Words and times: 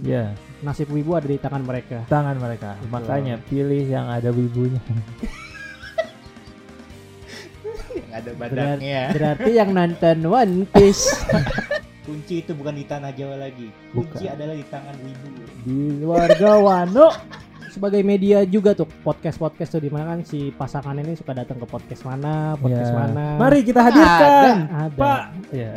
Ya, 0.00 0.32
nasib 0.64 0.88
wibu 0.88 1.20
ada 1.20 1.28
di 1.28 1.36
tangan 1.36 1.60
mereka. 1.60 2.00
tangan 2.08 2.40
mereka. 2.40 2.80
Betul. 2.80 2.96
Makanya 2.96 3.36
pilih 3.44 3.84
yang 3.84 4.08
ada 4.08 4.32
wibunya. 4.32 4.80
yang 7.92 8.08
ada 8.10 8.30
Berat- 8.32 8.56
badaknya. 8.56 9.00
Berarti 9.12 9.50
yang 9.52 9.70
nonton 9.70 10.16
One 10.24 10.64
Piece 10.64 11.04
Kunci 12.08 12.40
itu 12.40 12.56
bukan 12.56 12.72
di 12.72 12.88
tanah 12.88 13.12
Jawa 13.12 13.36
lagi. 13.36 13.68
Kunci 13.92 14.24
Bukan. 14.24 14.32
adalah 14.32 14.56
di 14.56 14.64
tangan 14.64 14.96
wibu. 14.96 15.28
Di 15.60 15.76
warga 16.02 16.50
Wano. 16.56 17.08
sebagai 17.68 18.00
media 18.00 18.48
juga 18.48 18.72
tuh 18.72 18.88
podcast 19.04 19.36
podcast 19.36 19.76
tuh 19.76 19.84
di 19.84 19.92
mana 19.92 20.08
kan 20.08 20.24
si 20.24 20.48
pasangan 20.48 20.96
ini 20.96 21.12
suka 21.12 21.36
datang 21.36 21.60
ke 21.60 21.68
podcast 21.68 22.00
mana 22.00 22.56
podcast 22.56 22.88
Ya. 22.88 22.96
mana 22.96 23.24
Mari 23.36 23.60
kita 23.60 23.84
hadirkan. 23.84 24.56
ada 24.72 24.96
Pak. 24.96 25.20
Ya. 25.52 25.72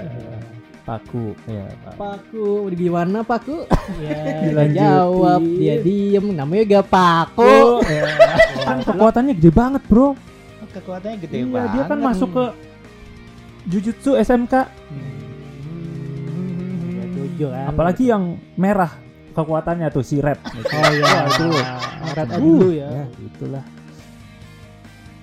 Paku. 0.90 1.38
Ya, 1.46 1.70
Pak. 1.86 1.94
Paku 1.96 2.48
di 2.74 2.88
mana 2.90 3.22
Paku 3.22 3.62
ya 4.02 4.10
dia 4.10 4.42
Dilanjutin. 4.42 4.82
jawab 4.82 5.42
dia 5.46 5.76
diem 5.80 6.26
namanya 6.34 6.64
juga 6.66 6.82
Paku 6.84 7.54
ya. 7.86 8.04
Kan 8.60 8.78
kekuatannya 8.82 9.34
gede 9.38 9.52
banget, 9.54 9.84
Bro. 9.86 10.18
Kekuatannya 10.70 11.18
gede 11.20 11.36
Iya, 11.38 11.46
banget. 11.48 11.70
dia 11.72 11.84
kan 11.86 12.00
masuk 12.00 12.30
ke 12.32 12.46
Jujutsu 13.68 14.18
SMK. 14.18 14.54
Ya, 14.54 14.66
tujuh 17.12 17.48
kan 17.50 17.66
Apalagi 17.70 18.04
yang 18.06 18.24
merah 18.56 18.90
kekuatannya 19.32 19.88
tuh 19.90 20.02
si 20.02 20.18
Red. 20.18 20.42
oh 20.42 20.58
iya 20.90 21.30
itu. 21.30 21.48
Red 22.10 22.30
dulu 22.34 22.68
ya 22.72 22.90
ya, 22.90 23.06
itulah. 23.22 23.64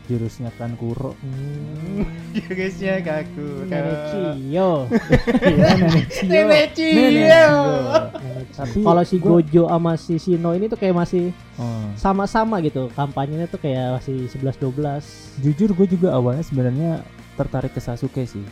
Jurusnya 0.06 0.55
kan 0.55 0.78
Kuro. 0.78 1.19
Hmm. 1.19 2.06
Jurusnya 2.33 3.02
kaku. 3.02 3.66
Nenek 3.66 3.98
Cio. 4.06 4.30
Iya, 4.38 4.70
Nenek 5.51 6.06
Cio. 6.09 6.27
Nenek 6.27 6.66
Cio. 6.73 6.95
Nenek 6.95 7.27
Cio. 7.27 7.55
Tapi 8.56 8.79
Kalau 8.80 9.02
si 9.02 9.16
Gojo 9.19 9.62
sama 9.66 9.92
si 9.95 10.15
Shino 10.16 10.51
ini 10.52 10.66
tuh 10.66 10.79
kayak 10.79 10.96
masih 10.96 11.34
Oh. 11.56 11.88
sama-sama 11.96 12.60
gitu 12.60 12.93
kampanyenya 12.93 13.48
tuh 13.48 13.57
kayak 13.57 13.96
masih 13.96 14.29
11-12 14.29 15.40
Jujur 15.40 15.73
gue 15.73 15.87
juga 15.88 16.13
awalnya 16.13 16.45
sebenarnya 16.45 17.01
tertarik 17.32 17.73
ke 17.73 17.80
Sasuke 17.80 18.29
sih. 18.29 18.45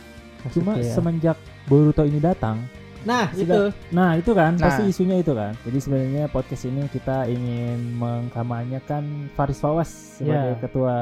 Cuma 0.49 0.73
ya. 0.77 0.89
semenjak 0.89 1.37
Boruto 1.65 2.01
ini 2.01 2.17
datang, 2.17 2.61
Nah 3.05 3.29
Sudah. 3.29 3.45
itu 3.45 3.59
nah 3.89 4.11
itu 4.13 4.31
kan 4.33 4.51
Nah. 4.53 4.65
pasti 4.65 4.83
isunya 4.85 5.17
itu 5.17 5.31
kan. 5.31 5.53
Jadi 5.61 5.77
sebenarnya 5.77 6.23
podcast 6.27 6.65
ini 6.65 6.81
kita 6.89 7.25
ingin 7.25 7.95
mengkampanyekan 7.95 9.05
Faris 9.31 9.57
Fawas 9.57 9.89
sebagai 10.17 10.53
Ya. 10.53 10.59
ketua 10.59 10.97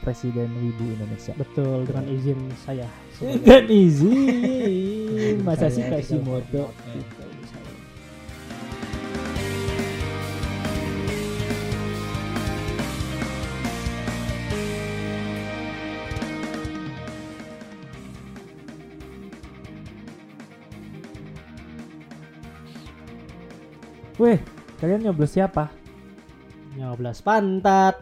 Presiden 0.00 0.50
Wibu 0.56 0.82
Indonesia. 0.92 1.30
betul 1.34 1.82
dengan 1.84 2.06
izin 2.08 2.38
saya. 2.58 2.90
Kan 3.46 3.70
izin, 3.70 5.38
masa 5.42 5.66
sih 5.68 5.78
Saya 5.78 5.94
kasih 5.96 6.18
tidak 6.18 6.26
moto. 6.26 6.62
Gitu, 6.90 7.21
Weh, 24.22 24.38
kalian 24.78 25.02
nyoblos 25.02 25.34
siapa? 25.34 25.66
Nyoblos 26.78 27.18
pantat. 27.20 27.98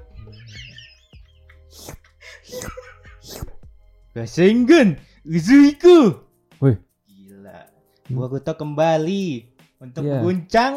Rasengan 4.12 5.00
Uzuiku. 5.24 6.20
Wih. 6.60 6.76
Gila. 7.08 7.72
Boruto 8.12 8.52
kembali 8.52 9.48
untuk 9.80 10.02
Iya. 10.04 10.20
mengguncang 10.20 10.74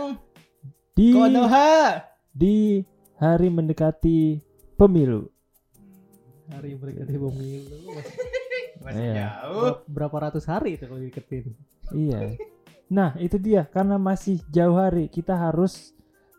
Di 0.96 1.12
Konoha. 1.12 2.08
di 2.32 2.80
hari 3.20 3.52
mendekati 3.52 4.40
pemilu. 4.80 5.28
Hari 6.56 6.72
berganti 6.80 7.18
pemilu. 7.20 7.78
Masih 8.86 8.96
Iya. 9.12 9.14
jauh. 9.44 9.76
Berapa 9.92 10.32
ratus 10.32 10.48
hari 10.48 10.80
itu 10.80 10.88
kalau 10.88 11.04
diketin? 11.04 11.52
Iya. 11.92 12.40
Nah, 12.92 13.16
itu 13.22 13.40
dia. 13.40 13.68
Karena 13.70 13.96
masih 13.96 14.44
jauh 14.52 14.76
hari, 14.76 15.08
kita 15.08 15.36
harus 15.36 15.94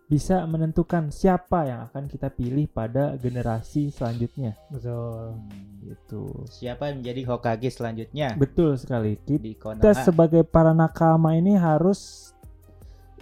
bisa 0.04 0.44
menentukan 0.44 1.08
siapa 1.08 1.64
yang 1.64 1.80
akan 1.88 2.04
kita 2.06 2.28
pilih 2.28 2.68
pada 2.68 3.16
generasi 3.16 3.88
selanjutnya. 3.88 4.52
Betul. 4.68 5.40
Gitu. 5.80 6.22
Siapa 6.48 6.92
yang 6.92 7.00
menjadi 7.04 7.22
Hokage 7.28 7.68
selanjutnya 7.68 8.36
Betul 8.36 8.76
sekali. 8.76 9.16
Kita 9.20 9.40
di 9.40 9.52
Konoha? 9.56 10.04
sebagai 10.04 10.44
para 10.44 10.76
nakama 10.76 11.36
ini 11.36 11.56
harus 11.56 12.32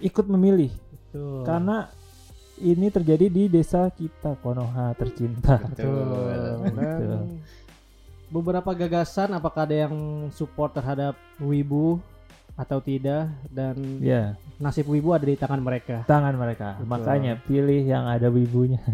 ikut 0.03 0.27
memilih 0.27 0.71
Betul. 0.91 1.43
karena 1.47 1.87
ini 2.59 2.87
terjadi 2.91 3.27
di 3.31 3.43
desa 3.47 3.87
kita 3.91 4.35
Konoha 4.43 4.91
tercinta. 4.99 5.59
Betul. 5.63 6.69
Betul. 6.71 7.19
Beberapa 8.27 8.71
gagasan 8.75 9.33
apakah 9.33 9.63
ada 9.65 9.87
yang 9.87 9.95
support 10.35 10.75
terhadap 10.75 11.15
wibu 11.39 12.01
atau 12.53 12.77
tidak 12.77 13.33
dan 13.49 13.73
Ya, 13.97 14.37
nasib 14.57 14.85
wibu 14.85 15.09
ada 15.09 15.23
di 15.23 15.33
tangan 15.33 15.57
mereka. 15.57 16.05
tangan 16.05 16.33
mereka. 16.33 16.77
Betul. 16.77 16.87
Makanya 16.87 17.33
pilih 17.39 17.81
yang 17.81 18.05
ada 18.05 18.27
wibunya. 18.27 18.77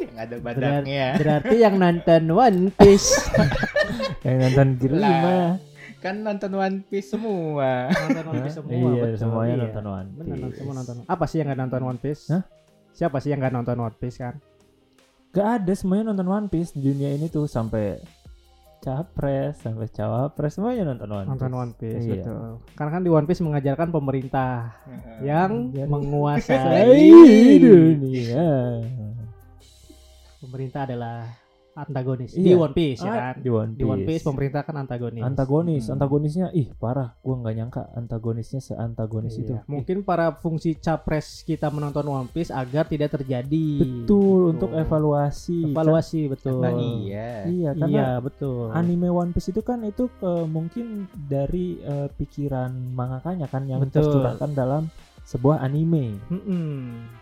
yang 0.00 0.16
ada 0.16 0.36
badaknya. 0.38 1.06
Berarti 1.16 1.54
yang 1.56 1.74
nonton 1.76 2.22
One 2.28 2.60
Piece 2.72 3.08
yang 4.26 4.36
nonton. 4.42 4.68
5. 4.76 6.00
Kan 6.00 6.14
nonton 6.20 6.52
One 6.54 6.76
Piece 6.82 7.08
semua. 7.10 7.88
nonton 7.88 8.24
One 8.26 8.40
Piece 8.42 8.56
semua. 8.56 8.72
Iya, 8.72 8.88
betul. 9.02 9.16
semuanya 9.16 9.54
Iya. 9.54 9.62
nonton 9.66 9.84
One 9.86 10.08
Bener, 10.14 10.36
Piece. 10.40 10.56
semua 10.56 10.74
nonton. 10.74 10.94
Apa 11.06 11.24
sih 11.24 11.36
yang 11.38 11.46
nggak 11.48 11.60
nonton 11.60 11.82
One 11.82 11.98
Piece? 11.98 12.22
Hah? 12.28 12.42
Siapa 12.90 13.16
sih 13.18 13.28
yang 13.30 13.40
nggak 13.40 13.54
nonton 13.54 13.76
One 13.78 13.96
Piece 13.96 14.18
kan? 14.18 14.34
Gak 15.30 15.62
ada 15.62 15.72
semuanya 15.72 16.10
nonton 16.10 16.26
One 16.26 16.48
Piece 16.48 16.74
di 16.74 16.82
dunia 16.82 17.14
ini 17.14 17.30
tuh 17.30 17.46
sampai 17.46 18.02
capres 18.80 19.60
sampai 19.60 19.86
cawapres 19.86 20.52
semuanya 20.52 20.88
nonton 20.88 21.08
One 21.10 21.26
Nonton 21.26 21.46
Piece. 21.46 21.54
One 21.54 21.72
Piece 21.74 22.00
Iya. 22.00 22.12
betul. 22.16 22.44
Karena 22.72 22.90
kan 22.90 23.02
di 23.04 23.10
One 23.10 23.26
Piece 23.26 23.42
mengajarkan 23.42 23.88
pemerintah 23.90 24.52
yang 25.20 25.68
Jadi- 25.70 25.84
menguasai 25.86 27.04
dunia. 27.62 28.48
pemerintah 30.40 30.80
adalah 30.82 31.28
antagonis 31.72 32.32
Iya. 32.32 32.42
di 32.42 32.52
One 32.52 32.74
Piece 32.74 33.00
ya 33.00 33.08
Ah, 33.08 33.16
kan. 33.16 33.34
Di 33.38 33.48
One 33.48 33.70
Di 33.70 33.76
Piece. 33.78 33.88
One 33.88 34.02
Piece 34.02 34.24
pemerintah 34.24 34.62
kan 34.62 34.76
antagonis. 34.76 35.22
Antagonis, 35.22 35.82
Hmm. 35.84 35.94
antagonisnya 35.94 36.46
ih 36.50 36.68
parah. 36.74 37.14
Gua 37.18 37.34
nggak 37.36 37.54
nyangka 37.54 37.82
antagonisnya 37.92 38.60
seantagonis 38.60 39.34
itu. 39.36 39.52
Iya. 39.52 39.62
Mungkin 39.64 40.02
para 40.02 40.34
fungsi 40.34 40.74
capres 40.74 41.42
kita 41.42 41.68
menonton 41.68 42.04
One 42.04 42.26
Piece 42.26 42.50
agar 42.50 42.84
tidak 42.84 43.12
terjadi. 43.12 43.66
Betul 43.80 44.52
untuk 44.52 44.70
evaluasi. 44.72 45.70
Evaluasi 45.70 46.20
betul. 46.26 46.58
Nah, 46.58 46.74
iya. 46.74 47.46
Iya, 47.46 47.70
karena 47.72 47.88
Iya 47.88 48.08
betul. 48.20 48.70
anime 48.70 49.08
One 49.08 49.30
Piece 49.30 49.48
itu 49.48 49.60
kan 49.60 49.80
itu 49.82 50.10
eh, 50.20 50.44
mungkin 50.44 50.86
dari 51.22 51.78
eh, 51.78 52.08
pikiran 52.10 52.68
mangakanya 52.90 53.46
kan 53.46 53.64
yang 53.64 53.80
Betul. 53.80 54.04
tercurahkan 54.04 54.50
dalam 54.52 54.82
sebuah 55.22 55.60
anime 55.60 56.18
Mm-mm. 56.26 56.74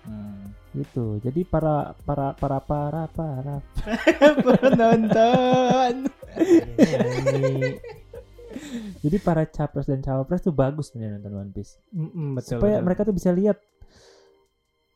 Hmm. 0.03 0.41
Gitu. 0.79 1.19
Jadi 1.19 1.43
para 1.43 1.93
para 2.07 2.33
para 2.35 2.59
para 2.63 3.03
para 3.11 3.57
Penonton. 4.47 5.95
Jadi 8.99 9.17
para 9.23 9.47
capres 9.47 9.87
dan 9.87 10.03
cawapres 10.03 10.43
tuh 10.43 10.51
bagus 10.51 10.91
sebenarnya 10.91 11.21
nonton 11.21 11.35
One 11.47 11.53
Piece. 11.55 11.79
Mm-mm, 11.95 12.39
betul. 12.39 12.59
Supaya 12.59 12.79
betul. 12.79 12.87
mereka 12.87 13.01
tuh 13.07 13.15
bisa 13.15 13.31
lihat 13.31 13.59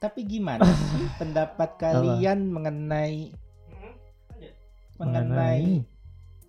Tapi 0.03 0.27
gimana 0.27 0.67
sih 0.91 1.07
pendapat 1.15 1.79
kalian 1.79 2.51
mengenai 2.51 3.31
mengenai 4.99 5.87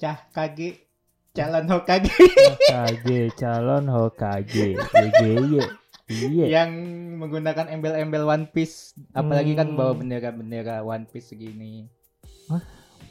Cah 0.02 0.26
Kage 0.34 0.90
calon 1.34 1.70
Hokage 1.70 2.10
Hokage 2.10 3.30
calon 3.38 3.86
Hokage. 3.90 4.74
GGY. 4.74 5.83
Iya. 6.06 6.46
yang 6.60 6.70
menggunakan 7.16 7.72
embel-embel 7.72 8.24
One 8.24 8.46
Piece 8.46 8.92
apalagi 9.12 9.56
kan 9.56 9.72
Hmm. 9.72 9.78
bawa 9.78 9.92
bendera-bendera 9.96 10.84
One 10.84 11.08
Piece 11.08 11.32
segini. 11.32 11.88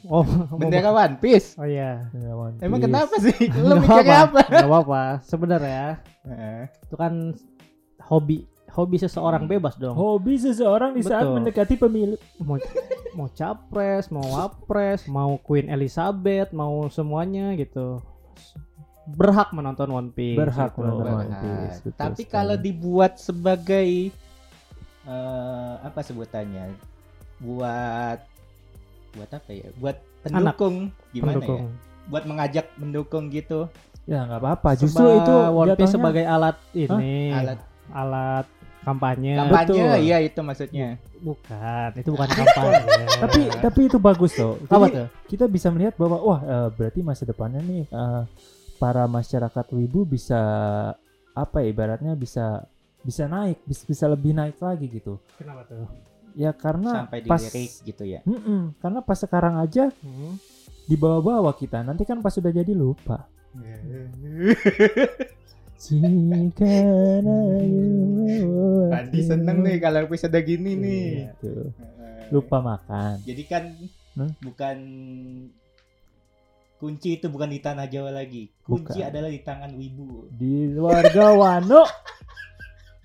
Oh, 0.03 0.27
Bendera 0.53 0.91
One 0.91 1.15
Piece. 1.15 1.55
Oh 1.55 1.63
iya. 1.63 2.11
Ya, 2.11 2.31
One 2.33 2.59
Emang 2.59 2.77
Piece. 2.77 2.85
kenapa 2.85 3.15
sih? 3.17 3.37
Nggak 3.49 3.77
mikirnya 3.79 4.19
apa? 4.27 4.41
Gak 4.45 4.67
apa-apa. 4.67 5.03
Sebenarnya 5.23 5.85
Heeh. 6.21 6.61
itu 6.83 6.95
kan 6.95 7.13
hobi 8.03 8.43
hobi 8.69 8.97
seseorang 8.99 9.47
bebas 9.47 9.79
dong. 9.79 9.95
Hobi 9.95 10.35
seseorang 10.35 10.91
di 10.91 11.01
saat 11.01 11.23
Betul. 11.23 11.35
mendekati 11.39 11.75
pemilu. 11.77 12.15
Mau 12.37 12.59
mau 13.15 13.27
capres, 13.31 14.11
mau 14.11 14.25
wapres, 14.27 15.07
mau 15.07 15.39
Queen 15.39 15.71
Elizabeth, 15.71 16.51
mau 16.51 16.89
semuanya 16.89 17.55
gitu. 17.55 18.03
Berhak 19.05 19.51
menonton 19.51 19.89
One 19.89 20.09
Piece. 20.09 20.35
Berhak 20.35 20.71
gitu. 20.71 20.79
menonton 20.79 21.05
One. 21.09 21.33
Piece, 21.33 21.77
betul 21.81 21.99
Tapi 21.99 22.21
sekali. 22.21 22.31
kalau 22.31 22.55
dibuat 22.55 23.13
sebagai 23.17 23.87
eh, 25.03 25.73
apa 25.79 25.99
sebutannya? 25.99 26.71
Buat 27.37 28.19
buat 29.13 29.29
apa 29.29 29.49
ya? 29.51 29.67
Buat 29.75 29.97
pendukung 30.21 30.75
gimana 31.09 31.35
Pendukung. 31.35 31.61
ya? 31.61 31.91
buat 32.03 32.23
mengajak 32.25 32.67
mendukung 32.75 33.27
gitu 33.29 33.71
Ya 34.03 34.23
nggak 34.23 34.35
apa-apa. 34.37 34.75
Justru 34.75 34.99
Seba- 35.01 35.17
itu 35.17 35.35
One 35.49 35.67
Piece 35.69 35.71
jatuhnya- 35.87 35.93
sebagai 35.93 36.23
alat 36.25 36.55
ini 36.73 37.31
alat 37.31 37.59
alat 37.89 38.45
kampanye 38.81 39.31
kampanye 39.33 39.71
betul. 39.79 39.95
iya 39.97 40.17
itu 40.19 40.39
maksudnya 40.41 40.89
bukan 41.17 41.89
itu 41.95 42.09
bukan 42.09 42.27
kampanye 42.27 42.83
tapi 43.23 43.39
tapi 43.57 43.79
itu 43.87 43.95
bagus 43.97 44.35
loh. 44.35 44.59
apa 44.65 44.85
tuh 44.89 45.07
kita 45.25 45.47
bisa 45.47 45.67
melihat 45.69 45.95
bahwa 45.95 46.19
wah 46.19 46.39
eh, 46.41 46.67
berarti 46.69 46.99
masa 46.99 47.23
depannya 47.23 47.63
nih 47.63 47.87
eh, 47.87 48.21
para 48.75 49.05
masyarakat 49.05 49.65
wibu 49.71 50.03
bisa 50.03 50.39
apa 51.33 51.57
ya, 51.59 51.67
ibaratnya 51.69 52.13
bisa 52.13 52.65
bisa 53.01 53.25
naik 53.25 53.59
bisa, 53.63 53.83
bisa 53.83 54.03
lebih 54.07 54.31
naik 54.31 54.55
lagi 54.57 54.85
gitu. 54.87 55.17
Kenapa 55.35 55.65
tuh? 55.65 55.85
Ya 56.33 56.49
karena 56.49 57.05
sampai 57.05 57.19
pas 57.23 57.37
dilirik 57.37 57.71
gitu 57.83 58.03
ya? 58.03 58.19
Mm-mm, 58.23 58.73
karena 58.79 58.99
pas 58.99 59.17
sekarang 59.17 59.57
aja 59.57 59.89
Hmm. 60.01 60.37
di 60.83 60.95
bawah-bawah 60.95 61.53
kita 61.53 61.79
nanti 61.81 62.03
kan 62.03 62.19
pas 62.19 62.31
sudah 62.31 62.49
jadi 62.49 62.71
lupa. 62.71 63.27
Jika 65.77 66.63
Pandi 68.91 69.19
seneng 69.21 69.61
nih 69.61 69.77
kalau 69.77 69.99
episode 70.03 70.33
gini 70.41 70.73
nih. 70.73 71.05
Gitu. 71.29 71.69
lupa 72.31 72.57
makan. 72.59 73.21
Jadi 73.21 73.43
kan 73.45 73.63
Hmm? 74.13 74.29
bukan 74.45 74.77
kunci 76.83 77.15
itu 77.15 77.31
bukan 77.31 77.47
di 77.47 77.63
tanah 77.63 77.87
Jawa 77.87 78.11
lagi. 78.11 78.51
Kunci 78.59 78.99
Bukan. 78.99 79.07
adalah 79.07 79.31
di 79.31 79.39
tangan 79.39 79.71
wibu. 79.71 80.27
Di 80.35 80.75
warga 80.75 81.31
Wano. 81.31 81.87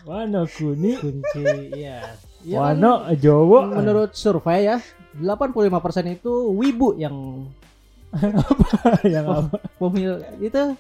Wano 0.03 0.43
kuning. 0.51 0.99
Kunci 0.99 1.47
iya. 1.79 2.03
Iya 2.43 2.57
kan, 2.59 2.75
Wano 2.75 3.07
Jawa. 3.15 3.71
menurut 3.79 4.19
survei 4.19 4.67
ya 4.67 4.83
85% 5.23 6.19
itu 6.19 6.33
wibu 6.59 6.99
yang 6.99 7.47
yang 9.15 9.27
apa? 9.31 9.63
pemil 9.79 10.23
itu 10.43 10.75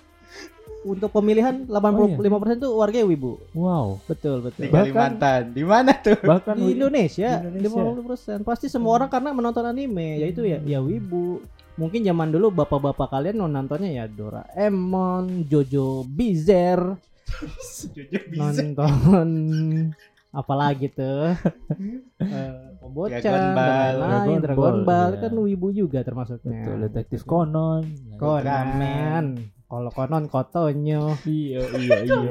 untuk 0.86 1.10
pemilihan 1.10 1.66
85% 1.70 2.62
itu 2.62 2.68
warga 2.74 2.98
wibu. 3.06 3.38
Wow. 3.54 3.98
Betul 4.10 4.42
betul. 4.42 4.66
Di 4.66 4.74
Kalimantan. 4.74 5.54
Di 5.54 5.62
mana 5.66 5.92
tuh? 5.98 6.18
Bahkan 6.18 6.54
di 6.54 6.78
Indonesia, 6.78 7.42
Di 7.46 7.62
Indonesia. 7.62 8.38
50% 8.42 8.46
pasti 8.46 8.66
semua 8.70 8.98
orang 8.98 9.10
karena 9.10 9.30
menonton 9.34 9.66
anime 9.66 10.18
yaitu 10.22 10.46
ya 10.46 10.58
ya 10.66 10.78
wibu 10.82 11.42
mungkin 11.78 12.02
zaman 12.02 12.34
dulu 12.34 12.50
bapak-bapak 12.52 13.08
kalian 13.08 13.40
nontonnya 13.40 14.02
ya 14.02 14.04
Doraemon, 14.10 15.46
Jojo 15.46 16.02
Bizarre, 16.04 16.98
bisa 18.34 18.62
nonton 18.66 19.30
apalagi 20.34 20.92
tuh? 20.92 21.32
Eh, 22.18 22.74
Kobocan 22.82 23.22
Dragon 23.22 23.54
Ball. 23.54 23.94
Dragon 23.96 24.40
Dragon 24.42 24.58
Ball, 24.58 24.78
Ball 24.84 25.10
iya. 25.14 25.22
kan 25.22 25.32
wibu 25.38 25.68
juga 25.70 26.02
termasuknya. 26.02 26.50
Betul 26.50 26.76
detektif 26.90 27.20
Conan. 27.22 27.82
Conan 28.18 29.38
kalau 29.68 29.90
Conan 29.92 30.24
kotonyo 30.26 31.14
iya 31.28 31.60
iya 31.76 31.96
iya. 32.02 32.18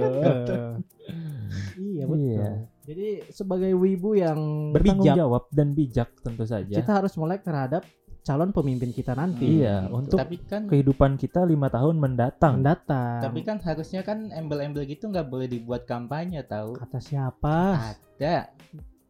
Iya 1.77 2.03
betul. 2.09 2.25
Iya. 2.35 2.49
jadi 2.83 3.07
sebagai 3.29 3.71
wibu 3.77 4.17
yang 4.17 4.73
bertanggung 4.73 5.07
bijak 5.07 5.15
jawab 5.15 5.43
dan 5.53 5.67
bijak 5.71 6.09
tentu 6.19 6.43
saja. 6.43 6.75
Kita 6.75 6.91
harus 6.99 7.13
melek 7.15 7.45
terhadap 7.45 7.85
calon 8.27 8.51
pemimpin 8.51 8.91
kita 8.91 9.15
nanti. 9.15 9.63
Iya 9.63 9.87
untuk 9.87 10.19
tapi 10.19 10.43
kan 10.43 10.67
kehidupan 10.67 11.15
kita 11.15 11.47
lima 11.47 11.71
tahun 11.71 11.95
mendatang. 11.95 12.59
Mendatang. 12.59 13.23
Tapi 13.23 13.39
kan 13.47 13.63
harusnya 13.63 14.03
kan 14.03 14.27
embel-embel 14.35 14.83
gitu 14.83 15.07
nggak 15.07 15.31
boleh 15.31 15.47
dibuat 15.47 15.87
kampanye 15.87 16.43
tahu? 16.43 16.75
Kata 16.75 16.99
siapa? 16.99 17.95
Ada 17.95 18.51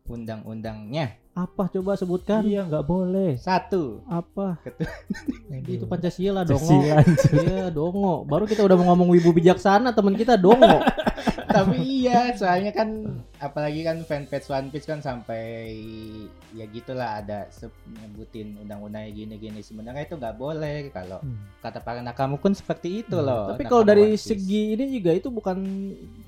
undang-undangnya. 0.06 1.18
Apa 1.34 1.69
coba 1.69 1.98
sebutkan? 1.98 2.46
Iya 2.46 2.69
nggak 2.69 2.86
boleh. 2.86 3.42
Satu. 3.42 4.06
Apa? 4.06 4.62
Ketua- 4.62 4.94
itu 5.66 5.86
Pancasila 5.90 6.46
dongo 6.46 6.78
iya 7.34 7.74
dongo. 7.74 8.22
Baru 8.25 8.46
kita 8.46 8.62
udah 8.62 8.78
mau 8.78 8.94
ngomong 8.94 9.18
wibu 9.18 9.34
bijaksana 9.34 9.98
teman 9.98 10.13
kita 10.13 10.38
dongo. 10.38 10.78
Tapi 11.48 12.06
iya 12.06 12.38
soalnya 12.38 12.70
kan 12.70 13.18
apalagi 13.42 13.81
kan 13.81 14.06
fanpage 14.06 14.46
One 14.50 14.70
Piece 14.70 14.86
kan 14.86 15.02
sampai 15.02 15.74
ya 16.50 16.66
gitulah 16.66 17.18
ada 17.18 17.52
nyebutin 17.86 18.56
undang-undangnya 18.58 19.12
gini-gini 19.12 19.60
sebenarnya 19.60 20.04
itu 20.04 20.16
nggak 20.16 20.36
boleh 20.36 20.88
kalau 20.90 21.20
kata 21.58 21.80
para 21.80 22.00
nakamu 22.00 22.36
pun 22.36 22.52
seperti 22.52 23.02
itu 23.02 23.14
Hmm, 23.14 23.26
loh 23.26 23.44
tapi 23.50 23.64
kalau 23.64 23.84
dari 23.84 24.14
Piece. 24.14 24.32
segi 24.32 24.74
ini 24.74 24.88
juga 24.90 25.12
itu 25.12 25.28
bukan 25.28 25.58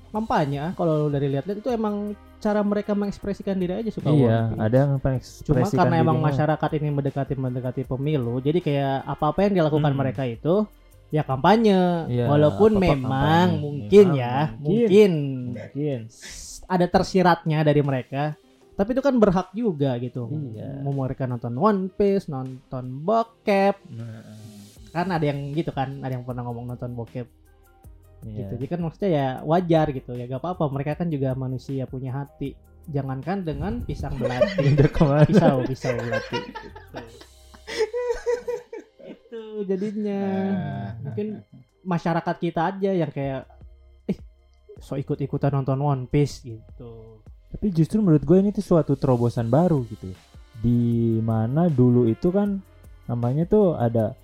kampanye 0.08 0.58
ah. 0.60 0.72
kalau 0.74 1.06
dari 1.06 1.30
lihat-lihat 1.30 1.58
itu 1.58 1.70
emang 1.70 2.12
cara 2.36 2.60
mereka 2.60 2.92
mengekspresikan 2.92 3.54
diri 3.54 3.76
aja 3.76 3.90
suka 3.90 4.10
iya 4.10 4.50
ada 4.56 4.76
yang 4.78 4.90
Cuma 5.42 5.64
karena 5.64 5.96
emang 5.98 6.16
dirinya. 6.16 6.28
masyarakat 6.28 6.70
ini 6.74 6.88
mendekati 6.90 7.34
mendekati 7.34 7.82
pemilu, 7.84 8.40
jadi 8.40 8.58
kayak 8.58 8.96
apa-apa 9.06 9.38
yang 9.42 9.54
dilakukan 9.56 9.92
Hmm. 9.92 10.00
mereka 10.00 10.22
itu 10.24 10.64
ya 11.08 11.20
kampanye. 11.20 12.06
Iya, 12.08 12.24
Walaupun 12.26 12.70
memang 12.76 13.02
kampanye. 13.02 13.58
mungkin 13.58 14.06
Memang 14.06 14.16
ya, 14.16 14.36
mungkin. 14.56 14.62
mungkin 14.62 15.12
mungkin 15.52 15.98
s- 16.06 16.62
ada 16.64 16.86
tersiratnya 16.86 17.58
dari 17.60 17.80
mereka. 17.80 18.38
Tapi 18.80 18.96
itu 18.96 19.04
kan 19.04 19.12
berhak 19.20 19.52
juga 19.52 20.00
gitu. 20.00 20.24
Iya. 20.32 20.80
Mau 20.80 20.96
mereka 20.96 21.28
nonton 21.28 21.52
One 21.60 21.92
Piece, 21.92 22.32
nonton 22.32 23.04
bokep, 23.04 23.76
Nah, 23.92 24.24
kan 24.88 25.12
ada 25.12 25.20
yang 25.20 25.52
gitu 25.52 25.68
kan, 25.68 26.00
ada 26.00 26.16
yang 26.16 26.24
pernah 26.24 26.48
ngomong 26.48 26.72
nonton 26.72 26.96
bokep 26.96 27.28
iya. 28.24 28.40
gitu. 28.40 28.56
Jadi 28.56 28.66
kan 28.72 28.80
maksudnya 28.80 29.10
ya 29.12 29.26
wajar 29.44 29.92
gitu 29.92 30.16
ya, 30.16 30.24
gak 30.24 30.40
apa-apa. 30.40 30.72
Mereka 30.72 30.96
kan 30.96 31.12
juga 31.12 31.36
manusia 31.36 31.84
punya 31.84 32.24
hati. 32.24 32.56
Jangankan 32.88 33.44
dengan 33.44 33.84
pisang 33.84 34.16
belati. 34.16 34.64
Pisau 35.28 35.60
pisau 35.68 35.92
belati 36.00 36.38
itu 39.30 39.42
jadinya 39.62 40.20
Ah. 40.50 40.90
mungkin 41.06 41.44
masyarakat 41.86 42.36
kita 42.40 42.60
aja 42.74 42.90
yang 42.90 43.10
kayak 43.14 43.46
eh 44.10 44.18
so 44.82 44.98
ikut 44.98 45.20
ikutan 45.22 45.54
nonton 45.54 45.78
One 45.78 46.04
Piece 46.10 46.42
gitu 46.42 47.22
Tapi 47.50 47.66
justru 47.70 47.98
menurut 47.98 48.22
gue 48.22 48.38
ini 48.38 48.50
tuh 48.50 48.62
suatu 48.62 48.94
terobosan 48.94 49.50
baru 49.50 49.82
gitu. 49.86 50.10
ya. 50.10 50.18
Di 50.60 50.80
mana 51.20 51.66
dulu 51.66 52.06
itu 52.06 52.30
kan 52.30 52.62
namanya 53.04 53.42
tuh 53.44 53.74
ada 53.74 54.14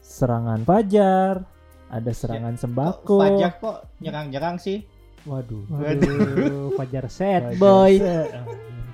serangan 0.00 0.62
fajar, 0.62 1.44
ada 1.88 2.10
serangan 2.10 2.54
Kok 2.54 2.62
sembako. 2.62 3.16
Fajar 3.20 3.52
kok 3.58 3.76
nyerang-nyerang 4.00 4.56
sih 4.56 4.80
Waduh. 5.26 5.66
Waduh, 5.68 6.70
Fajar 6.78 7.10
Set 7.10 7.42
Fajar 7.42 7.58
Boy 7.58 7.92
set. 7.98 8.30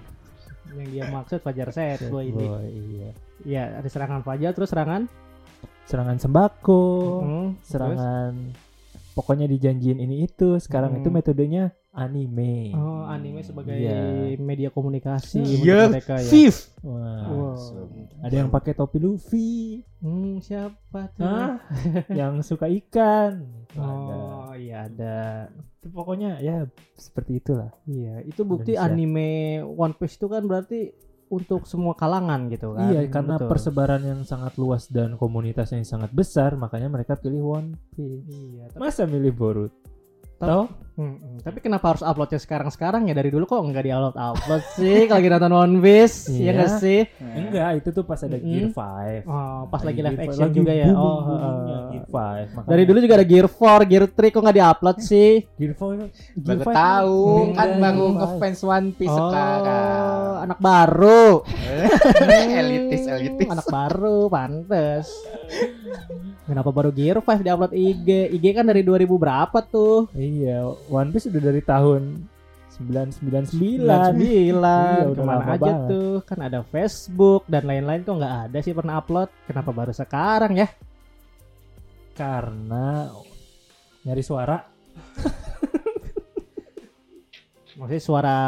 yang 0.81 0.89
dia 0.89 1.05
maksud 1.07 1.39
Fajar 1.39 1.69
Set 1.71 2.09
Boy 2.09 2.33
ini 2.33 2.47
Boy, 2.49 2.67
iya. 2.73 3.11
ya 3.45 3.63
ada 3.79 3.87
serangan 3.87 4.25
Fajar 4.25 4.53
terus 4.53 4.73
serangan 4.73 5.07
Serangan 5.83 6.15
sembako, 6.17 6.83
Hmm, 7.21 7.49
serangan 7.61 8.55
pokoknya 9.13 9.45
dijanjiin 9.45 9.99
ini 9.99 10.25
itu. 10.25 10.57
Sekarang 10.57 10.95
Hmm. 10.95 11.01
itu 11.03 11.09
metodenya 11.11 11.75
anime. 11.93 12.73
oh 12.73 13.05
anime 13.05 13.41
sebagai 13.41 13.77
Iya. 13.77 14.33
media 14.37 14.69
komunikasi 14.69 15.45
menurut 15.61 15.93
mereka 15.93 16.17
ya 16.17 16.27
Viv 16.27 16.57
Wah. 16.83 17.29
Wow. 17.29 17.55
Ada 18.21 18.35
yang 18.35 18.49
pakai 18.49 18.73
topi 18.73 18.99
Luffy, 18.99 19.53
hmm, 19.99 20.41
siapa 20.41 21.13
tuh 21.13 21.23
Hah? 21.23 21.61
yang 22.19 22.41
suka 22.41 22.67
ikan. 22.67 23.45
Ada. 23.71 23.85
oh 23.85 24.53
iya 24.53 24.87
ada 24.87 25.19
Itu 25.79 25.91
pokoknya 25.91 26.39
ya 26.39 26.65
seperti 26.95 27.39
itulah. 27.39 27.71
Iya, 27.85 28.23
itu 28.23 28.43
bukti 28.43 28.73
Indonesia. 28.73 28.89
anime 28.89 29.29
One 29.69 29.93
Piece 29.93 30.17
itu 30.17 30.27
kan 30.27 30.43
berarti 30.43 30.95
untuk 31.29 31.65
semua 31.65 31.93
kalangan 31.93 32.47
gitu 32.47 32.73
kan. 32.73 32.89
iya, 32.89 33.05
karena 33.07 33.37
Betul. 33.37 33.49
persebaran 33.49 34.03
yang 34.03 34.21
sangat 34.23 34.53
luas 34.55 34.85
dan 34.87 35.17
komunitasnya 35.17 35.77
yang 35.77 35.89
sangat 35.89 36.11
besar, 36.11 36.55
makanya 36.55 36.87
mereka 36.87 37.17
pilih 37.17 37.41
One 37.53 37.69
Piece. 37.91 38.29
Iya, 38.29 38.65
tapi, 38.69 38.81
Masa 38.81 39.05
milih 39.05 39.33
Boruto? 39.33 39.73
Tapi- 40.37 40.92
Mm-mm. 40.93 41.41
tapi 41.41 41.65
kenapa 41.65 41.97
harus 41.97 42.05
uploadnya 42.05 42.37
sekarang-sekarang 42.37 43.09
ya 43.09 43.17
dari 43.17 43.33
dulu 43.33 43.49
kok 43.49 43.65
nggak 43.65 43.81
di-upload 43.81 44.13
upload 44.13 44.63
sih 44.77 45.09
kalau 45.09 45.19
lagi 45.19 45.29
nonton 45.31 45.53
One 45.55 45.77
Piece, 45.79 46.17
Iya. 46.29 46.43
ya 46.43 46.51
nggak 46.53 46.71
sih? 46.77 47.01
Enggak, 47.23 47.71
itu 47.79 47.89
tuh 47.95 48.03
pas 48.03 48.19
ada. 48.19 48.37
Gear 48.37 48.69
5. 48.75 49.23
Oh, 49.25 49.61
pas 49.71 49.81
lagi 49.81 50.03
Gear 50.03 50.07
live 50.11 50.19
5, 50.19 50.25
action 50.27 50.43
lagi 50.43 50.57
juga 50.59 50.73
ya. 50.75 50.89
Oh, 50.93 51.19
uh, 51.23 51.89
Gear 51.95 52.05
5. 52.11 52.57
Makanya 52.59 52.71
dari 52.75 52.85
dulu 52.85 52.99
juga 52.99 53.15
ada 53.17 53.27
Gear 53.27 53.47
4, 53.47 53.89
Gear 53.89 54.05
3 54.11 54.35
kok 54.35 54.43
nggak 54.43 54.57
di-upload 54.59 54.97
sih? 55.01 55.31
Gear 55.55 55.73
5 55.73 56.43
Gear 56.43 56.59
baru 56.59 56.61
5 56.67 56.75
tahu 56.75 57.23
kan 57.55 57.69
dari 57.71 57.81
baru 57.81 58.03
Gear 58.03 58.13
5. 58.13 58.19
ngefans 58.19 58.61
One 58.67 58.89
Piece 58.93 59.15
oh, 59.15 59.21
sekarang 59.31 60.35
anak 60.43 60.59
baru. 60.59 61.25
elitis 62.61 63.03
elitis 63.07 63.49
anak 63.49 63.67
baru, 63.71 64.19
pantes. 64.27 65.07
Kenapa 66.43 66.69
baru 66.69 66.91
Gear 66.91 67.23
5 67.23 67.41
di-upload 67.41 67.73
IG? 67.73 68.09
IG 68.35 68.45
kan 68.51 68.67
dari 68.67 68.83
2000 68.83 69.07
berapa 69.15 69.59
tuh? 69.63 70.11
Iya, 70.13 70.67
One 70.89 71.13
Piece 71.13 71.29
udah 71.29 71.43
dari 71.43 71.63
tahun 71.63 72.03
999. 72.73 73.53
99 73.53 74.17
Iya, 74.17 74.55
udah 75.13 75.15
ke 75.15 75.23
mana 75.23 75.45
aja 75.45 75.61
banget. 75.61 75.91
tuh? 75.93 76.15
Kan 76.25 76.39
ada 76.41 76.61
Facebook 76.65 77.43
dan 77.47 77.69
lain-lain 77.69 78.03
kok 78.03 78.17
nggak 78.17 78.37
ada 78.49 78.59
sih 78.59 78.73
pernah 78.73 78.97
upload. 78.99 79.29
Kenapa 79.45 79.71
baru 79.71 79.93
sekarang 79.93 80.57
ya? 80.57 80.69
Karena 82.17 83.13
nyari 84.03 84.23
suara. 84.25 84.57
maksudnya 87.73 88.05
suara 88.05 88.41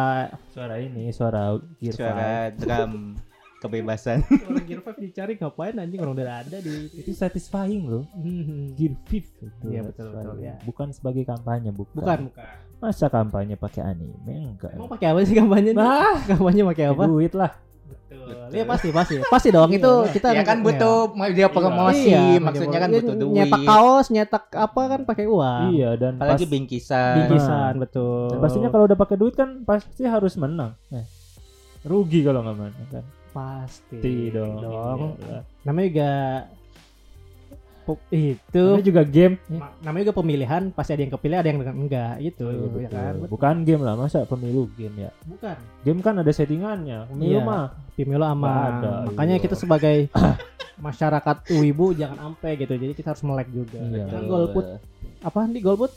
Suara 0.52 0.76
ini, 0.76 1.08
suara 1.08 1.56
Gear 1.80 1.94
suara 1.96 2.52
drum 2.52 3.16
kebebasan. 3.64 4.18
Orang 4.46 4.64
Gear 4.68 4.80
5 4.84 5.00
dicari 5.00 5.32
ngapain 5.34 5.74
anjing 5.74 5.98
orang 5.98 6.14
udah 6.14 6.36
ada 6.44 6.58
di 6.60 6.74
Itu 6.92 7.10
satisfying 7.16 7.88
loh. 7.88 8.04
Hmm. 8.12 8.76
Gear 8.76 8.92
5 9.08 9.10
itu. 9.16 9.44
Iya, 9.64 9.80
betul, 9.82 10.12
betul, 10.12 10.36
ya. 10.38 10.54
Bukan 10.62 10.92
sebagai 10.92 11.24
kampanye, 11.24 11.72
bukan. 11.72 11.96
Bukan, 11.96 12.18
bukan. 12.28 12.46
Masa 12.78 13.08
kampanye 13.08 13.56
pakai 13.56 13.80
anime? 13.80 14.52
Enggak. 14.52 14.76
Emang 14.76 14.92
pakai 14.92 15.06
apa 15.08 15.18
sih 15.24 15.32
kampanye? 15.32 15.72
Nah, 15.72 16.20
kampanye 16.28 16.62
pakai 16.68 16.84
apa? 16.92 17.02
duit 17.08 17.32
lah. 17.32 17.52
Betul. 17.84 18.48
Iya 18.52 18.64
pasti, 18.64 18.88
pasti. 18.92 19.14
Pasti 19.24 19.48
dong 19.56 19.70
itu 19.72 19.92
kita 20.12 20.32
ya 20.32 20.44
kan 20.44 20.60
butuh 20.60 21.12
media 21.16 21.48
promosi, 21.48 22.12
Iya, 22.12 22.40
maksudnya 22.40 22.78
kan 22.80 22.90
iya, 22.92 22.96
butuh 23.00 23.14
duit. 23.16 23.34
Nyetak 23.36 23.62
kaos, 23.64 24.06
nyetak 24.12 24.44
apa 24.52 24.80
kan 24.88 25.00
pakai 25.04 25.24
uang. 25.28 25.62
Iya, 25.74 25.90
dan 25.96 26.12
Apalagi 26.20 26.44
pas- 26.44 26.52
bingkisan. 26.52 27.14
Bingkisan 27.24 27.72
betul. 27.80 28.28
dan 28.32 28.38
pastinya 28.40 28.68
kalau 28.68 28.84
udah 28.84 28.98
pakai 28.98 29.16
duit 29.16 29.34
kan 29.34 29.64
pasti 29.64 30.04
harus 30.04 30.34
menang. 30.36 30.76
Eh, 30.92 31.04
rugi 31.84 32.24
kalau 32.24 32.40
nggak 32.44 32.56
menang 32.56 32.88
kan. 32.92 33.04
Pasti 33.34 33.98
Pasti 33.98 34.30
dong. 34.30 34.54
dong. 34.62 35.00
Iyalah. 35.18 35.42
Namanya 35.66 35.88
juga 35.90 36.10
itu 38.08 38.64
Namanya 38.64 38.86
juga 38.86 39.02
game. 39.04 39.34
ma- 39.52 39.76
namanya 39.84 40.02
juga 40.08 40.16
pemilihan 40.16 40.62
pasti 40.72 40.96
ada 40.96 41.02
yang 41.04 41.12
kepilih 41.12 41.36
ada 41.36 41.48
yang 41.52 41.60
enggak 41.60 42.14
gitu 42.18 42.48
Iya, 42.48 42.56
ya 42.56 42.64
betul. 42.64 42.88
kan. 42.88 43.14
Bukan 43.28 43.54
game 43.60 43.82
lah, 43.84 43.92
masa 43.92 44.24
pemilu 44.24 44.72
game 44.72 45.04
ya. 45.04 45.10
Bukan. 45.28 45.56
Game 45.84 46.00
kan 46.00 46.16
ada 46.16 46.32
settingannya. 46.32 47.12
Pemilu 47.12 47.36
Iya. 47.36 47.44
mah 47.44 47.64
Pemilu 47.92 48.24
aman. 48.24 48.72
ada, 48.80 48.92
Makanya 49.06 49.36
iya. 49.36 49.42
kita 49.42 49.52
sebagai 49.54 50.08
masyarakat 50.86 51.36
wibu 51.52 51.92
jangan 51.92 52.18
ampe 52.24 52.56
gitu. 52.56 52.72
Jadi 52.72 52.92
kita 52.94 53.12
harus 53.12 53.20
melek 53.22 53.52
juga. 53.52 53.76
Iya. 53.76 54.08
Jangan 54.08 54.24
golput. 54.24 54.64
Apa 55.20 55.38
di 55.46 55.60
golput? 55.60 55.92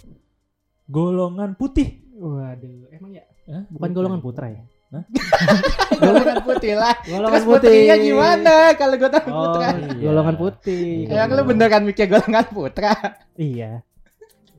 golongan 0.87 1.51
putih. 1.53 1.99
Waduh, 2.15 2.87
emang 2.89 3.11
ya 3.11 3.23
Hah? 3.45 3.63
bukan 3.69 3.89
golongan 3.91 4.19
putra 4.19 4.47
ya? 4.49 4.63
Golongan 5.99 6.37
putih 6.41 6.73
lah. 6.73 6.95
Golongan 7.03 7.31
Terus 7.33 7.45
putrinya 7.45 7.95
gimana 7.97 8.55
kalau 8.73 8.95
golongan 8.95 9.27
Oh, 9.27 9.41
putra? 9.43 9.69
iya. 9.69 10.01
golongan 10.01 10.35
putih. 10.35 10.85
Iya. 11.05 11.23
Ya 11.25 11.33
lu 11.33 11.43
bener 11.43 11.67
kan 11.67 11.81
mikir 11.81 12.05
golongan 12.07 12.45
putra. 12.47 12.93
Iya. 13.33 13.71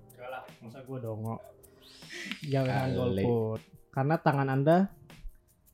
Enggak 0.06 0.28
lah, 0.28 0.42
masa 0.60 0.78
gue 0.80 0.98
dongo. 0.98 1.34
Jangan 2.44 2.86
golput. 2.92 3.60
Karena 3.88 4.14
tangan 4.16 4.48
Anda 4.48 4.78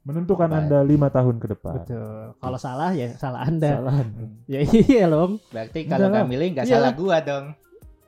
Menentukan 0.04 0.46
Baik. 0.46 0.60
Anda 0.62 0.78
lima 0.82 1.08
tahun 1.08 1.36
ke 1.38 1.46
depan. 1.50 1.74
betul. 1.80 2.36
Kalau 2.36 2.58
salah 2.60 2.92
ya 2.92 3.16
salah 3.16 3.40
Anda. 3.42 3.80
Salah. 3.80 4.04
Ya 4.44 4.60
iya 4.60 5.08
dong. 5.08 5.40
Berarti 5.48 5.88
kalau 5.88 6.12
nggak 6.12 6.28
milih 6.28 6.48
nggak 6.52 6.66
Iya. 6.68 6.74
salah 6.76 6.92
gua 6.92 7.16
dong. 7.18 7.56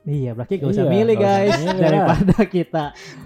Iya, 0.05 0.31
berarti 0.31 0.53
gak 0.55 0.71
usah 0.71 0.85
Iya, 0.85 0.93
milih 0.93 1.15
nggak 1.17 1.27
usah 1.27 1.41
guys 1.43 1.57
milih 1.59 1.79
daripada 1.81 2.37
kita 2.47 2.83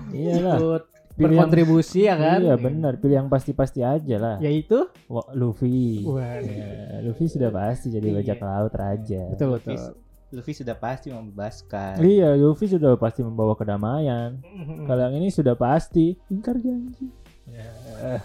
ikut 0.09 0.83
Pilih 1.11 1.27
yang- 1.27 1.43
berkontribusi 1.43 2.03
ya 2.03 2.15
kan. 2.15 2.39
Iya 2.39 2.55
benar, 2.55 2.95
pilih 2.95 3.15
yang 3.17 3.27
pasti-pasti 3.27 3.79
aja 3.79 4.15
lah. 4.15 4.35
Yaitu 4.39 4.87
Wah, 5.05 5.25
Luffy. 5.31 6.01
Waduh. 6.01 6.47
Ya, 6.47 6.99
Luffy 7.01 7.27
sudah 7.27 7.49
pasti 7.49 7.89
jadi 7.89 8.05
Iya. 8.05 8.15
bajak 8.17 8.37
laut 8.39 8.73
raja. 8.73 9.21
betul 9.29 9.47
Luffy, 9.51 9.75
betul. 9.75 9.93
Luffy 10.31 10.53
sudah 10.53 10.73
pasti 10.73 11.09
membebaskan. 11.09 11.99
Iya, 11.99 12.33
Luffy 12.35 12.65
sudah 12.65 12.95
pasti 12.95 13.19
membawa 13.19 13.53
kedamaian. 13.53 14.39
Kalau 14.85 15.01
yang 15.01 15.13
ini 15.13 15.27
sudah 15.27 15.53
pasti 15.53 16.15
ingkar 16.27 16.55
janji. 16.55 17.05
Ya. 17.45 17.69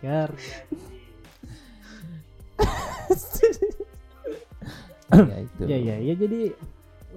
Gar. 0.00 0.30
ya 5.10 5.36
itu. 5.38 5.62
Ya 5.64 5.78
ya 5.78 5.96
ya 5.98 6.14
jadi 6.14 6.40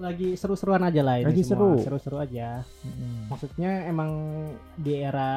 lagi 0.02 0.34
seru-seruan 0.34 0.82
aja 0.82 1.00
lah 1.00 1.22
ini 1.22 1.30
Lagi 1.30 1.42
semua. 1.46 1.78
seru. 1.78 1.84
Seru-seru 1.86 2.16
aja. 2.18 2.66
Mm-mm. 2.82 3.30
Maksudnya 3.30 3.86
emang 3.86 4.10
di 4.74 4.98
era 4.98 5.30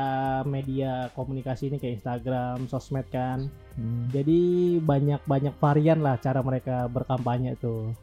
media 0.44 1.08
komunikasi 1.14 1.70
ini 1.70 1.78
kayak 1.78 2.02
Instagram, 2.02 2.66
sosmed 2.66 3.06
kan. 3.08 3.48
Hmm, 3.78 4.10
Jadi 4.10 4.40
banyak-banyak 4.82 5.56
varian 5.62 6.02
lah 6.02 6.18
cara 6.18 6.42
mereka 6.42 6.90
berkampanye 6.90 7.54
tuh. 7.56 7.94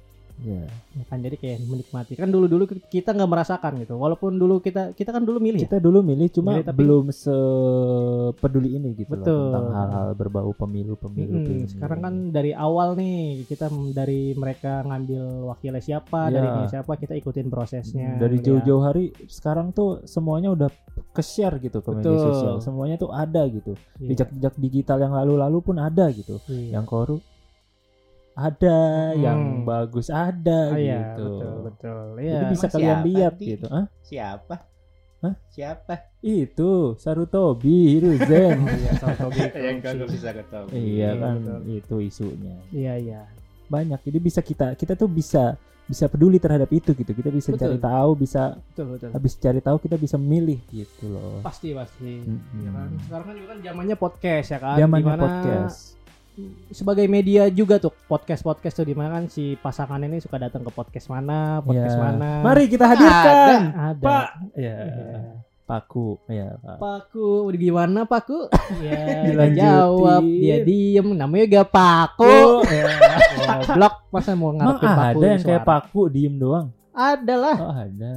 Ya. 0.42 0.66
Ya 0.92 1.04
kan 1.06 1.18
jadi 1.18 1.34
kayak 1.34 1.58
menikmati. 1.62 2.12
Kan 2.14 2.28
dulu-dulu 2.28 2.64
kita 2.86 3.10
nggak 3.10 3.30
merasakan 3.30 3.72
gitu. 3.80 3.94
Walaupun 3.94 4.34
dulu 4.34 4.58
kita 4.58 4.92
kita 4.92 5.10
kan 5.10 5.22
dulu 5.22 5.38
milih 5.38 5.62
ya. 5.62 5.66
Kita 5.66 5.78
dulu 5.78 6.02
milih 6.02 6.28
cuma 6.28 6.54
Milih 6.54 6.66
tapi- 6.66 6.78
belum 6.78 7.04
sepeduli 7.08 8.70
ini 8.74 8.88
gitu 8.94 9.10
loh 9.10 9.18
Betul. 9.18 9.40
tentang 9.48 9.66
hal-hal 9.70 10.08
berbau 10.12 10.50
pemilu-pemilu. 10.52 11.32
Mm-mm. 11.32 11.46
pemilu. 11.46 11.68
Sekarang 11.68 12.00
kan 12.00 12.14
dari 12.28 12.52
awal 12.52 12.94
nih 12.94 13.16
kita 13.44 13.66
dari 13.90 14.32
mereka 14.32 14.82
ngambil 14.82 15.22
wakilnya 15.48 15.80
siapa, 15.80 16.28
Iya. 16.28 16.32
dari 16.32 16.46
ini 16.48 16.64
siapa 16.68 16.92
kita 16.96 17.14
ikutin 17.14 17.46
prosesnya. 17.46 18.08
dari 18.14 18.38
gitu 18.38 18.42
ya. 18.42 18.46
jauh-jauh 18.58 18.82
hari 18.82 19.04
sekarang 19.26 19.70
tuh 19.70 20.04
semuanya 20.04 20.50
udah 20.50 20.68
ke-share 21.10 21.56
gitu 21.58 21.80
ke 21.80 21.90
media 21.90 22.10
Betul. 22.10 22.24
sosial. 22.28 22.54
Semuanya 22.60 22.96
tuh 22.96 23.10
ada 23.10 23.42
gitu. 23.46 23.72
Iya. 23.98 24.08
Jejak-jejak 24.14 24.54
digital 24.58 24.98
yang 25.00 25.14
lalu-lalu 25.14 25.58
pun 25.60 25.76
ada 25.78 26.08
gitu. 26.10 26.36
Iya. 26.46 26.76
Yang 26.76 26.86
korup 26.86 27.20
ada, 28.34 28.78
Hmm. 29.12 29.20
yang 29.20 29.40
bagus 29.62 30.08
ada 30.08 30.72
Oh, 30.72 30.78
iya, 30.78 31.14
gitu. 31.14 31.28
betul 31.28 31.54
betul. 31.62 32.02
Jadi 32.14 32.24
Iya. 32.24 32.40
bisa 32.48 32.64
Emang 32.64 32.72
kalian 32.72 32.88
siapa 32.94 33.08
lihat 33.08 33.34
sih? 33.34 33.46
gitu. 33.46 33.66
Hah? 33.66 33.86
Siapa? 34.02 34.54
Hah? 35.22 35.34
Siapa? 35.48 35.94
Itu 36.18 36.70
Sarutobi 36.96 37.76
Hiruzen. 37.92 38.58
Iya, 38.80 38.90
Sarutobi 38.96 39.38
Yang 39.70 39.78
bisa 40.10 40.30
ketahui. 40.32 40.70
iya 40.72 40.82
Iya, 40.82 41.08
kan 41.16 41.34
betul. 41.38 41.60
itu 41.70 41.94
isunya. 42.00 42.56
Iya 42.68 42.92
iya. 42.96 43.20
Banyak. 43.68 44.00
Jadi 44.02 44.18
bisa 44.18 44.40
kita 44.40 44.74
kita 44.74 44.92
tuh 44.92 45.06
bisa 45.06 45.54
bisa 45.82 46.06
peduli 46.06 46.38
terhadap 46.38 46.70
itu 46.70 46.90
gitu. 46.90 47.12
Kita 47.12 47.28
bisa 47.28 47.50
Betul. 47.50 47.62
cari 47.68 47.78
tahu, 47.78 48.10
bisa 48.14 48.42
Betul 48.56 48.86
betul. 48.96 49.08
habis 49.12 49.32
cari 49.36 49.60
tahu 49.60 49.76
kita 49.78 49.96
bisa 49.96 50.16
milih 50.16 50.58
gitu 50.66 51.04
loh. 51.06 51.38
Pasti 51.40 51.70
pasti. 51.70 52.18
Mm-mm. 52.18 52.58
Ya 52.58 52.70
kan? 52.70 52.88
Sekarang 53.02 53.26
kan 53.28 53.34
juga 53.36 53.48
kan 53.48 53.58
zamannya 53.60 53.96
podcast 53.96 54.46
ya 54.48 54.58
kan. 54.58 54.76
Zamannya 54.78 55.14
podcast. 55.14 55.78
Sebagai 56.68 57.04
media 57.06 57.46
juga 57.46 57.76
tuh 57.76 57.92
podcast 58.02 58.40
podcast 58.40 58.74
tuh 58.74 58.84
di 58.84 58.92
mana 58.92 59.12
kan 59.14 59.24
si 59.26 59.52
pasangan 59.54 60.00
ini 60.00 60.16
suka 60.16 60.36
datang 60.38 60.60
ke 60.60 60.70
podcast 60.70 61.06
mana, 61.06 61.60
podcast 61.60 61.92
Ya. 61.92 62.02
mana. 62.02 62.30
Mari 62.40 62.64
kita 62.66 62.84
hadirkan. 62.86 63.60
Ada. 63.70 64.00
Pak. 64.00 64.26
Ya. 64.54 64.76
Iya. 64.80 65.20
Paku. 65.62 66.18
Ya, 66.26 66.56
Pak. 66.58 66.76
Paku 66.76 67.28
gimana 67.54 68.04
Paku? 68.04 68.48
Ya, 68.82 69.24
Dilanjutin. 69.24 69.60
jawab, 69.62 70.24
dia 70.24 70.56
diem, 70.60 71.08
namanya 71.12 71.44
gak 71.54 71.68
Paku. 71.70 72.64
ya. 72.66 72.84
Goblok, 73.62 73.94
masa 74.08 74.32
mau 74.32 74.50
Emang 74.50 74.76
ngarepin 74.76 74.88
Paku 74.88 75.00
ada 75.20 75.26
yang 75.28 75.42
kayak? 75.42 75.62
Paku 75.64 76.00
diem 76.08 76.34
doang? 76.34 76.66
Ada 76.90 77.34
lah, 77.34 77.56
Oh 77.58 77.72
ada. 77.74 78.14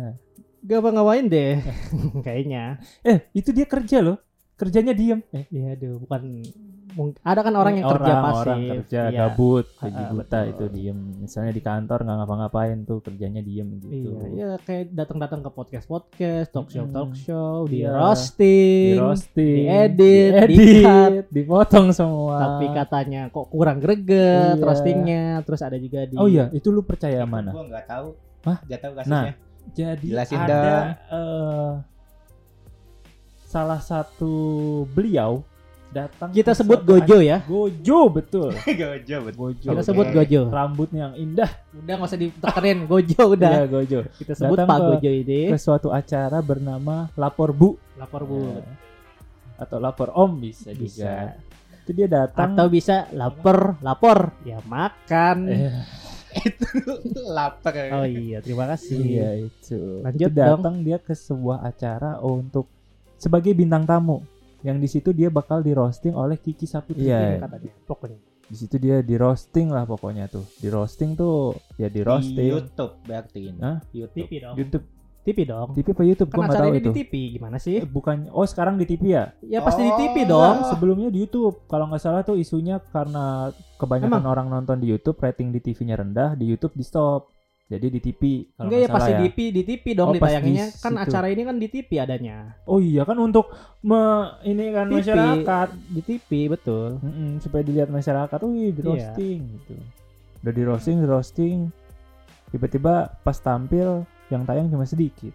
gak 0.61 0.77
apa 0.77 0.89
ngapain 0.89 1.25
deh, 1.25 1.53
kayaknya. 2.25 2.63
Eh 3.01 3.27
itu 3.31 3.51
dia 3.51 3.63
kerja 3.63 3.99
loh. 3.99 4.17
Kerjanya 4.55 4.91
diem. 4.91 5.19
Eh, 5.29 5.45
Iya, 5.47 5.75
aduh, 5.75 5.99
bukan 6.01 6.39
ada 7.21 7.39
kan 7.39 7.53
orang 7.53 7.73
yang 7.75 7.87
kerja 7.87 8.07
orang, 8.09 8.23
pasif. 8.23 8.41
orang 8.41 8.59
kerja 8.69 9.01
Iya. 9.05 9.17
gabut, 9.21 9.65
gaji 9.75 9.95
ah, 9.97 10.09
buta 10.09 10.23
betul. 10.37 10.49
itu 10.49 10.65
diem. 10.71 10.99
Misalnya 11.17 11.51
di 11.51 11.61
kantor 11.61 11.99
nggak 12.01 12.17
ngapa-ngapain 12.17 12.77
tuh 12.81 12.97
kerjanya 12.99 13.41
diem 13.41 13.67
gitu. 13.75 13.87
Iya, 13.87 14.13
iya 14.29 14.49
kayak 14.59 14.83
datang-datang 14.91 15.39
ke 15.39 15.49
podcast-podcast, 15.49 16.47
talk 16.49 16.67
show, 16.67 16.85
talk 16.87 17.11
show, 17.13 17.65
di 17.65 17.81
Iya. 17.81 17.91
roasting, 17.91 18.91
Di 18.91 18.97
roasting, 18.97 19.55
diedit, 19.61 20.31
diedit, 20.41 20.49
di-cut. 20.49 21.11
dipotong 21.29 21.87
semua. 21.91 22.37
tapi 22.37 22.65
katanya 22.69 23.21
kok 23.27 23.47
kurang 23.47 23.77
greget 23.77 24.55
Iya. 24.55 24.61
roastingnya, 24.61 25.25
terus 25.41 25.59
ada 25.59 25.75
juga 25.75 26.03
di 26.03 26.15
Oh 26.15 26.25
iya, 26.25 26.47
itu 26.49 26.69
lu 26.69 26.81
percaya 26.81 27.23
mana? 27.23 27.51
Gua 27.51 27.65
nggak 27.65 27.85
tahu. 27.85 28.07
Hah? 28.43 28.57
Nggak 28.61 28.79
tahu 28.79 28.91
Nah, 28.93 29.01
kasusnya. 29.01 29.33
Jadi 29.67 30.07
Jelasin 30.07 30.37
ada 30.37 30.61
eh, 31.09 31.71
salah 33.45 33.79
satu 33.79 34.33
beliau 34.87 35.41
datang 35.95 36.29
kita 36.29 36.51
sebut 36.51 36.83
Gojo 36.83 37.23
ya. 37.23 37.39
Gojo 37.41 37.99
betul. 38.11 38.51
Gojo 38.81 39.17
betul. 39.23 39.39
Gojo. 39.55 39.69
Kita 39.71 39.79
Oke. 39.79 39.87
sebut 39.87 40.07
Gojo. 40.11 40.41
Rambutnya 40.51 40.99
yang 41.07 41.15
indah. 41.15 41.47
Udah 41.71 41.93
nggak 41.95 42.09
usah 42.11 42.19
ditekerin 42.19 42.79
Gojo 42.83 43.21
udah. 43.35 43.51
Iya, 43.55 43.65
Gojo. 43.65 43.99
Kita 44.13 44.33
sebut 44.35 44.57
Datang 44.59 44.67
Pak 44.67 44.77
ke- 44.77 44.87
Gojo 44.91 45.11
ini. 45.15 45.39
Ke 45.47 45.57
suatu 45.57 45.89
acara 45.89 46.37
bernama 46.39 47.07
Lapor 47.15 47.55
Bu. 47.55 47.79
Lapor 47.95 48.27
Bu. 48.27 48.39
Ya. 48.51 48.67
Atau 49.55 49.79
Lapor 49.79 50.11
Om 50.11 50.31
bisa, 50.37 50.75
Bisa. 50.75 50.75
juga. 50.75 51.15
Itu 51.85 51.91
dia 51.93 52.09
datang 52.09 52.57
Atau 52.57 52.67
bisa 52.67 53.05
lapar, 53.13 53.77
lapor. 53.79 54.35
Ya 54.43 54.59
makan. 54.61 55.37
Eh, 56.35 56.51
Lapar. 57.25 57.71
Oh 57.95 58.03
iya, 58.03 58.43
terima 58.43 58.67
kasih. 58.67 58.99
Iya 58.99 59.47
itu. 59.47 60.03
Lanjut 60.03 60.29
Itu 60.29 60.35
datang 60.35 60.83
dia 60.83 60.99
ke 60.99 61.15
sebuah 61.15 61.63
acara 61.63 62.19
untuk 62.19 62.67
sebagai 63.15 63.55
bintang 63.55 63.87
tamu. 63.87 64.19
Yang 64.65 64.77
di 64.77 64.87
situ 64.89 65.09
dia 65.11 65.29
bakal 65.29 65.61
di 65.61 65.71
roasting 65.71 66.11
oleh 66.11 66.35
Kiki 66.35 66.65
Saputri. 66.65 67.05
Iya. 67.05 67.37
katanya. 67.39 67.71
Pokoknya. 67.85 68.17
Di 68.45 68.55
situ 68.55 68.75
dia 68.77 69.01
di 69.01 69.15
roasting 69.15 69.69
lah 69.69 69.85
pokoknya 69.85 70.25
tuh. 70.25 70.45
Di 70.57 70.67
roasting 70.67 71.13
tuh 71.13 71.53
ya 71.77 71.85
di 71.87 71.97
Di 71.97 72.01
roasting. 72.01 72.45
YouTube 72.47 72.93
berarti 73.01 73.39
ini. 73.43 73.59
Hah? 73.61 73.77
YouTube. 73.91 74.17
TV 74.19 74.31
dong. 74.39 74.55
YouTube, 74.55 74.85
TV 75.21 75.37
dong. 75.43 75.67
TV 75.73 75.87
apa 75.89 76.03
YouTube? 76.03 76.29
Kan 76.29 76.37
Gua 76.37 76.43
nggak 76.43 76.53
acara 76.53 76.65
tahu 76.65 76.73
ini 76.73 76.79
itu. 76.79 76.89
di 76.89 76.95
TV 76.95 77.13
gimana 77.33 77.57
sih? 77.57 77.75
Eh, 77.81 77.87
bukan. 77.87 78.15
Oh 78.29 78.45
sekarang 78.45 78.77
di 78.77 78.85
TV 78.85 79.03
ya? 79.13 79.33
Ya 79.41 79.61
pasti 79.61 79.81
di 79.81 79.93
TV 79.93 80.15
Oh. 80.25 80.37
dong. 80.37 80.57
Sebelumnya 80.69 81.09
di 81.09 81.21
YouTube. 81.21 81.65
Kalau 81.65 81.89
nggak 81.89 82.01
salah 82.01 82.21
tuh 82.21 82.37
isunya 82.37 82.77
karena 82.79 83.49
kebanyakan 83.77 84.23
orang 84.23 84.47
nonton 84.47 84.77
di 84.77 84.89
YouTube, 84.89 85.17
rating 85.17 85.49
di 85.49 85.59
TV-nya 85.59 85.97
rendah, 85.97 86.33
di 86.33 86.45
YouTube 86.45 86.73
di 86.73 86.81
stop. 86.81 87.34
Jadi 87.65 87.87
di 87.89 87.97
TV 87.99 88.21
kalau 88.51 88.69
Enggak 88.69 88.79
ya 88.79 88.87
pasti 88.87 89.09
salah 89.09 89.17
di 89.17 89.27
TV 89.27 89.37
di 89.49 89.61
TV 89.65 89.83
dong 89.91 90.07
Oh, 90.07 90.13
ditayanginnya. 90.13 90.65
di 90.67 90.77
Kan 90.77 90.91
situ. 90.93 91.01
acara 91.01 91.27
ini 91.27 91.41
kan 91.41 91.55
di 91.57 91.67
TV 91.67 91.89
adanya. 91.97 92.37
Oh 92.63 92.77
iya 92.77 93.01
kan 93.01 93.17
untuk 93.17 93.49
me, 93.81 94.01
ini 94.43 94.69
kan 94.69 94.85
TV. 94.85 95.01
masyarakat 95.01 95.67
Di 95.89 96.01
TV 96.03 96.29
betul. 96.47 97.01
Mm-mm, 97.01 97.41
supaya 97.41 97.61
dilihat 97.61 97.89
masyarakat, 97.89 98.37
wih 98.43 98.69
di 98.69 98.79
Iya. 98.79 98.85
roasting 98.85 99.39
gitu. 99.51 99.73
Udah 100.39 100.53
di 100.53 100.63
roasting, 100.63 100.95
di 100.99 101.07
roasting. 101.07 101.57
Tiba-tiba 102.47 102.93
pas 103.19 103.33
tampil 103.35 104.05
yang 104.27 104.45
tayang 104.45 104.69
cuma 104.69 104.85
sedikit. 104.85 105.33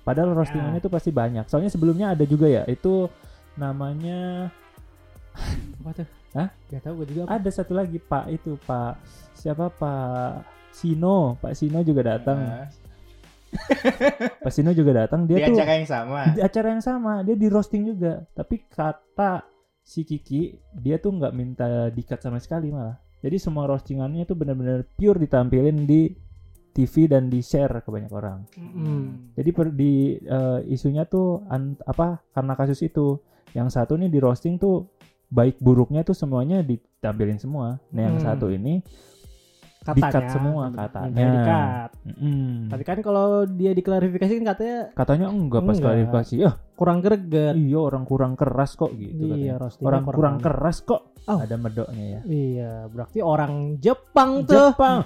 Padahal 0.00 0.32
roastingannya 0.32 0.80
itu 0.80 0.88
pasti 0.88 1.12
banyak. 1.12 1.44
Soalnya 1.44 1.68
sebelumnya 1.68 2.10
ada 2.10 2.24
juga 2.24 2.48
ya, 2.48 2.64
itu 2.64 3.12
namanya 3.54 4.48
Apa 5.78 5.90
tuh? 5.94 6.08
Hah? 6.30 6.48
Gak 6.66 6.80
tahu 6.82 6.92
gue 6.98 7.06
juga. 7.08 7.20
apa. 7.24 7.36
ada 7.36 7.50
satu 7.50 7.72
lagi 7.72 7.96
Pak 7.96 8.24
itu 8.28 8.56
Pak 8.58 8.98
siapa 9.34 9.68
Pak 9.68 10.57
Sino, 10.78 11.34
Pak 11.36 11.52
Sino 11.52 11.82
juga 11.82 12.02
datang. 12.08 12.38
Nah, 12.38 12.66
Pak 14.44 14.52
Sino 14.52 14.70
juga 14.70 15.04
datang, 15.04 15.24
di 15.24 15.34
dia 15.34 15.46
tuh 15.46 15.56
acara 15.56 15.72
yang 15.74 15.88
sama. 15.88 16.20
di 16.30 16.40
acara 16.40 16.66
yang 16.70 16.84
sama, 16.84 17.12
dia 17.22 17.34
di 17.34 17.48
roasting 17.48 17.82
juga. 17.86 18.22
Tapi 18.30 18.62
kata 18.64 19.42
si 19.80 20.04
Kiki, 20.04 20.52
dia 20.72 20.96
tuh 20.96 21.16
nggak 21.16 21.32
minta 21.32 21.66
dikat 21.88 22.20
sama 22.20 22.38
sekali 22.38 22.68
malah. 22.68 22.94
Jadi 23.18 23.36
semua 23.36 23.66
roastingannya 23.66 24.22
tuh 24.22 24.36
benar-benar 24.36 24.86
pure 24.92 25.18
ditampilin 25.18 25.82
di 25.82 26.12
TV 26.70 27.10
dan 27.10 27.26
di 27.26 27.40
share 27.40 27.82
ke 27.82 27.90
banyak 27.90 28.12
orang. 28.12 28.46
Mm. 28.54 29.34
Jadi 29.34 29.50
per, 29.50 29.66
di 29.72 29.92
eh, 30.14 30.60
isunya 30.68 31.02
tuh 31.02 31.42
an- 31.48 31.80
apa 31.82 32.22
karena 32.30 32.54
kasus 32.54 32.78
itu 32.80 33.18
yang 33.50 33.66
satu 33.66 33.98
nih 33.98 34.06
di 34.06 34.20
roasting 34.20 34.54
tuh 34.54 34.86
baik 35.26 35.58
buruknya 35.58 36.06
tuh 36.06 36.14
semuanya 36.14 36.62
ditampilin 36.62 37.40
semua. 37.40 37.80
Nah 37.90 38.02
yang 38.04 38.16
Hmm. 38.16 38.26
satu 38.28 38.48
ini 38.48 38.84
Katanya. 39.78 40.10
Dikat 40.10 40.24
semua 40.28 40.64
katanya. 40.68 41.24
Dikat. 41.32 41.90
mm, 42.12 42.54
Tapi 42.68 42.82
kan 42.84 42.98
kalau 43.00 43.26
dia 43.46 43.72
diklarifikasi 43.72 44.32
kan 44.36 44.46
katanya 44.52 44.78
katanya 44.92 45.26
enggak 45.30 45.62
pas 45.62 45.72
Enggak. 45.72 45.84
klarifikasi. 45.86 46.34
Ah 46.44 46.54
kurang 46.78 46.98
greget. 47.00 47.54
iya 47.56 47.78
orang 47.78 48.04
kurang 48.04 48.32
keras 48.38 48.70
kok 48.74 48.92
gitu 48.92 49.34
Iya, 49.34 49.58
katanya. 49.58 49.82
Orang 49.82 50.02
kurang 50.04 50.36
keras 50.38 50.76
kok. 50.82 51.02
Oh. 51.24 51.38
Ada 51.38 51.56
medoknya 51.56 52.04
ya. 52.04 52.20
Iya, 52.24 52.72
berarti 52.88 53.18
orang 53.20 53.76
Jepang 53.78 54.44
tuh. 54.44 54.72
Jepang. 54.72 55.04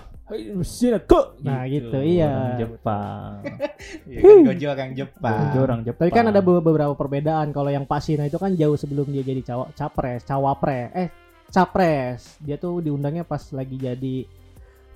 Kok. 1.02 1.44
Nah, 1.44 1.68
gitu, 1.68 1.98
iya. 2.00 2.30
Orang 2.30 2.56
Jepang. 2.56 3.32
Iya 4.08 4.18
kan 4.22 4.36
Gojo 4.46 4.66
orang 4.70 4.90
Jepang. 4.94 5.38
Gojo 5.42 5.58
orang 5.60 5.80
Jepang. 5.82 6.02
Tapi 6.06 6.12
kan 6.14 6.26
ada 6.30 6.40
be- 6.40 6.62
beberapa 6.62 6.94
perbedaan. 6.94 7.50
Kalau 7.50 7.68
yang 7.68 7.84
Pasina 7.84 8.24
itu 8.24 8.38
kan 8.38 8.54
jauh 8.54 8.78
sebelum 8.78 9.10
dia 9.10 9.20
jadi 9.20 9.42
cawa, 9.42 9.68
capres, 9.74 10.22
cawapres, 10.24 10.88
eh 10.94 11.08
capres. 11.50 12.38
Dia 12.38 12.56
tuh 12.56 12.80
diundangnya 12.80 13.22
pas 13.22 13.42
lagi 13.52 13.76
jadi 13.76 14.24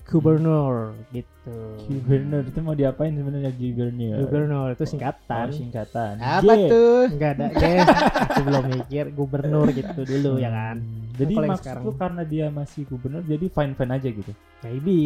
gubernur 0.06 0.94
gitu. 1.10 1.56
Gubernur 1.84 2.42
itu 2.42 2.58
mau 2.60 2.72
diapain 2.72 3.10
sebenarnya 3.10 3.50
gubernur? 3.50 4.16
Gubernur 4.22 4.66
itu 4.70 4.80
Oh, 4.80 4.88
singkatan. 4.88 5.46
singkatan. 5.50 6.14
Apa 6.16 6.52
G. 6.52 6.60
tuh? 6.66 7.00
Enggak 7.10 7.30
ada, 7.34 7.46
guys. 7.50 7.86
Aku 8.24 8.40
belum 8.42 8.64
mikir 8.72 9.04
gubernur 9.10 9.66
gitu 9.68 10.00
dulu 10.02 10.38
ya 10.38 10.48
kan. 10.48 10.78
Hmm, 10.78 11.10
Jadi 11.16 11.32
Kalau 11.32 11.42
yang 11.42 11.52
maksud 11.52 11.64
sekarang. 11.64 11.82
lu 11.82 11.92
karena 11.92 12.22
dia 12.22 12.46
masih 12.48 12.82
gubernur 12.84 13.22
jadi 13.22 13.46
fine 13.46 13.72
fine 13.74 13.92
aja 13.92 14.08
gitu. 14.08 14.32
Maybe. 14.62 15.00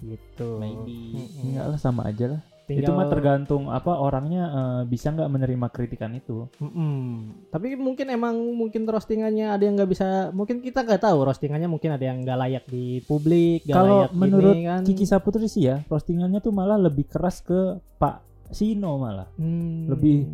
Gitu. 0.00 0.50
Maybe. 0.58 1.00
Mm-mm. 1.14 1.44
Enggak 1.48 1.66
lah 1.70 1.78
sama 1.78 2.02
aja 2.04 2.26
lah. 2.28 2.42
Itu 2.64 2.80
Tinggal- 2.80 2.96
mah 2.96 3.06
tergantung 3.06 3.68
apa 3.68 3.92
orangnya 3.94 4.42
eh, 4.46 4.82
bisa 4.84 5.12
nggak 5.12 5.28
menerima 5.28 5.66
kritikan 5.68 6.12
itu. 6.12 6.48
Mm-mm. 6.56 7.44
Tapi 7.52 7.76
mungkin 7.76 8.08
emang 8.08 8.32
mungkin 8.56 8.84
roastingannya 8.84 9.52
ada 9.52 9.60
yang 9.60 9.76
nggak 9.76 9.90
bisa, 9.90 10.06
mungkin 10.30 10.58
kita 10.58 10.80
nggak 10.80 11.04
tahu 11.04 11.18
roastingannya 11.22 11.68
mungkin 11.68 11.92
ada 11.92 12.04
yang 12.04 12.24
nggak 12.24 12.38
layak 12.40 12.64
di 12.66 13.04
publik, 13.04 13.64
nggak 13.64 13.76
Kalau 13.76 13.98
layak 14.00 14.10
menurut 14.16 14.56
kan. 14.56 14.80
Kiki 14.80 15.04
Saputri 15.04 15.44
sih 15.44 15.68
ya, 15.68 15.84
roastingannya 15.84 16.40
tuh 16.40 16.50
malah 16.50 16.80
lebih 16.80 17.04
keras 17.04 17.38
ke 17.38 17.76
Pak 17.94 18.24
Sino 18.48 18.96
malah. 18.96 19.28
Hmm. 19.36 19.84
lebih- 19.86 20.24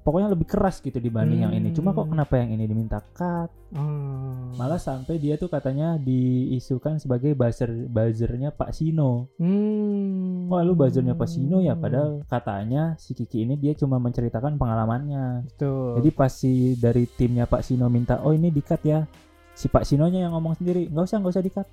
Pokoknya 0.00 0.32
lebih 0.32 0.48
keras 0.48 0.80
gitu 0.80 0.96
dibanding 0.96 1.44
yang 1.44 1.52
ini. 1.52 1.76
Cuma 1.76 1.92
kok 1.92 2.08
Hmm. 2.08 2.16
kenapa 2.16 2.40
yang 2.40 2.56
ini 2.56 2.64
diminta 2.64 3.04
cut? 3.12 3.52
Hmm. 3.68 4.56
Malah 4.56 4.80
sampai 4.80 5.20
dia 5.20 5.36
tuh 5.36 5.52
katanya 5.52 6.00
diisukan 6.00 6.96
sebagai 6.96 7.36
buzzer 7.36 7.68
buzzernya 7.86 8.48
Pak 8.48 8.72
Sino. 8.72 9.28
Hmm. 9.36 10.48
Wah 10.48 10.64
lu 10.64 10.72
buzzernya 10.72 11.12
Pak 11.12 11.28
Sino 11.28 11.60
ya 11.60 11.76
padahal 11.76 12.24
katanya 12.26 12.96
si 12.96 13.12
Kiki 13.12 13.44
ini 13.44 13.60
dia 13.60 13.76
cuma 13.76 14.00
menceritakan 14.00 14.56
pengalamannya. 14.56 15.44
Betul. 15.52 16.00
Jadi 16.00 16.08
pas 16.16 16.32
si 16.32 16.52
dari 16.80 17.04
timnya 17.04 17.44
Pak 17.44 17.60
Sino 17.60 17.92
minta, 17.92 18.24
oh 18.24 18.32
ini 18.32 18.48
dikat 18.48 18.80
ya. 18.82 19.04
Si 19.52 19.68
Pak 19.68 19.84
Sinonya 19.84 20.24
yang 20.24 20.32
ngomong 20.32 20.56
sendiri, 20.56 20.88
nggak 20.88 21.04
usah 21.04 21.20
nggak 21.20 21.34
usah 21.36 21.44
dikat. 21.44 21.66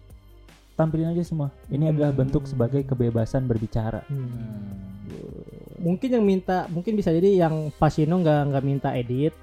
Tampilin 0.75 1.15
aja 1.15 1.23
semua. 1.23 1.49
Ini 1.71 1.95
adalah 1.95 2.11
Hmm. 2.11 2.19
bentuk 2.27 2.43
sebagai 2.43 2.83
kebebasan 2.83 3.47
berbicara. 3.47 4.03
Hmm. 4.11 5.56
Mungkin 5.77 6.09
yang 6.09 6.25
minta, 6.25 6.65
mungkin 6.67 6.93
bisa 6.93 7.09
jadi 7.09 7.45
yang 7.45 7.69
Pasino 7.71 8.17
nggak 8.17 8.41
nggak 8.49 8.63
minta 8.65 8.89
edit, 8.91 9.33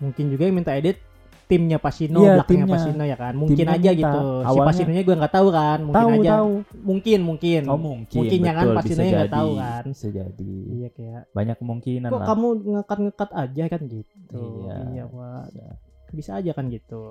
mungkin 0.00 0.32
juga 0.32 0.48
yang 0.48 0.56
minta 0.56 0.72
edit 0.72 0.96
timnya 1.44 1.76
Pasino, 1.76 2.24
Iya, 2.24 2.40
belakangnya 2.40 2.64
timnya. 2.64 2.72
Pasino 2.80 3.02
ya 3.04 3.16
kan. 3.20 3.32
Mungkin 3.36 3.56
Timnya 3.60 3.76
aja 3.76 3.90
minta. 3.92 4.00
gitu. 4.00 4.16
Si 4.24 4.46
Awalnya- 4.48 4.64
Pasinonya 4.72 5.02
gue 5.04 5.16
nggak 5.20 5.34
tahu 5.36 5.48
kan, 5.52 5.78
mungkin 5.84 6.00
Tahu 6.00 6.08
aja. 6.16 6.30
tahu. 6.32 6.52
Mungkin 6.80 7.18
mungkin. 7.20 7.62
Oh 7.68 7.76
mungkin. 7.76 8.16
Mungkin 8.16 8.38
ya 8.40 8.52
kan 8.52 8.64
betul, 8.64 8.74
Pak 8.74 8.82
bisa 8.82 8.94
Sinonya 8.94 9.12
nggak 9.12 9.28
tahu 9.30 9.50
kan. 9.54 9.82
Bisa 9.84 10.06
jadi. 10.08 10.54
Iya 10.64 10.88
kayak 10.88 11.22
Banyak 11.30 11.56
kemungkinan 11.60 12.08
kok 12.08 12.16
lah. 12.16 12.26
kamu 12.32 12.46
ngekat 12.64 12.98
ngekat 12.98 13.30
aja 13.30 13.64
kan 13.68 13.80
gitu. 13.84 14.40
Iya. 14.64 14.76
Iya, 14.88 15.04
Pak. 15.06 15.44
Bisa. 15.44 15.64
Bisa 16.10 16.30
aja 16.40 16.50
kan 16.50 16.64
gitu. 16.66 17.02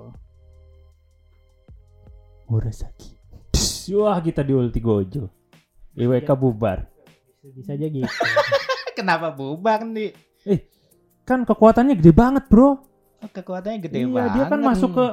Murasaki. 2.44 3.10
Wah 3.94 4.18
kita 4.18 4.42
di 4.42 4.52
ulti 4.52 4.80
gojo. 4.80 5.30
IWK 5.94 6.30
bubar. 6.34 6.90
Bisa, 7.44 7.52
bisa 7.52 7.70
aja 7.76 7.86
gitu. 7.86 8.08
Kenapa 8.96 9.28
bubar 9.28 9.84
nih? 9.84 10.16
Kan 11.24 11.44
kekuatannya 11.44 11.92
gede 11.94 12.08
banget 12.10 12.48
bro. 12.48 12.68
Oh, 12.70 12.80
kekuatannya 13.22 13.80
gede 13.80 13.98
iya 13.98 14.08
banget. 14.08 14.32
dia 14.34 14.44
kan 14.46 14.60
masuk 14.62 14.90
ke 14.92 15.06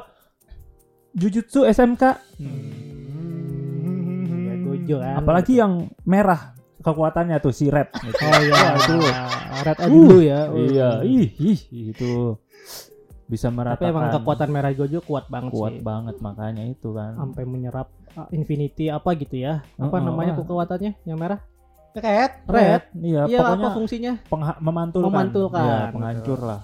Jujutsu 1.12 1.64
SMK. 1.66 2.02
Hmm. 2.40 2.72
ya 4.42 4.54
gojo 4.58 4.96
kan. 4.98 5.14
Apalagi 5.18 5.52
yang 5.54 5.72
merah 6.02 6.56
kekuatannya 6.78 7.36
tuh 7.38 7.50
si 7.50 7.68
Red. 7.68 7.92
gitu. 7.92 8.16
Oh 8.18 8.40
iya, 8.42 8.76
itu. 8.76 8.96
Red 9.62 9.76
Eye 9.78 9.90
dulu 9.90 10.16
ya. 10.20 10.40
Iya, 10.50 10.88
ih, 11.04 11.28
ih, 11.30 11.60
itu 11.92 12.36
bisa 13.26 13.48
Tapi 13.48 13.56
meratakan. 13.58 13.88
emang 13.88 14.08
kekuatan 14.10 14.48
merah 14.48 14.72
gojo 14.72 14.98
kuat 15.00 15.28
banget 15.28 15.52
kuat 15.52 15.72
sih. 15.72 15.80
banget 15.80 16.16
makanya 16.18 16.64
itu 16.64 16.88
kan. 16.92 17.12
Sampai 17.14 17.44
menyerap 17.44 17.88
ah, 18.12 18.24
Infinity 18.30 18.88
apa 18.88 19.12
gitu 19.14 19.36
ya. 19.36 19.60
Apa 19.76 19.88
Oh, 19.90 20.00
oh, 20.00 20.00
namanya 20.02 20.32
kekuatannya 20.34 20.96
yang 21.04 21.16
merah? 21.16 21.40
Red. 21.94 22.32
Red. 22.46 22.82
Iya, 22.94 23.20
Iya 23.26 23.38
pokoknya 23.38 23.60
apa 23.62 23.70
fungsinya? 23.72 24.12
pengha- 24.24 24.58
memantulkan. 24.58 25.08
Memantulkan. 25.08 25.62
Iya, 25.62 25.78
penghancur 25.90 26.40
lah. 26.40 26.60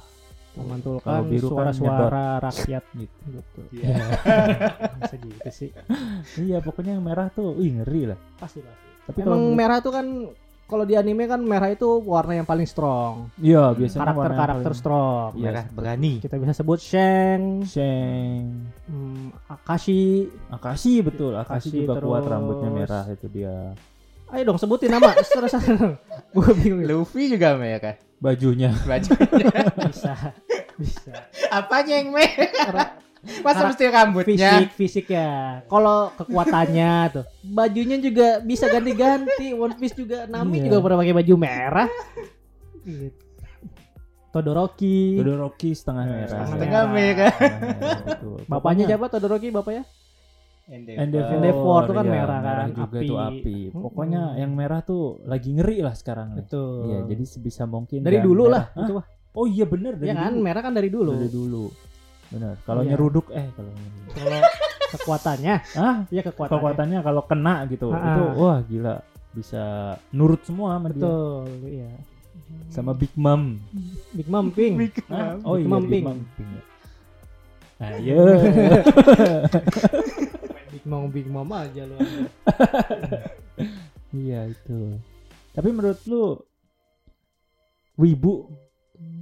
Memantulkan 0.50 1.06
Kalau 1.14 1.24
biru 1.24 1.48
kan 1.48 1.52
suara-suara 1.70 2.24
rakyat 2.42 2.84
gitu. 2.92 3.20
gitu. 3.30 3.60
Iya. 3.72 3.94
Bisa 4.98 5.14
gitu 5.16 5.48
sih. 5.50 5.70
iya, 6.40 6.58
pokoknya 6.58 6.92
yang 6.92 7.04
merah 7.04 7.28
tuh, 7.28 7.54
wih 7.54 7.70
ngeri 7.72 8.08
lah. 8.08 8.18
Pasti 8.36 8.58
pasti. 8.58 8.86
Tapi 9.06 9.18
Emang 9.20 9.28
kalau 9.38 9.54
merah 9.54 9.78
tuh 9.78 9.92
kan 9.92 10.06
kalau 10.64 10.84
di 10.84 10.92
anime 10.92 11.24
kan 11.24 11.40
merah 11.40 11.68
itu 11.68 11.86
warna 12.02 12.34
yang 12.34 12.44
paling 12.44 12.66
strong. 12.66 13.32
iya 13.38 13.70
biasanya 13.70 14.00
warna 14.00 14.10
yang 14.10 14.18
Karakter-karakter 14.18 14.64
paling- 14.66 14.76
strong. 14.76 15.28
Iya. 15.32 15.44
Merah 15.46 15.64
berani. 15.70 16.12
Kita 16.18 16.36
bisa 16.36 16.52
sebut 16.54 16.78
Sheng, 16.78 17.42
Sheng, 17.64 18.42
hmm, 18.84 19.26
Akashi. 19.46 20.28
Akashi 20.48 21.00
betul, 21.00 21.32
Akashi, 21.34 21.68
Akashi 21.68 21.78
juga 21.78 21.94
kuat 21.98 22.20
terus. 22.20 22.30
rambutnya 22.30 22.70
merah 22.70 23.04
itu 23.06 23.26
dia. 23.28 23.56
Ayo 24.28 24.42
dong 24.44 24.60
sebutin 24.60 24.92
nama. 24.92 25.16
Terus 25.34 25.54
gue 26.28 26.48
bingung. 26.60 26.84
Luffy 26.84 27.32
juga 27.32 27.56
merah. 27.56 27.96
Bajunya 28.18 28.74
Baju. 28.82 29.14
Bisa, 29.88 30.34
bisa. 30.74 31.14
Apanya 31.48 32.02
yang 32.02 32.10
merah? 32.10 32.98
Masa 33.42 33.66
mesti 33.66 33.86
rambutnya? 33.86 34.62
Fisik, 34.62 34.70
fisik 34.74 35.06
ya. 35.10 35.62
Kalau 35.66 36.10
kekuatannya 36.14 36.92
tuh, 37.14 37.24
bajunya 37.42 37.98
juga 37.98 38.38
bisa 38.40 38.66
ganti-ganti. 38.66 39.54
One 39.54 39.74
Piece 39.74 39.94
juga, 39.94 40.26
Nami 40.26 40.62
Iya. 40.62 40.64
juga 40.70 40.76
pernah 40.82 40.98
pakai 41.02 41.14
baju 41.18 41.34
merah. 41.34 41.88
Gitu. 42.82 43.22
Todoroki. 44.28 45.18
Todoroki 45.18 45.70
setengah 45.74 46.04
merah. 46.06 46.26
setengah 46.46 46.46
merah. 46.46 46.52
Setengah 46.54 46.84
merah. 46.90 47.32
Bapaknya 48.46 48.84
siapa 48.86 49.06
Todoroki 49.10 49.48
bapaknya? 49.50 49.82
Endeavor. 50.68 51.32
Endeavor 51.32 51.80
tuh 51.82 51.94
kan 51.94 52.04
iya, 52.04 52.12
merah 52.12 52.38
kan, 52.38 52.66
juga 52.70 52.94
api. 52.94 53.06
tuh 53.06 53.18
api. 53.18 53.56
Pokoknya 53.72 54.20
yang 54.36 54.50
merah 54.52 54.80
tuh 54.80 55.18
lagi 55.24 55.48
ngeri 55.50 55.80
lah 55.80 55.92
sekarang. 55.92 56.36
Betul. 56.36 56.86
Iya, 56.86 56.98
jadi 57.08 57.22
sebisa 57.24 57.64
mungkin 57.64 58.00
dari 58.00 58.20
dulu 58.20 58.44
merah- 58.44 58.68
lah. 58.68 58.74
Hah? 58.74 58.84
Itu 58.84 58.92
mah. 58.94 59.04
Oh 59.32 59.44
iya 59.44 59.64
bener 59.64 59.94
dari 59.94 60.06
Ya 60.06 60.14
kan, 60.14 60.30
dulu. 60.30 60.42
merah 60.42 60.60
kan 60.60 60.72
dari 60.72 60.88
dulu. 60.88 61.10
Dari 61.14 61.30
dulu. 61.30 61.64
Bener. 62.28 62.54
Kalau 62.62 62.80
Iya. 62.82 62.88
nyeruduk 62.90 63.26
eh 63.30 63.46
kalau 63.50 63.70
kekuatannya, 64.90 65.54
ah 65.74 65.96
ya 66.08 66.20
kekuatannya. 66.22 66.52
kekuatannya 66.52 66.98
kalau 67.00 67.22
kena 67.24 67.54
gitu 67.66 67.86
Ah, 67.88 67.98
itu 68.06 68.22
ah. 68.22 68.32
wah 68.34 68.58
gila 68.62 68.94
bisa 69.30 69.62
nurut 70.10 70.40
semua 70.42 70.74
sama 70.74 70.86
dia. 70.88 71.00
Betul, 71.00 71.42
iya. 71.66 71.90
Sama 72.68 72.92
Big 72.92 73.12
Mom. 73.14 73.56
Big 74.10 74.26
Mom 74.26 74.46
Pink. 74.50 74.74
Ah, 75.08 75.38
oh 75.42 75.54
Big 75.54 75.58
iya 75.58 75.66
Mom 75.66 75.82
Big. 75.86 76.04
Mom 76.04 76.18
Pink. 76.34 76.50
ya. 76.50 76.62
Ayo. 77.80 78.18
Mau 80.88 81.04
Big 81.06 81.28
Mom 81.28 81.52
aja 81.52 81.84
lu. 81.84 81.96
Iya 84.08 84.48
itu. 84.48 84.96
Tapi 85.52 85.68
menurut 85.68 86.00
lu 86.08 86.40
wibu 88.00 88.48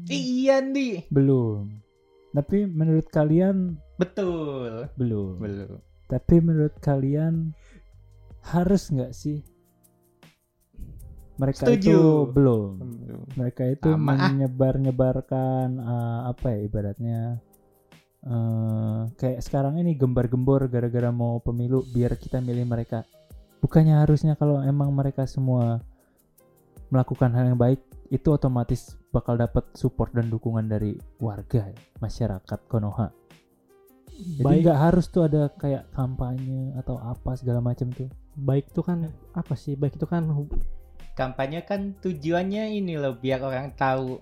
Iya 0.06 0.62
nih. 0.62 1.10
belum. 1.10 1.82
Tapi 2.30 2.70
menurut 2.70 3.10
kalian 3.10 3.74
Betul. 3.98 4.86
belum. 4.94 5.42
Belum. 5.42 5.82
Tapi 6.06 6.38
menurut 6.38 6.78
kalian 6.78 7.50
harus 8.46 8.94
nggak 8.94 9.10
sih 9.10 9.42
mereka 11.36 11.68
Setuju. 11.68 11.90
itu 11.90 12.00
belum. 12.32 12.70
Mereka 13.36 13.62
itu 13.68 13.90
menyebar-nyebarkan 13.92 15.68
eh, 15.82 16.20
apa 16.32 16.46
ya 16.54 16.58
ibaratnya 16.64 17.20
eh 18.26 19.02
kayak 19.14 19.38
sekarang 19.38 19.78
ini 19.78 19.94
gembar-gembor 19.94 20.66
gara-gara 20.66 21.14
mau 21.14 21.38
pemilu 21.38 21.86
biar 21.94 22.18
kita 22.18 22.42
milih 22.42 22.66
mereka. 22.66 23.06
Bukannya 23.62 24.02
harusnya 24.02 24.34
kalau 24.34 24.58
emang 24.66 24.90
mereka 24.90 25.24
semua 25.30 25.78
melakukan 26.90 27.30
hal 27.34 27.54
yang 27.54 27.58
baik 27.58 27.82
itu 28.10 28.28
otomatis 28.30 28.94
bakal 29.10 29.34
dapat 29.34 29.66
support 29.74 30.14
dan 30.14 30.30
dukungan 30.30 30.66
dari 30.66 30.94
warga 31.18 31.70
ya, 31.70 31.78
masyarakat 31.98 32.60
Konoha. 32.70 33.10
Jadi 34.16 34.42
Baik, 34.42 34.60
nggak 34.64 34.80
harus 34.80 35.06
tuh 35.12 35.28
ada 35.28 35.52
kayak 35.60 35.92
kampanye 35.92 36.72
atau 36.80 36.96
apa 36.96 37.36
segala 37.36 37.60
macam 37.60 37.92
tuh. 37.92 38.08
baik 38.36 38.72
itu 38.72 38.80
kan 38.80 39.12
apa 39.36 39.54
sih? 39.56 39.76
Baik 39.76 40.00
itu 40.00 40.08
kan 40.08 40.24
Kampanye 41.16 41.64
kan 41.64 41.96
tujuannya 42.00 42.76
ini 42.76 43.00
loh 43.00 43.16
biar 43.16 43.40
orang 43.40 43.72
tahu 43.72 44.20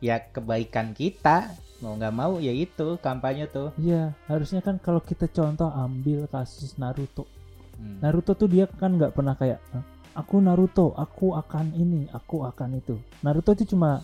ya 0.00 0.20
kebaikan 0.20 0.92
kita 0.92 1.52
mau 1.84 1.92
nggak 1.94 2.14
mau 2.14 2.32
ya 2.40 2.52
itu 2.52 2.96
kampanye 3.00 3.44
tuh. 3.48 3.72
Iya, 3.76 4.16
harusnya 4.26 4.64
kan 4.64 4.80
kalau 4.80 5.00
kita 5.00 5.28
contoh 5.28 5.68
ambil 5.68 6.24
kasus 6.28 6.76
Naruto. 6.80 7.28
Hmm. 7.76 8.00
Naruto 8.00 8.32
tuh 8.32 8.48
dia 8.48 8.64
kan 8.64 8.96
nggak 8.96 9.12
pernah 9.12 9.36
kayak 9.36 9.60
"Hah, 9.72 9.84
aku 10.16 10.40
Naruto, 10.40 10.96
aku 10.96 11.36
akan 11.36 11.76
ini, 11.76 12.08
aku 12.08 12.48
akan 12.48 12.80
itu. 12.80 12.96
Naruto 13.20 13.52
itu 13.52 13.76
cuma 13.76 14.00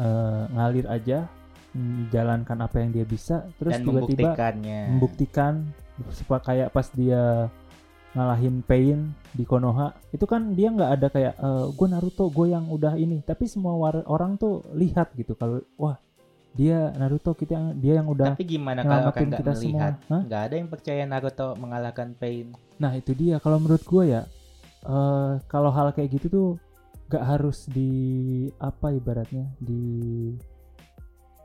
eh, 0.00 0.42
ngalir 0.56 0.88
aja, 0.88 1.28
menjalankan 1.76 2.58
apa 2.64 2.80
yang 2.80 2.90
dia 2.96 3.04
bisa, 3.04 3.44
terus 3.60 3.76
tiba-tiba 3.76 4.32
membuktikannya. 4.32 4.80
membuktikan 4.96 5.52
supaya 6.16 6.40
kayak 6.40 6.68
pas 6.72 6.88
dia 6.92 7.52
ngalahin 8.12 8.60
Pain 8.60 9.12
di 9.32 9.44
Konoha 9.44 9.96
itu 10.12 10.24
kan 10.28 10.52
dia 10.52 10.68
nggak 10.68 10.90
ada 11.00 11.08
kayak 11.08 11.34
gue 11.72 11.88
Naruto 11.88 12.28
gue 12.28 12.52
yang 12.52 12.68
udah 12.68 12.96
ini 12.96 13.24
tapi 13.24 13.48
semua 13.48 13.72
war- 13.72 14.04
orang 14.04 14.36
tuh 14.36 14.60
lihat 14.76 15.16
gitu 15.16 15.32
kalau 15.32 15.64
wah 15.80 15.96
dia 16.52 16.92
Naruto 17.00 17.32
kita 17.32 17.56
yang 17.56 17.66
dia 17.80 17.94
yang 18.00 18.08
udah 18.08 18.36
Tapi 18.36 18.44
gimana 18.44 18.84
kalau 18.84 19.08
orang 19.08 19.24
nggak 19.32 19.40
kita 19.40 19.52
melihat? 19.56 19.94
Nggak 20.08 20.42
ada 20.44 20.54
yang 20.54 20.68
percaya 20.68 21.02
Naruto 21.08 21.48
mengalahkan 21.56 22.08
Pain. 22.16 22.52
nah 22.76 22.92
itu 22.92 23.14
dia 23.14 23.38
kalau 23.38 23.62
menurut 23.62 23.84
gue 23.84 24.04
ya 24.10 24.22
eh 24.82 25.32
kalau 25.46 25.70
hal 25.70 25.94
kayak 25.94 26.18
gitu 26.18 26.26
tuh 26.28 26.48
nggak 27.08 27.24
harus 27.24 27.68
di 27.70 27.92
apa 28.58 28.90
ibaratnya 28.90 29.46
di 29.60 30.32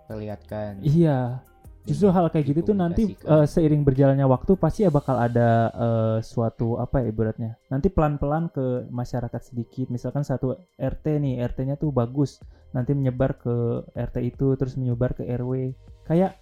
Perlihatkan. 0.08 0.80
iya 0.88 1.44
justru 1.88 2.08
hal 2.10 2.28
kayak 2.28 2.46
gitu 2.46 2.60
tuh 2.64 2.76
nanti 2.76 3.04
eh, 3.16 3.46
seiring 3.46 3.82
berjalannya 3.82 4.24
waktu 4.24 4.54
pasti 4.54 4.84
ya 4.84 4.90
bakal 4.90 5.16
ada 5.16 5.50
eh, 5.70 6.18
suatu 6.22 6.76
apa 6.76 7.00
ya 7.00 7.08
ibaratnya 7.08 7.56
nanti 7.66 7.88
pelan-pelan 7.88 8.50
ke 8.50 8.66
masyarakat 8.90 9.42
sedikit. 9.42 9.88
Misalkan 9.88 10.22
satu 10.22 10.52
RT 10.74 11.06
nih 11.18 11.40
RT-nya 11.42 11.76
tuh 11.76 11.90
bagus 11.90 12.44
nanti 12.70 12.92
menyebar 12.92 13.36
ke 13.36 13.56
RT 13.90 14.16
itu 14.22 14.54
terus 14.54 14.76
menyebar 14.76 15.12
ke 15.12 15.24
RW 15.26 15.72
kayak 16.04 16.36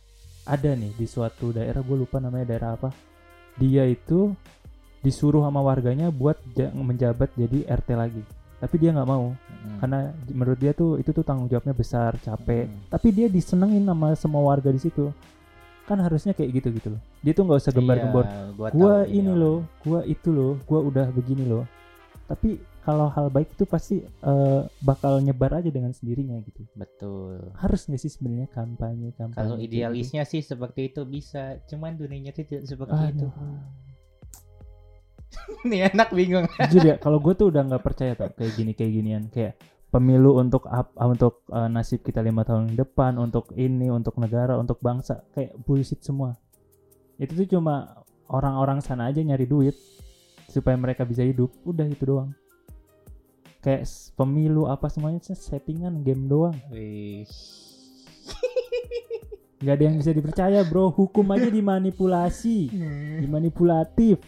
ada 0.43 0.71
nih 0.73 0.91
di 0.91 1.05
suatu 1.05 1.49
daerah 1.49 1.79
gue 1.79 1.97
lupa 1.97 2.17
namanya 2.17 2.45
daerah 2.47 2.73
apa. 2.73 2.89
Dia 3.55 3.86
itu 3.86 4.34
disuruh 4.99 5.41
sama 5.41 5.62
warganya 5.62 6.10
buat 6.10 6.36
ja- 6.51 6.69
menjabat 6.71 7.29
jadi 7.34 7.69
RT 7.71 7.89
lagi. 7.93 8.23
Tapi 8.55 8.75
dia 8.75 8.89
nggak 8.91 9.05
mau 9.05 9.29
Hmm. 9.65 9.81
karena 9.81 9.99
menurut 10.29 10.60
dia 10.60 10.71
tuh 10.71 10.95
itu 10.95 11.10
tuh 11.10 11.21
tanggung 11.21 11.45
jawabnya 11.45 11.73
besar 11.73 12.13
capek. 12.19 12.69
Hmm. 12.69 12.86
tapi 12.86 13.10
dia 13.10 13.25
disenengin 13.25 13.81
sama 13.84 14.13
semua 14.13 14.45
warga 14.45 14.69
di 14.69 14.77
situ 14.77 15.10
kan 15.85 15.97
harusnya 15.97 16.31
kayak 16.31 16.49
gitu 16.55 16.67
gitu 16.73 16.87
loh 16.89 17.01
dia 17.19 17.31
tuh 17.31 17.43
nggak 17.43 17.59
usah 17.59 17.71
gembar-gembor 17.71 18.25
Iya, 18.25 18.41
gua, 18.51 18.67
gua 18.71 18.95
ini 19.05 19.21
orang. 19.23 19.37
loh 19.37 19.57
gua 19.79 19.99
itu 20.03 20.29
loh 20.29 20.53
gua 20.63 20.79
udah 20.81 21.07
begini 21.09 21.45
loh 21.45 21.63
tapi 22.25 22.57
kalau 22.81 23.05
hal 23.07 23.29
baik 23.29 23.49
itu 23.49 23.63
pasti 23.63 23.95
eh, 24.01 24.61
bakal 24.79 25.17
nyebar 25.17 25.53
aja 25.55 25.69
dengan 25.69 25.89
sendirinya 25.89 26.37
gitu 26.43 26.65
Betul. 26.73 27.53
harus 27.55 27.81
nggak 27.83 27.97
sih 27.97 28.09
sebenarnya 28.09 28.45
kampanye 28.47 29.09
kampanye 29.11 29.33
Kalau 29.35 29.55
kayak 29.55 29.63
gitu? 29.63 29.73
idealisnya 29.75 30.23
sih 30.23 30.41
seperti 30.41 30.89
itu 30.89 31.01
bisa, 31.03 31.57
cuman 31.65 31.93
dunianya 31.95 32.29
tidak 32.31 32.61
seperti 32.63 32.93
itu. 33.11 33.25
Aduh. 33.25 33.57
Nih 35.69 35.85
anak 35.85 36.09
bingung. 36.11 36.45
jujur 36.63 36.83
ya 36.85 36.95
kalau 36.95 37.17
gue 37.19 37.33
tuh 37.33 37.49
udah 37.49 37.61
nggak 37.63 37.83
percaya 37.83 38.13
tuh 38.13 38.31
kayak 38.31 38.53
gini 38.53 38.71
kayak 38.71 38.91
ginian 38.91 39.23
kayak 39.27 39.53
pemilu 39.95 40.36
untuk 40.36 40.67
ap- 40.67 40.91
untuk 40.99 41.47
eh, 41.55 41.71
nasib 41.71 42.03
kita 42.03 42.19
lima 42.19 42.43
tahun 42.43 42.75
depan 42.75 43.15
untuk 43.15 43.55
ini 43.55 43.88
untuk 43.88 44.19
negara 44.19 44.60
untuk 44.60 44.84
bangsa 44.84 45.23
kayak 45.31 45.55
bullshit 45.63 46.03
semua. 46.03 46.36
Itu 47.15 47.31
tuh 47.31 47.47
cuma 47.47 48.03
orang-orang 48.27 48.84
sana 48.84 49.08
aja 49.08 49.23
nyari 49.23 49.47
duit 49.47 49.71
supaya 50.51 50.75
mereka 50.75 51.08
bisa 51.08 51.23
hidup. 51.23 51.47
Udah 51.63 51.88
itu 51.88 52.03
doang. 52.03 52.36
Kayak 53.63 53.88
pemilu 54.19 54.67
apa 54.67 54.91
semuanya 54.91 55.23
settingan 55.23 56.03
game 56.03 56.27
doang. 56.27 56.60
Nggak 59.63 59.75
ada 59.79 59.84
yang 59.88 59.95
bisa 59.95 60.12
dipercaya 60.12 60.60
bro. 60.67 60.91
Hukum 60.91 61.23
aja 61.31 61.47
dimanipulasi. 61.47 62.67
Dimanipulatif. 63.23 64.19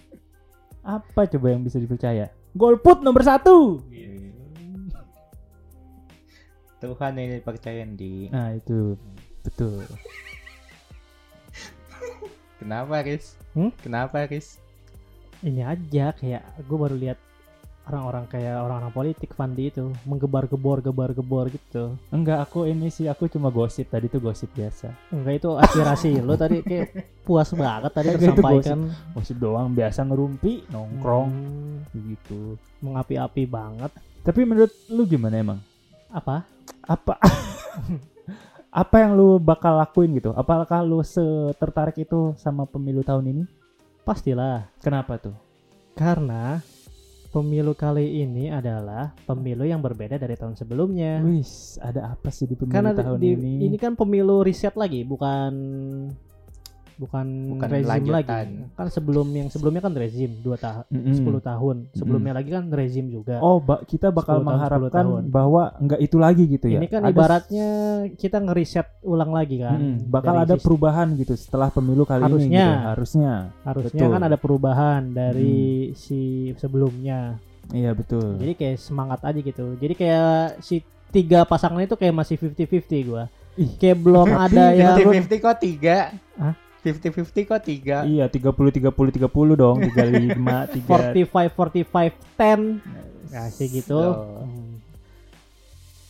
Apa 0.79 1.27
coba 1.27 1.51
yang 1.51 1.67
bisa 1.67 1.75
dipercaya? 1.75 2.31
Golput 2.55 3.03
nomor 3.03 3.27
satu 3.27 3.83
Tuhan 6.77 7.13
yang 7.13 7.29
dipercaya 7.33 7.83
di. 7.87 8.27
Nah 8.27 8.53
itu 8.53 8.93
betul. 9.41 9.81
Kenapa, 12.57 13.01
Riz? 13.01 13.37
Hmm? 13.51 13.71
Kenapa, 13.77 14.25
Riz? 14.25 14.57
ini 15.39 15.61
aja 15.61 16.09
kayak 16.11 16.41
gue 16.59 16.73
baru 16.75 16.97
lihat 16.97 17.21
orang-orang 17.85 18.25
kayak 18.25 18.57
orang-orang 18.57 18.89
politik 18.89 19.29
Fandi 19.31 19.69
itu 19.69 19.85
menggebar-gebor 20.03 20.81
gebar-gebor 20.81 21.47
gitu 21.47 21.93
Enggak 22.09 22.41
aku 22.41 22.65
ini 22.65 22.89
sih 22.89 23.05
aku 23.05 23.29
cuma 23.29 23.47
gosip 23.47 23.85
tadi 23.85 24.09
tuh 24.09 24.17
gosip 24.17 24.49
biasa. 24.51 24.89
enggak 25.07 25.37
itu 25.37 25.49
aspirasi 25.55 26.09
lo 26.19 26.33
tadi 26.33 26.59
kayak 26.59 26.89
puas 27.21 27.53
banget 27.53 27.91
tadi 27.93 28.07
tersampaikan 28.11 28.89
Gosip 29.13 29.37
doang 29.37 29.69
biasa 29.71 30.03
ngerumpi 30.03 30.65
nongkrong 30.67 31.29
Hmm, 31.29 31.77
gitu. 32.09 32.57
mengapi-api 32.79 33.45
banget 33.45 33.93
Tapi 34.19 34.41
menurut 34.41 34.73
lu 34.89 35.05
gimana 35.05 35.37
emang? 35.37 35.59
apa 36.09 36.49
Apa 36.87 37.19
apa 38.81 38.95
yang 38.97 39.13
lu 39.13 39.37
bakal 39.37 39.75
lakuin 39.75 40.11
gitu? 40.13 40.31
Apakah 40.31 40.81
lu 40.81 41.03
tertarik 41.53 41.97
itu 41.97 42.33
sama 42.35 42.63
pemilu 42.63 43.01
tahun 43.01 43.27
ini? 43.27 43.43
pastilah 44.01 44.71
Kenapa 44.79 45.19
tuh? 45.19 45.35
karena 45.91 46.63
pemilu 47.27 47.75
kali 47.75 48.23
ini 48.23 48.47
adalah 48.47 49.11
pemilu 49.25 49.67
yang 49.67 49.83
berbeda 49.83 50.15
dari 50.15 50.33
tahun 50.33 50.55
sebelumnya 50.55 51.19
Wis, 51.21 51.75
ada 51.81 52.13
apa 52.13 52.31
sih 52.31 52.47
di 52.47 52.55
pemilu 52.55 52.71
karena 52.71 52.95
tahun 52.95 53.19
di- 53.19 53.35
ini? 53.35 53.53
ini 53.67 53.75
kan 53.75 53.99
pemilu 53.99 54.47
riset 54.47 54.79
lagi 54.79 55.03
bukan 55.03 55.51
bukan, 56.97 57.25
Bukan 57.53 57.69
rezim 57.69 57.85
lagi 57.87 58.09
lanjutan. 58.09 58.47
kan 58.73 58.87
sebelum 58.87 59.27
yang 59.29 59.47
sebelumnya 59.47 59.79
kan 59.79 59.93
rezim 59.93 60.31
2 60.35 60.49
tahun 60.57 60.83
Mm-mm. 60.87 61.13
10 61.15 61.39
tahun 61.43 61.75
sebelumnya 61.91 62.33
lagi 62.33 62.49
kan 62.49 62.65
rezim 62.67 63.05
juga 63.07 63.37
Oh, 63.39 63.57
ba- 63.57 63.81
kita 63.81 64.09
10 64.09 64.17
bakal 64.17 64.35
tahun, 64.35 64.41
10 64.41 64.49
mengharapkan 64.49 65.05
tahun. 65.05 65.21
bahwa 65.27 65.61
enggak 65.77 65.99
itu 65.99 66.17
lagi 66.17 66.43
gitu 66.47 66.67
ya. 66.67 66.77
ini 66.77 66.87
kan 66.87 67.01
Ada 67.01 67.11
ibaratnya 67.11 67.67
kita 68.13 68.37
ngeriset 68.39 68.87
ulang 69.01 69.29
lagi 69.29 69.55
kan 69.59 69.77
Mm-mm, 69.77 69.95
bakal 70.07 70.33
dari 70.35 70.43
ada 70.43 70.55
perubahan 70.57 71.07
gitu 71.15 71.33
setelah 71.33 71.69
pemilu 71.69 72.03
kali 72.03 72.19
ini 72.19 72.27
Harusnya. 72.27 72.65
gitu. 72.67 72.87
Harusnya. 72.87 73.33
harusnya 73.63 73.93
betul. 73.93 74.03
Hmm. 74.03 74.13
kan 74.13 74.23
ada 74.23 74.37
perubahan 74.37 75.01
dari 75.07 75.57
si 75.93 76.19
sebelumnya 76.57 77.37
Iya, 77.67 77.91
betul. 77.91 78.35
jadi 78.35 78.53
kayak 78.53 78.77
semangat 78.77 79.19
aja 79.21 79.37
gitu 79.37 79.75
jadi 79.75 79.93
kayak 79.93 80.31
si 80.61 80.79
tiga 81.07 81.43
pasangan 81.43 81.79
itu 81.79 81.93
kayak 81.93 82.15
masih 82.15 82.35
50-50 82.35 83.05
gua 83.05 83.27
Ih. 83.53 83.73
kayak 83.75 83.97
belum 83.97 84.27
ada 84.45 84.71
yang 84.71 84.95
50-50 84.97 85.39
kok 85.41 85.57
tiga? 85.57 85.97
Hah? 86.35 86.55
50-50 86.81 87.49
kok 87.49 87.61
tiga? 87.61 87.97
Iya, 88.03 88.25
30 88.27 88.53
30 88.53 88.93
30 88.93 89.27
dong, 89.53 89.77
35 89.81 90.83
3. 90.83 90.85
45 90.85 91.51
45 91.51 92.13
10 92.37 92.81
kasih 93.27 93.67
gitu. 93.73 93.99
Hmm. 93.99 94.79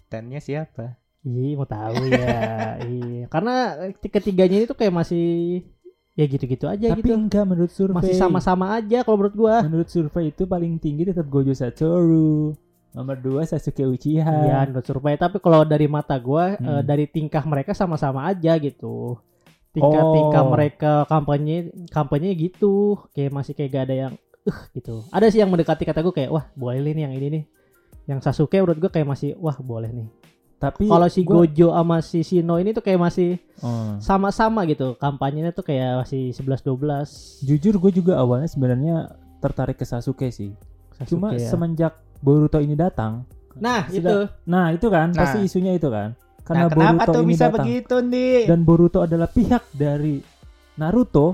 Tennya 0.08 0.39
siapa? 0.39 0.95
Iya 1.25 1.58
mau 1.58 1.67
tahu 1.67 2.08
ya. 2.08 2.39
iya. 2.88 3.25
Karena 3.27 3.56
ketiganya 3.99 4.63
itu 4.63 4.71
kayak 4.71 4.93
masih 4.95 5.27
ya 6.17 6.25
gitu-gitu 6.25 6.65
aja 6.65 6.95
Tapi 6.95 7.03
gitu. 7.03 7.13
enggak 7.13 7.43
menurut 7.43 7.69
survei. 7.69 7.97
Masih 7.99 8.15
sama-sama 8.15 8.71
aja 8.73 9.03
kalau 9.03 9.19
menurut 9.19 9.36
gua. 9.36 9.56
Menurut 9.65 9.89
survei 9.91 10.32
itu 10.32 10.47
paling 10.47 10.80
tinggi 10.80 11.10
tetap 11.10 11.27
Gojo 11.27 11.51
Satoru. 11.51 12.56
Nomor 12.95 13.19
2 13.19 13.43
Sasuke 13.45 13.84
Uchiha. 13.84 14.25
Iya, 14.47 14.58
menurut 14.71 14.88
survei. 14.88 15.19
Tapi 15.19 15.38
kalau 15.38 15.67
dari 15.67 15.86
mata 15.86 16.15
gua 16.17 16.56
Hmm. 16.56 16.80
eh, 16.80 16.82
dari 16.82 17.06
tingkah 17.06 17.43
mereka 17.43 17.75
sama-sama 17.75 18.23
aja 18.25 18.56
gitu. 18.58 19.19
Tingkah-tingkah 19.78 20.42
Oh. 20.42 20.50
mereka 20.50 20.92
kampanye 21.06 21.58
kampanye 21.88 22.30
gitu 22.34 22.74
kayak 23.12 23.30
masih 23.30 23.54
kayak 23.54 23.70
gak 23.72 23.84
ada 23.86 23.96
yang 24.00 24.13
uh 24.44 24.60
gitu 24.72 25.06
ada 25.08 25.28
sih 25.28 25.38
yang 25.38 25.48
mendekati 25.48 25.84
kata 25.84 26.02
gue 26.02 26.13
kayak 26.13 26.30
wah 26.30 26.50
boleh 26.54 26.82
nih 26.88 27.04
yang 27.04 27.13
ini 27.13 27.28
nih 27.30 27.44
yang 28.06 28.20
Sasuke 28.20 28.56
menurut 28.56 28.80
gue 28.80 28.90
kayak 28.90 29.06
masih 29.06 29.36
wah 29.36 29.56
boleh 29.56 29.92
nih 29.92 30.10
Tapi 30.58 30.90
kalau 30.90 31.06
si 31.06 31.22
gua- 31.22 31.46
Gojo 31.46 31.70
sama 31.70 32.02
si 32.02 32.20
Shino 32.22 32.58
ini 32.58 32.72
tuh 32.72 32.82
kayak 32.82 32.98
masih 32.98 33.38
Oh. 33.60 33.94
sama-sama 34.00 34.66
gitu 34.66 34.96
kampanyenya 34.96 35.52
tuh 35.52 35.62
kayak 35.62 36.02
masih 36.02 36.34
11-12 36.34 37.44
Jujur 37.44 37.78
gue 37.78 37.92
juga 37.94 38.18
awalnya 38.18 38.48
sebenarnya 38.48 39.06
tertarik 39.38 39.76
ke 39.76 39.86
Sasuke 39.86 40.28
sih. 40.28 40.50
Sasuke 40.92 41.10
Cuma 41.12 41.28
ya. 41.32 41.46
semenjak 41.46 41.94
Boruto 42.18 42.58
ini 42.58 42.74
datang, 42.74 43.30
nah 43.56 43.86
sudah- 43.86 44.02
itu 44.02 44.18
nah 44.44 44.74
itu 44.74 44.88
kan 44.88 45.08
Nah. 45.08 45.20
pasti 45.20 45.46
isunya 45.46 45.70
itu 45.72 45.86
kan. 45.88 46.18
Karena 46.47 46.65
nah, 46.65 46.71
kenapa 46.71 47.03
Boruto 47.03 47.12
tuh 47.12 47.23
ini 47.23 47.31
bisa 47.36 47.45
datang 47.51 47.57
begitu 47.60 47.95
nih 47.99 48.39
dan 48.47 48.60
Boruto 48.63 48.99
adalah 49.03 49.27
pihak 49.27 49.63
dari 49.75 50.15
Naruto. 50.79 51.27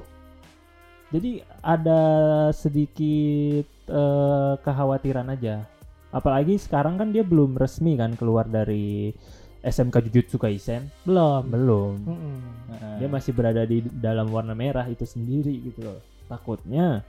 Jadi 1.13 1.45
ada 1.61 2.01
sedikit 2.49 3.67
eh, 3.85 4.53
kekhawatiran 4.57 5.29
aja. 5.29 5.61
Apalagi 6.09 6.57
sekarang 6.57 6.97
kan 6.97 7.13
dia 7.13 7.21
belum 7.21 7.53
resmi 7.53 7.93
kan 7.93 8.17
keluar 8.17 8.49
dari 8.49 9.13
SMK 9.61 10.09
Jujutsu 10.09 10.41
Kaisen. 10.41 10.89
belum 11.05 11.41
Belum. 11.53 11.93
Mm-mm. 12.01 12.37
Heeh. 12.73 12.95
dia 13.05 13.09
masih 13.09 13.31
berada 13.37 13.61
di 13.63 13.85
dalam 13.85 14.33
warna 14.33 14.57
merah 14.57 14.89
itu 14.89 15.05
sendiri 15.05 15.53
gitu 15.61 15.85
loh 15.85 16.01
takutnya 16.27 17.05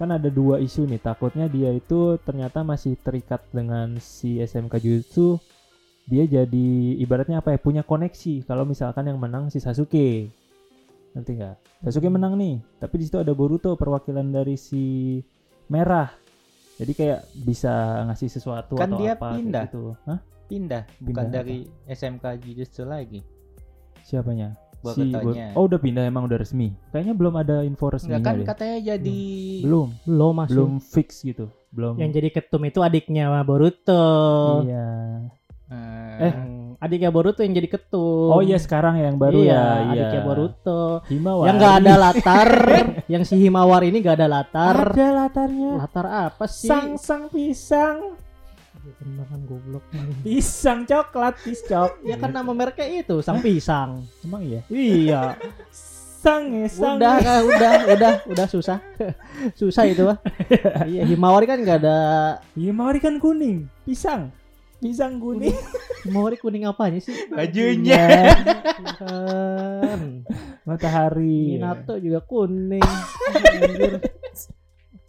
kan 0.00 0.08
ada 0.08 0.32
dua 0.32 0.58
isu 0.58 0.88
nih 0.88 0.98
takutnya 0.98 1.46
dia 1.46 1.70
itu 1.70 2.16
ternyata 2.24 2.64
masih 2.64 2.96
terikat 2.98 3.44
dengan 3.52 4.00
si 4.00 4.40
SMK 4.40 4.80
Jutsu 4.80 5.36
dia 6.02 6.24
jadi 6.26 6.68
ibaratnya 6.98 7.38
apa 7.38 7.54
ya 7.54 7.58
punya 7.58 7.82
koneksi. 7.82 8.42
Kalau 8.44 8.66
misalkan 8.66 9.06
yang 9.06 9.18
menang 9.18 9.48
si 9.48 9.62
Sasuke. 9.62 10.28
Nanti 11.12 11.30
nggak? 11.36 11.84
Sasuke 11.84 12.08
menang 12.08 12.34
nih 12.36 12.56
tapi 12.78 12.98
di 12.98 13.04
situ 13.06 13.20
ada 13.20 13.32
Boruto 13.32 13.76
perwakilan 13.76 14.32
dari 14.32 14.56
si 14.56 15.18
merah. 15.68 16.10
Jadi 16.80 16.92
kayak 16.96 17.20
bisa 17.36 18.02
ngasih 18.08 18.28
sesuatu 18.32 18.74
Kan 18.74 18.96
atau 18.96 18.98
dia 18.98 19.12
apa 19.14 19.36
pindah. 19.36 19.64
gitu. 19.68 19.94
Hah? 20.08 20.20
pindah 20.42 20.84
bukan 21.00 21.32
Pindah 21.32 21.32
dari 21.32 21.58
SMK 21.88 22.24
Jujutsu 22.44 22.84
lagi. 22.84 23.24
Siapanya. 24.04 24.52
Bor- 24.82 24.98
oh 25.54 25.64
udah 25.70 25.78
pindah 25.78 26.04
emang 26.04 26.26
udah 26.26 26.42
resmi. 26.42 26.74
Kayaknya 26.90 27.14
belum 27.14 27.34
ada 27.38 27.56
info 27.62 27.86
resminya 27.86 28.18
Enggak 28.18 28.34
kan 28.34 28.40
deh. 28.42 28.48
katanya 28.50 28.78
jadi 28.92 29.20
belum. 29.62 29.88
Belum 30.04 30.32
masuk 30.34 30.50
belum 30.52 30.72
fix 30.82 31.22
gitu. 31.22 31.46
Belum. 31.70 31.94
Yang 31.96 32.10
jadi 32.18 32.28
ketum 32.34 32.62
itu 32.66 32.82
adiknya 32.82 33.30
Boruto. 33.46 34.02
Iya 34.66 34.88
eh, 36.20 36.32
Hmm, 36.32 36.76
adiknya 36.82 37.10
Boruto 37.10 37.40
yang 37.42 37.54
jadi 37.56 37.68
ketum. 37.68 38.30
Oh 38.30 38.40
iya 38.40 38.56
sekarang 38.56 38.98
yang 38.98 39.16
baru 39.18 39.42
iya, 39.42 39.52
ya. 39.52 39.62
Iya. 39.62 39.90
Adiknya 39.92 40.20
Boruto. 40.24 40.82
Himawari 41.10 41.46
yang 41.48 41.56
nggak 41.58 41.76
ada 41.82 41.94
latar. 41.98 42.50
Yang 43.12 43.22
si 43.28 43.34
Himawari 43.36 43.92
ini 43.92 43.98
nggak 44.00 44.16
ada 44.16 44.28
latar. 44.30 44.76
Ada 44.94 45.08
latarnya. 45.12 45.72
Latar 45.84 46.06
apa 46.08 46.44
sih? 46.48 46.70
Sang 46.70 46.96
sang 46.96 47.28
pisang 47.28 48.16
Beneran 48.82 49.46
goblok. 49.46 49.84
Pisang 50.26 50.82
coklat 50.82 51.38
piscok 51.38 52.02
ya 52.02 52.18
kan 52.18 52.34
nama 52.34 52.50
mereknya 52.50 53.06
itu 53.06 53.22
sang 53.22 53.38
pisang. 53.38 54.02
Emang 54.26 54.42
iya? 54.42 54.60
Iya. 54.66 55.22
Sang 56.22 56.50
ya 56.50 56.66
sang 56.66 56.98
udah 56.98 57.14
kan, 57.22 57.40
udah 57.46 57.74
udah 57.94 58.12
udah 58.26 58.46
susah. 58.50 58.82
Susah 59.54 59.86
itu 59.86 60.02
mah 60.02 60.18
iya 60.90 61.06
Himawari 61.06 61.46
kan 61.46 61.62
nggak 61.62 61.78
ada 61.82 61.98
Himawari 62.58 62.98
kan 62.98 63.22
kuning 63.22 63.70
pisang 63.86 64.34
pisang 64.82 65.22
kuning. 65.22 65.54
Himawari 66.02 66.34
kuning 66.34 66.66
apanya 66.66 66.98
sih? 66.98 67.14
Bajunya. 67.30 68.02
Matahari. 70.66 71.54
Minato 71.56 71.94
juga 71.98 72.18
kuning. 72.20 72.82
Anjir. 72.82 74.02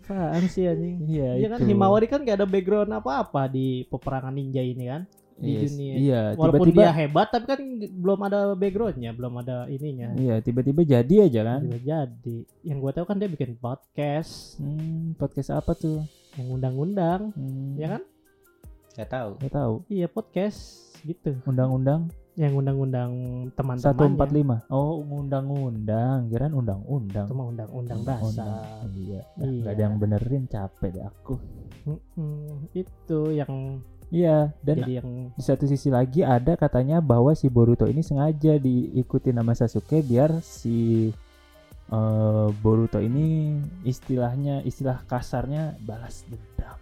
Apaan 0.03 0.45
sih 0.45 0.67
anjing? 0.67 1.07
Iya 1.07 1.29
Iya 1.39 1.47
kan. 1.49 1.59
Himawari 1.63 2.05
kan 2.05 2.21
gak 2.21 2.37
ada 2.37 2.47
background 2.47 2.91
apa-apa 2.91 3.47
di 3.47 3.87
peperangan 3.87 4.35
ninja 4.35 4.59
ini 4.59 4.85
kan? 4.85 5.03
Di 5.33 5.49
Yes, 5.57 5.73
dunia. 5.73 5.93
iya 5.97 6.21
Walaupun 6.37 6.69
tiba-tiba 6.69 6.81
dia 6.85 6.93
hebat 6.93 7.27
tapi 7.33 7.45
kan 7.49 7.59
belum 7.89 8.19
ada 8.21 8.39
backgroundnya, 8.53 9.11
belum 9.17 9.33
ada 9.41 9.65
ininya. 9.65 10.13
iya 10.13 10.37
tiba-tiba 10.37 10.85
jadi 10.85 11.25
aja 11.25 11.41
kan? 11.41 11.59
Tiba 11.65 11.79
jadi. 11.81 12.37
Yang 12.61 12.77
gue 12.77 12.91
tahu 12.93 13.05
kan 13.09 13.17
dia 13.17 13.29
bikin 13.33 13.57
podcast. 13.57 14.61
Hmm, 14.61 15.17
podcast 15.17 15.49
apa 15.49 15.73
tuh? 15.73 16.05
Yang 16.37 16.47
undang-undang, 16.53 17.33
hmm, 17.33 17.81
ya 17.81 17.97
kan? 17.97 18.01
Nggak 18.93 19.09
tahu 19.09 19.29
nggak 19.37 19.53
tahu 19.53 19.73
Iya 19.87 20.07
podcast 20.07 20.59
gitu. 21.01 21.33
undang-undang 21.43 22.07
Yang 22.33 22.53
undang-undang 22.55 23.11
teman-teman. 23.53 23.81
satu 23.83 24.03
empat 24.07 24.29
lima 24.29 24.57
oh 24.67 25.01
undang-undang 25.01 26.25
kirain 26.27 26.49
undang-undang 26.49 27.25
Itu 27.25 27.33
mah 27.33 27.47
undang-undang 27.47 28.01
dasar. 28.01 28.85
iya 28.91 29.21
Iya. 29.35 29.61
nggak 29.61 29.73
ada 29.73 29.81
yang 29.83 29.95
benerin 29.97 30.43
capek 30.45 30.89
deh 30.91 31.03
aku 31.03 31.35
Mm-mm. 31.83 32.71
Itu 32.71 33.29
yang 33.29 33.81
iya 34.07 34.53
dan 34.59 34.75
jadi 34.79 35.01
yang 35.01 35.09
di 35.31 35.41
satu 35.41 35.65
sisi 35.65 35.89
lagi 35.89 36.21
ada 36.21 36.53
katanya 36.53 37.01
bahwa 37.01 37.33
si 37.33 37.49
Boruto 37.49 37.85
ini 37.85 37.99
sengaja 37.99 38.55
diikuti 38.55 39.29
nama 39.29 39.51
Sasuke 39.51 39.99
biar 39.99 40.37
si 40.39 41.09
eh, 41.87 42.47
Boruto 42.55 42.97
ini 42.97 43.57
istilahnya 43.83 44.61
istilah 44.61 45.01
kasarnya 45.03 45.75
balas 45.79 46.23
dendam 46.25 46.77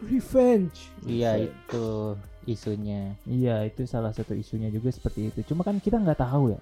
revenge. 0.00 0.94
iya 1.02 1.36
itu 1.40 2.14
isunya 2.44 3.12
iya 3.24 3.60
itu 3.62 3.84
salah 3.84 4.08
satu 4.08 4.32
isunya 4.32 4.68
juga 4.68 4.88
seperti 4.88 5.28
itu 5.28 5.44
cuma 5.44 5.60
kan 5.60 5.76
kita 5.76 5.96
nggak 5.96 6.16
tahu 6.18 6.50
ya 6.50 6.60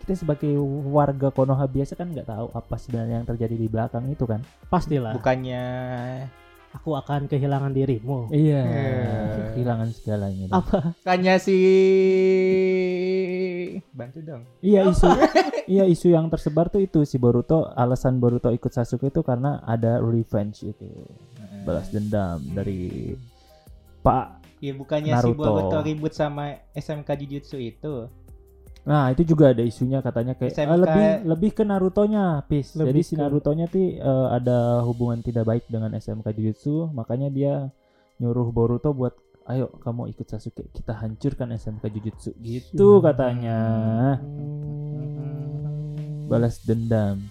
kita 0.00 0.12
sebagai 0.16 0.54
warga 0.86 1.28
Konoha 1.28 1.64
biasa 1.64 1.94
kan 1.94 2.08
nggak 2.08 2.26
tahu 2.26 2.46
apa 2.50 2.74
sebenarnya 2.76 3.16
yang 3.16 3.26
terjadi 3.26 3.54
di 3.54 3.66
belakang 3.66 4.06
itu 4.06 4.22
kan 4.22 4.40
Pastilah. 4.66 5.12
bukannya 5.12 5.64
Aku 6.74 6.92
akan 6.92 7.24
kehilangan 7.24 7.72
dirimu. 7.72 8.28
iya 8.30 8.60
Eh. 8.62 9.54
kehilangan 9.54 9.88
segalanya 9.90 10.44
Apa? 10.52 10.92
bukannya 10.96 11.34
si 11.38 11.56
bantu 13.90 14.18
dong 14.22 14.42
Iya 14.60 14.80
isu 14.86 15.08
iya 15.66 15.84
isu 15.84 16.06
yang 16.10 16.28
tersebar 16.28 16.68
tuh 16.68 16.78
itu 16.80 17.02
si 17.02 17.16
Boruto 17.16 17.64
alasan 17.70 18.18
Boruto 18.18 18.50
ikut 18.50 18.68
Sasuke 18.68 19.08
itu 19.08 19.22
karena 19.22 19.62
ada 19.62 19.98
revenge 19.98 20.62
itu 20.62 20.86
balas 21.66 21.90
dendam 21.90 22.38
dari 22.48 23.12
Pak. 24.00 24.26
Iya 24.56 24.72
bukannya 24.72 25.12
si 25.12 25.16
Naruto. 25.20 25.42
Boruto 25.42 25.78
ribut 25.80 26.12
sama 26.12 26.44
SMK 26.72 27.08
Jujutsu 27.18 27.58
itu. 27.58 28.06
Nah 28.82 29.10
itu 29.10 29.26
juga 29.26 29.50
ada 29.50 29.60
isunya 29.60 29.98
katanya 29.98 30.32
kayak 30.32 30.54
SMK. 30.54 30.62
eh, 30.64 30.78
lebih 30.78 31.06
lebih 31.26 31.50
ke 31.52 31.62
Narutonya 31.62 32.40
Pis. 32.42 32.72
Lebih 32.72 32.88
Jadi 32.88 33.00
si 33.02 33.12
ke- 33.12 33.20
Narutonya 33.20 33.66
tuh 33.66 33.82
eh, 33.92 34.26
ada 34.30 34.58
hubungan 34.80 35.18
tidak 35.20 35.44
baik 35.44 35.66
dengan 35.66 35.90
SMK 35.92 36.30
Jujutsu 36.30 36.88
makanya 36.90 37.26
dia 37.28 37.54
nyuruh 38.16 38.48
Boruto 38.48 38.90
buat 38.90 39.12
ayo 39.46 39.68
kamu 39.76 40.08
ikut 40.08 40.24
Sasuke 40.24 40.70
kita 40.70 40.96
hancurkan 40.96 41.50
SMK 41.52 41.84
Jujutsu 41.88 42.30
gitu 42.38 42.98
katanya 43.00 43.58
Hmm. 45.16 46.26
balas 46.26 46.58
dendam 46.60 47.22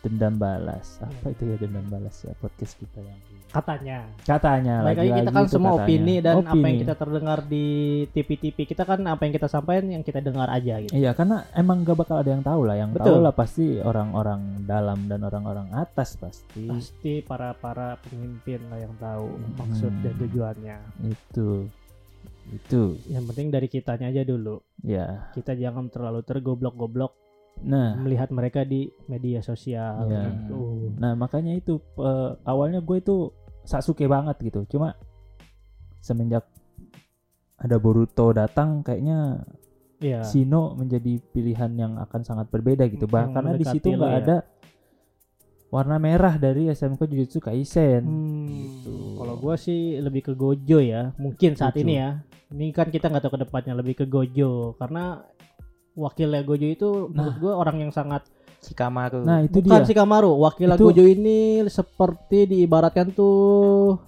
dendam 0.00 0.34
balas 0.34 0.96
apa 0.98 1.30
itu 1.30 1.44
ya 1.44 1.56
dendam 1.58 1.84
balas 1.86 2.22
ya 2.22 2.32
podcast 2.36 2.74
kita 2.74 2.98
yang 2.98 3.20
Katanya. 3.52 4.08
katanya 4.22 4.80
Baik 4.80 4.96
lagi 4.98 5.10
kita 5.14 5.30
kan 5.30 5.44
semua 5.46 5.70
katanya. 5.70 5.84
opini 5.84 6.14
dan 6.18 6.34
apa 6.34 6.40
yang 6.48 6.56
Opini. 6.56 6.80
kita 6.80 6.94
terdengar 6.96 7.38
di 7.44 7.66
TV-TV 8.08 8.56
kita 8.64 8.82
kan 8.82 9.00
apa 9.04 9.22
yang 9.22 9.34
kita 9.34 9.44
sampaikan 9.46 9.86
yang 9.88 10.00
kita 10.00 10.18
dengar 10.18 10.48
aja 10.48 10.80
gitu. 10.80 10.92
iya 10.92 11.12
karena 11.12 11.44
emang 11.52 11.82
gak 11.82 11.94
bakal 11.94 12.16
ada 12.16 12.30
yang 12.30 12.40
tahu 12.40 12.64
lah 12.64 12.74
yang 12.74 12.90
Betul. 12.90 13.06
tahu 13.06 13.18
lah 13.20 13.32
pasti 13.32 13.76
orang-orang 13.78 14.40
dalam 14.62 15.04
dan 15.04 15.20
orang-orang 15.20 15.68
atas 15.70 16.16
pasti 16.16 16.64
Pasti 16.64 17.20
para 17.20 17.52
para 17.52 18.00
pemimpin 18.00 18.56
lah 18.66 18.80
yang 18.80 18.96
tahu 18.96 19.28
maksud 19.54 19.92
dan 20.00 20.12
Hmm. 20.12 20.20
tujuannya. 20.22 20.76
itu 21.04 21.48
itu 22.50 22.82
Yang 23.06 23.24
penting 23.28 23.46
dari 23.48 23.68
kitanya 23.68 24.08
aja 24.08 24.22
dulu. 24.22 24.64
ya 24.80 25.28
Kita 25.30 25.52
jangan 25.52 25.86
terlalu 25.86 26.20
tergoblok-goblok 26.22 27.12
nah 27.54 27.92
melihat 27.94 28.32
mereka 28.32 28.64
di 28.64 28.88
media 29.06 29.38
sosial 29.38 30.08
Iya. 30.08 30.24
gitu. 30.24 30.88
nah 30.96 31.12
makanya 31.12 31.52
itu 31.52 31.76
eh, 31.94 32.32
awalnya 32.42 32.80
gue 32.80 32.96
itu 32.96 33.28
Sasuke 33.62 34.04
banget 34.04 34.36
gitu 34.40 34.66
cuma 34.68 34.98
semenjak 35.98 36.42
ada 37.56 37.78
Boruto 37.78 38.30
datang 38.32 38.82
kayaknya 38.82 39.46
Iya. 40.02 40.26
Shino 40.26 40.74
menjadi 40.74 41.22
pilihan 41.30 41.70
yang 41.78 41.94
akan 41.94 42.26
sangat 42.26 42.50
berbeda 42.50 42.90
gitu. 42.90 43.06
Hmm, 43.06 43.30
karena 43.30 43.54
di 43.54 43.62
situ 43.62 43.94
nggak 43.94 44.10
ya. 44.10 44.18
ada 44.18 44.36
warna 45.70 45.96
merah 45.96 46.34
dari 46.36 46.66
SMK 46.68 47.06
Jujutsu 47.06 47.38
Kaisen. 47.38 48.02
Hmm, 48.02 48.50
Gitu. 48.50 49.14
Kalau 49.14 49.38
gua 49.38 49.54
sih 49.54 50.02
lebih 50.02 50.26
ke 50.26 50.32
Gojo 50.34 50.82
ya, 50.82 51.14
mungkin 51.16 51.54
saat 51.54 51.78
Gojo. 51.78 51.86
ini 51.86 51.94
ya. 51.96 52.18
Ini 52.50 52.74
kan 52.74 52.90
kita 52.90 53.08
nggak 53.08 53.22
tahu 53.22 53.38
ke 53.38 53.46
depannya 53.46 53.78
lebih 53.78 53.94
ke 53.94 54.04
Gojo 54.04 54.74
karena 54.74 55.22
wakilnya 55.94 56.42
Gojo 56.42 56.66
itu 56.66 56.88
menurut 57.08 57.36
gua 57.38 57.52
orang 57.62 57.86
yang 57.86 57.92
sangat 57.94 58.26
Si 58.62 58.72
Kamaru. 58.78 59.26
Nah, 59.26 59.42
itu 59.42 59.58
bukan 59.58 59.82
dia. 59.82 59.88
si 59.90 59.92
Kamaru, 59.92 60.38
wakilnya 60.38 60.78
Itu- 60.78 60.86
Gojo 60.94 61.02
ini 61.02 61.66
seperti 61.66 62.46
diibaratkan 62.46 63.10
tuh 63.10 63.98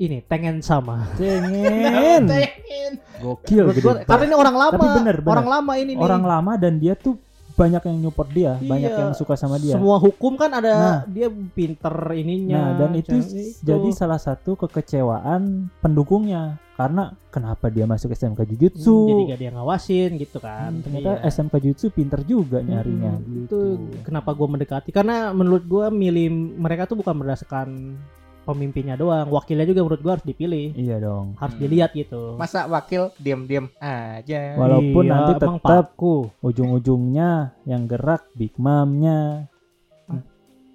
ini 0.00 0.18
Tengen 0.26 0.58
sama. 0.64 1.06
Cengin. 1.14 2.24
Pengen. 2.26 2.92
Gokil 3.22 3.64
gua, 3.78 4.00
banget. 4.00 4.04
karena 4.08 4.24
ini 4.26 4.36
orang 4.36 4.56
lama. 4.56 4.72
Tapi 4.74 4.88
bener, 4.96 5.16
bener. 5.20 5.30
Orang 5.30 5.48
lama 5.48 5.72
ini 5.76 5.92
nih. 5.94 6.00
orang 6.02 6.22
lama 6.24 6.52
dan 6.56 6.80
dia 6.80 6.96
tuh 6.96 7.20
banyak 7.60 7.82
yang 7.84 7.98
support 8.02 8.28
dia, 8.30 8.52
banyak 8.56 8.88
Iya. 8.88 9.00
yang 9.02 9.12
suka 9.12 9.36
sama 9.36 9.56
dia. 9.56 9.76
Semua 9.76 9.96
hukum 9.96 10.32
kan 10.34 10.48
ada 10.50 10.72
Nah. 10.72 10.98
dia 11.04 11.28
pinter 11.28 11.92
ininya. 12.14 12.72
Nah, 12.72 12.78
dan 12.80 12.90
itu 12.96 13.20
itu. 13.20 13.60
jadi 13.60 13.88
salah 13.92 14.16
satu 14.16 14.56
kekecewaan 14.56 15.68
pendukungnya 15.78 16.56
karena 16.74 17.12
kenapa 17.28 17.68
dia 17.68 17.84
masuk 17.84 18.10
SMK 18.10 18.40
Jujutsu? 18.46 18.88
Hmm, 18.88 19.08
jadi 19.10 19.22
gak 19.28 19.40
yang 19.42 19.56
ngawasin 19.56 20.10
gitu 20.16 20.38
kan. 20.40 20.70
Hmm, 20.72 20.80
ternyata 20.80 21.10
Iya. 21.14 21.28
SMK 21.28 21.54
Jujutsu 21.60 21.86
pinter 21.90 22.20
juga 22.22 22.58
nyarinya 22.58 23.12
Hmm, 23.12 23.24
gitu. 23.44 23.44
Itu 23.44 23.60
kenapa 24.02 24.32
gue 24.32 24.48
mendekati 24.48 24.88
karena 24.88 25.30
menurut 25.30 25.62
gue 25.62 25.86
milih 25.86 26.28
mereka 26.56 26.88
tuh 26.88 26.96
bukan 26.96 27.12
berdasarkan 27.14 27.68
pemimpinnya 28.42 28.94
doang, 28.94 29.28
wakilnya 29.28 29.64
juga 29.64 29.80
menurut 29.80 30.00
gue 30.00 30.12
harus 30.12 30.26
dipilih, 30.26 30.72
Iya 30.72 30.96
dong. 30.98 31.36
harus 31.36 31.54
Hmm. 31.54 31.62
dilihat 31.62 31.90
gitu. 31.92 32.34
Masa 32.34 32.66
wakil 32.66 33.12
diam-diam 33.16 33.68
aja. 33.78 34.56
Walaupun 34.56 35.04
Iya, 35.04 35.12
nanti 35.12 35.32
tetap 35.38 35.94
ujung-ujungnya 36.40 37.30
yang 37.64 37.84
gerak 37.84 38.24
Big 38.34 38.56
Mom-nya, 38.56 39.46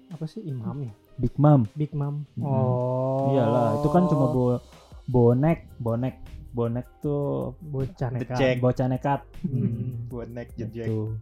apa 0.08 0.24
sih 0.24 0.40
imamnya? 0.40 0.94
Big 1.16 1.32
Mom. 1.36 1.64
Big 1.72 1.92
Mom. 1.92 2.28
Mm-mm. 2.36 2.44
Oh. 2.44 3.32
Iyalah, 3.32 3.80
itu 3.80 3.88
kan 3.88 4.04
cuma 4.04 4.26
bo- 4.28 4.60
bonek, 5.04 5.64
bonek, 5.76 6.20
bonek 6.52 6.86
tuh 7.00 7.56
bocah 7.58 8.12
nekat. 8.12 8.60
Bocah 8.60 8.86
nekat. 8.86 9.20
Hmm. 9.40 10.08
Bonek 10.08 10.52
jejek. 10.56 10.84
Gitu. 10.84 11.16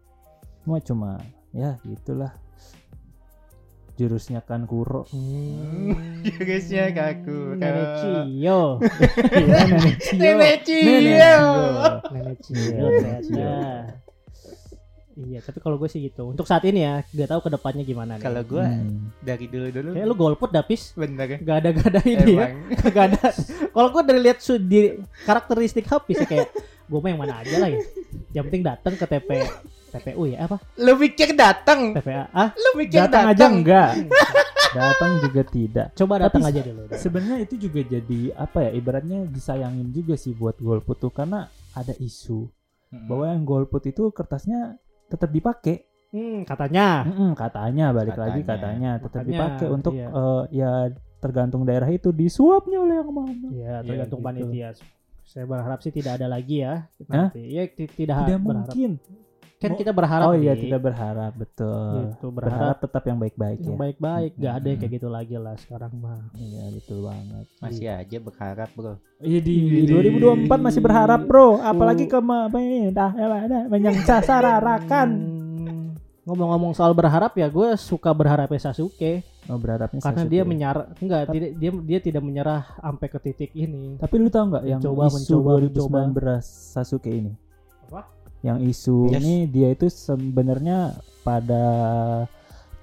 Semua 0.62 0.78
cuma 0.82 1.10
ya 1.50 1.78
gitulah. 1.82 2.34
Jurusnya 3.94 4.42
kan 4.42 4.66
kuro. 4.66 5.06
Hmm. 5.14 5.94
Jurusnya 6.26 6.90
kaku. 6.90 7.54
Nenek 7.56 7.88
Cio. 7.96 8.82
Iya, 9.30 9.60
nenek 9.70 9.96
Cio. 10.02 10.18
Nenek 10.18 10.58
Nenek 12.10 12.38
Cio. 12.42 12.58
Cio. 12.66 12.86
Nenek 12.90 13.18
Cio 13.22 13.54
Iya, 15.14 15.38
tapi 15.38 15.62
kalau 15.62 15.78
gue 15.78 15.86
sih 15.86 16.02
gitu. 16.02 16.26
Untuk 16.26 16.42
saat 16.42 16.66
ini 16.66 16.82
ya, 16.82 17.06
gak 17.06 17.30
tahu 17.30 17.46
ke 17.46 17.50
depannya 17.54 17.86
gimana 17.86 18.18
nih. 18.18 18.24
Kalau 18.26 18.42
gua 18.42 18.66
Hmm. 18.66 19.14
dari 19.22 19.46
dulu-dulu 19.46 19.94
Kayak 19.94 20.06
lu 20.10 20.14
golput 20.18 20.50
dapis, 20.50 20.90
bener 20.98 21.26
ya. 21.30 21.38
gak 21.38 21.56
ada 21.62 21.68
gak 21.70 21.86
ada 21.94 22.00
ini 22.02 22.32
ya. 22.34 22.46
Gak 22.90 23.04
ada. 23.14 23.22
Kalau 23.70 23.88
gue 23.94 24.02
dari 24.02 24.18
lihat 24.18 24.42
di 24.60 24.80
karakteristik 25.22 25.86
Hafiz 25.86 26.18
ya 26.18 26.26
kayak 26.26 26.50
gue 26.90 26.98
mah 26.98 27.10
yang 27.14 27.20
mana 27.22 27.46
aja 27.46 27.62
lah 27.62 27.70
ya. 27.70 27.78
Yang 28.34 28.44
penting 28.50 28.62
datang 28.66 28.94
ke 28.98 29.06
TP 29.06 29.28
TPU 29.94 30.26
ya 30.26 30.38
apa? 30.44 30.56
Lu 30.76 30.92
pikir 30.96 31.32
datang? 31.32 31.94
TPA. 31.94 32.26
Ah, 32.28 32.50
Lu 32.52 32.70
pikir 32.76 32.98
Datang 33.00 33.30
aja 33.30 33.44
enggak. 33.46 33.90
Datang 34.70 35.22
juga 35.22 35.42
tidak. 35.44 35.86
coba 35.94 36.14
datang 36.20 36.42
aja 36.42 36.60
dulu. 36.60 36.90
Sebenarnya 36.90 37.38
itu 37.40 37.54
juga 37.60 37.80
jadi 37.84 38.20
apa 38.34 38.58
ya 38.60 38.70
ibaratnya 38.72 39.22
disayangin 39.24 39.88
juga 39.88 40.14
sih 40.14 40.32
buat 40.32 40.58
golput 40.58 40.98
tuh 40.98 41.10
karena 41.10 41.46
ada 41.72 41.94
isu 41.96 42.50
Hmm. 42.86 43.06
bahwa 43.06 43.26
yang 43.28 43.42
golput 43.42 43.82
itu 43.84 44.10
kertasnya 44.10 44.78
tetap 45.04 45.26
dipakai. 45.28 45.82
Hmm, 46.10 46.42
katanya. 46.42 47.02
Mm-mm, 47.02 47.34
katanya 47.34 47.90
balik 47.90 48.14
lagi 48.14 48.40
Katanya. 48.40 48.46
katanya 48.46 48.90
tetap 49.00 49.18
Makanya, 49.20 49.30
dipakai 49.32 49.66
untuk 49.68 49.92
iya. 49.92 50.08
eh, 50.08 50.42
ya 50.52 50.70
tergantung 51.18 51.62
daerah 51.64 51.88
itu 51.88 52.10
disuapnya 52.10 52.78
oleh 52.78 52.94
yang 52.94 53.10
mana. 53.10 53.46
Iya, 53.50 53.74
tergantung 53.82 54.20
gitu. 54.20 54.28
panitia. 54.30 54.68
Saya 55.24 55.42
berharap 55.44 55.78
sih 55.80 55.90
tidak 55.90 56.18
ada 56.18 56.28
lagi 56.28 56.60
ya. 56.60 56.86
Nanti. 57.02 57.42
Ya 57.48 57.66
ti- 57.66 57.88
tidak, 57.88 58.14
Tidak 58.20 58.38
berharap. 58.38 58.70
mungkin. 58.70 58.90
Kan 59.56 59.72
kita 59.74 59.90
berharap 59.90 60.28
oh 60.28 60.34
iya 60.34 60.52
nih. 60.52 60.62
tidak 60.62 60.80
berharap 60.82 61.32
betul. 61.34 62.12
Gitu, 62.12 62.26
berharap. 62.28 62.36
berharap 62.36 62.76
tetap 62.78 63.02
yang 63.02 63.16
baik-baik 63.16 63.58
yang 63.58 63.70
ya. 63.70 63.80
baik-baik. 63.80 64.30
Gak 64.34 64.52
ada 64.52 64.60
yang 64.60 64.62
Mm-mm. 64.68 64.80
kayak 64.82 64.92
gitu 64.92 65.08
lagi 65.08 65.34
lah 65.34 65.54
sekarang 65.56 65.92
mah. 65.94 66.20
Iya 66.32 66.64
betul 66.70 66.98
banget. 67.00 67.44
Masih 67.58 67.86
aja 67.88 68.16
berharap, 68.18 68.68
Bro. 68.72 68.92
Iya 69.18 69.38
di 69.40 69.54
Iya, 69.80 70.04
2024 70.44 70.60
masih 70.60 70.80
berharap 70.80 71.20
bro, 71.22 71.48
apalagi 71.58 72.04
Oh. 72.04 72.10
ke 72.12 72.18
dah 72.90 73.10
menyangsa 73.66 74.20
sararakan. 74.20 75.08
Hmm, 75.08 75.84
Ngomong-ngomong 76.24 76.72
soal 76.72 76.92
berharap 76.92 77.32
ya, 77.34 77.46
gue 77.46 77.68
suka 77.76 78.08
berharapnya 78.10 78.56
Sasuke 78.58 79.20
Oh 79.44 79.56
berharapnya 79.56 80.00
karena 80.00 80.24
Sasuke. 80.24 80.32
dia 80.32 80.42
menyerah 80.42 80.88
enggak 80.96 81.20
Tapi- 81.22 81.34
tidak 81.34 81.50
dia 81.54 81.70
dia 81.84 81.98
tidak 82.00 82.22
menyerah 82.22 82.64
sampai 82.74 83.06
ke 83.06 83.18
titik 83.22 83.50
ini. 83.54 83.96
Tapi 83.96 84.14
lu 84.16 84.28
tahu 84.28 84.44
nggak 84.50 84.64
yang 84.66 84.80
Mencoba, 84.80 85.04
isu 85.06 85.16
mencoba, 85.36 85.50
2019 85.60 86.44
Sasuke 86.72 87.10
ini? 87.12 87.32
Apa? 87.86 88.08
Yang 88.44 88.58
isu 88.68 88.96
Yes. 89.08 89.16
ini 89.18 89.34
dia 89.48 89.68
itu 89.72 89.86
sebenarnya 89.88 90.92
pada 91.24 91.64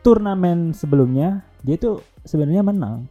turnamen 0.01 0.73
sebelumnya 0.73 1.45
dia 1.61 1.77
itu 1.77 2.01
sebenarnya 2.21 2.65
menang. 2.65 3.05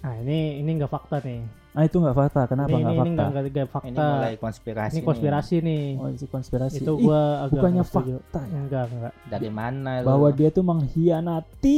Nah, 0.00 0.14
ini 0.18 0.58
ini 0.58 0.70
enggak 0.74 0.90
fakta 0.90 1.22
nih. 1.22 1.44
Ah 1.70 1.86
itu 1.86 2.02
nggak 2.02 2.16
fakta. 2.16 2.50
Kenapa 2.50 2.66
ini 2.68 2.82
nggak 2.82 2.90
ini 2.90 2.98
fakta? 2.98 3.06
enggak, 3.06 3.26
enggak, 3.28 3.44
enggak 3.44 3.62
Ini 3.62 3.70
fakta. 3.70 4.06
mulai 4.10 4.34
konspirasi. 4.34 4.92
Ini 4.92 5.02
konspirasi 5.04 5.54
nih. 5.62 5.84
Oh 5.94 6.08
itu 6.08 6.24
konspirasi. 6.26 6.76
Itu 6.80 6.92
Ih, 6.92 7.04
gua 7.04 7.20
agak 7.38 7.50
bukannya 7.52 7.74
nggak 7.78 7.90
fakta 7.92 8.10
ya. 8.42 8.58
Enggak, 8.58 8.84
enggak. 8.90 9.12
nih. 9.14 9.28
Dari 9.30 9.50
mana 9.52 9.90
lu? 10.00 10.06
Bahwa 10.08 10.28
dia 10.32 10.48
tuh 10.50 10.64
mengkhianati 10.64 11.76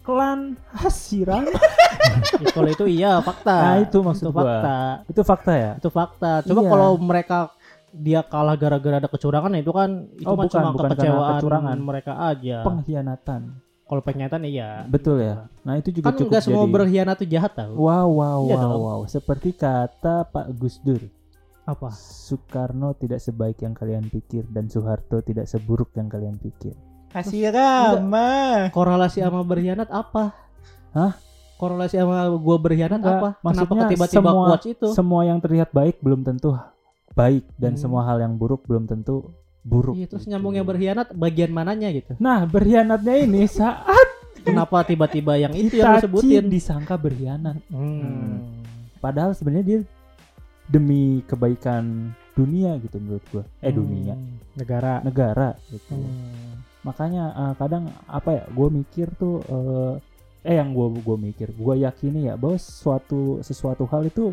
klan 0.00 0.40
Hashirama. 0.72 1.52
Ya, 2.40 2.48
kalau 2.50 2.66
itu 2.66 2.84
iya 2.88 3.20
fakta. 3.20 3.54
Nah, 3.54 3.76
itu 3.78 3.98
maksud 4.00 4.24
itu 4.24 4.32
gua. 4.32 4.42
fakta. 4.42 4.76
itu 5.06 5.20
fakta 5.22 5.52
ya? 5.52 5.70
Itu 5.76 5.88
fakta. 5.92 6.32
Coba 6.42 6.60
Iya. 6.60 6.70
kalau 6.72 6.90
mereka 6.96 7.38
dia 7.92 8.22
kalah 8.22 8.54
gara-gara 8.54 8.96
ada 8.96 9.06
kecurangan 9.06 9.50
itu 9.54 9.70
kan 9.70 9.90
itu 10.12 10.24
Oh, 10.24 10.34
kan 10.34 10.44
bukan, 10.44 10.54
cuma 10.56 10.70
bukan 10.72 10.90
kekecewaan 10.90 11.32
kecurangan. 11.36 11.76
mereka 11.78 12.12
aja. 12.24 12.56
Pengkhianatan. 12.62 13.40
Kalau 13.82 14.00
pengkhianatan 14.00 14.42
iya. 14.44 14.68
Betul 14.84 15.18
ya. 15.20 15.50
Nah 15.60 15.74
itu 15.74 15.90
juga 15.90 16.06
Kan 16.06 16.14
cukup 16.16 16.28
enggak 16.30 16.42
semua 16.44 16.62
jadi. 16.62 16.72
berkhianat 16.72 17.16
itu 17.18 17.26
jahat 17.28 17.52
tau. 17.52 17.72
Wow 17.76 18.08
wow 18.12 18.40
Iya 18.44 18.54
wow 18.54 18.62
dong. 18.64 18.80
wow. 18.80 19.00
Seperti 19.04 19.50
kata 19.52 20.24
Pak 20.24 20.46
Gus 20.54 20.78
Dur. 20.78 21.02
Apa? 21.62 21.90
Soekarno 21.90 22.94
tidak 22.94 23.18
sebaik 23.18 23.60
yang 23.60 23.72
kalian 23.72 24.06
pikir 24.06 24.46
dan 24.48 24.66
Soeharto 24.66 25.18
tidak 25.20 25.44
seburuk 25.44 25.90
yang 25.92 26.06
kalian 26.06 26.34
pikir. 26.36 26.74
Hashirama. 27.10 28.70
Korelasi 28.70 29.18
sama 29.20 29.42
berkhianat 29.42 29.88
apa? 29.88 30.34
Hah? 30.92 31.14
Korelasi 31.56 31.96
sama 31.96 32.24
gua 32.32 32.56
berkhianat 32.56 32.96
Enggak, 32.96 33.16
apa? 33.16 33.28
Kenapa 33.34 33.44
maksudnya 33.44 33.84
tiba-tiba 33.88 34.22
semua- 34.24 34.48
quotes 34.48 34.66
itu? 34.68 34.86
Semua 34.90 35.20
yang 35.24 35.38
terlihat 35.38 35.70
baik 35.70 36.00
belum 36.00 36.22
tentu 36.22 36.54
baik 37.12 37.44
dan 37.54 37.74
Hmm. 37.74 37.80
semua 37.80 38.02
hal 38.04 38.18
yang 38.18 38.34
buruk 38.34 38.64
belum 38.64 38.84
tentu 38.84 39.28
buruk. 39.60 39.92
Iya, 39.92 40.06
terus 40.06 40.24
gitu. 40.24 40.32
nyambung 40.32 40.54
yang 40.54 40.64
berkhianat 40.64 41.12
bagian 41.12 41.50
mananya 41.50 41.90
gitu. 41.90 42.16
Nah 42.16 42.44
berkhianatnya 42.44 43.14
ini 43.20 43.44
saat 43.52 44.08
Kenapa 44.40 44.80
tiba-tiba 44.82 45.36
yang 45.36 45.52
itu 45.52 45.76
yang 45.76 45.84
lu 45.86 45.96
Itachi 46.00 46.04
sebutin? 46.08 46.44
disangka 46.48 46.96
berkhianat. 46.96 47.60
Hmm. 47.68 48.64
Padahal 48.96 49.36
sebenarnya 49.36 49.66
dia 49.66 49.80
demi 50.64 51.20
kebaikan 51.24 52.08
dunia 52.32 52.78
gitu 52.78 52.96
menurut 52.96 53.24
gua. 53.28 53.44
Eh 53.60 53.68
dunia, 53.70 54.14
Hmm. 54.14 54.40
Negara. 54.54 55.02
negara 55.02 55.48
gitu. 55.68 55.92
Hmm. 55.92 56.56
makanya 56.80 57.24
eh, 57.30 57.54
kadang 57.54 57.84
apa 58.08 58.30
ya 58.32 58.44
gue 58.48 58.68
mikir 58.72 59.12
tuh 59.14 59.44
eh, 59.44 59.94
eh 60.42 60.56
yang 60.56 60.72
gue 60.72 60.96
gue 60.96 61.16
mikir 61.20 61.52
gue 61.52 61.74
yakini 61.76 62.24
ya 62.24 62.40
bahwa 62.40 62.56
suatu 62.56 63.20
sesuatu 63.40 63.84
hal 63.84 64.08
itu 64.08 64.32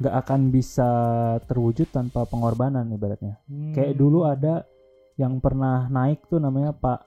nggak 0.00 0.14
akan 0.16 0.40
bisa 0.48 0.88
terwujud 1.44 1.88
tanpa 1.88 2.24
pengorbanan 2.24 2.88
ibaratnya 2.88 3.36
Hmm. 3.44 3.70
kayak 3.70 3.94
dulu 3.94 4.24
ada 4.24 4.64
yang 5.14 5.36
pernah 5.36 5.86
naik 5.86 6.24
tuh 6.24 6.38
namanya 6.38 6.72
pak 6.72 7.04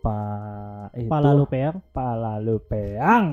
pak 0.00 0.90
itu 0.96 1.06
Pala 1.06 1.30
lu 1.30 1.46
peang. 1.46 1.78
pak 1.88 2.12
lalu 2.12 2.56
peang 2.60 3.26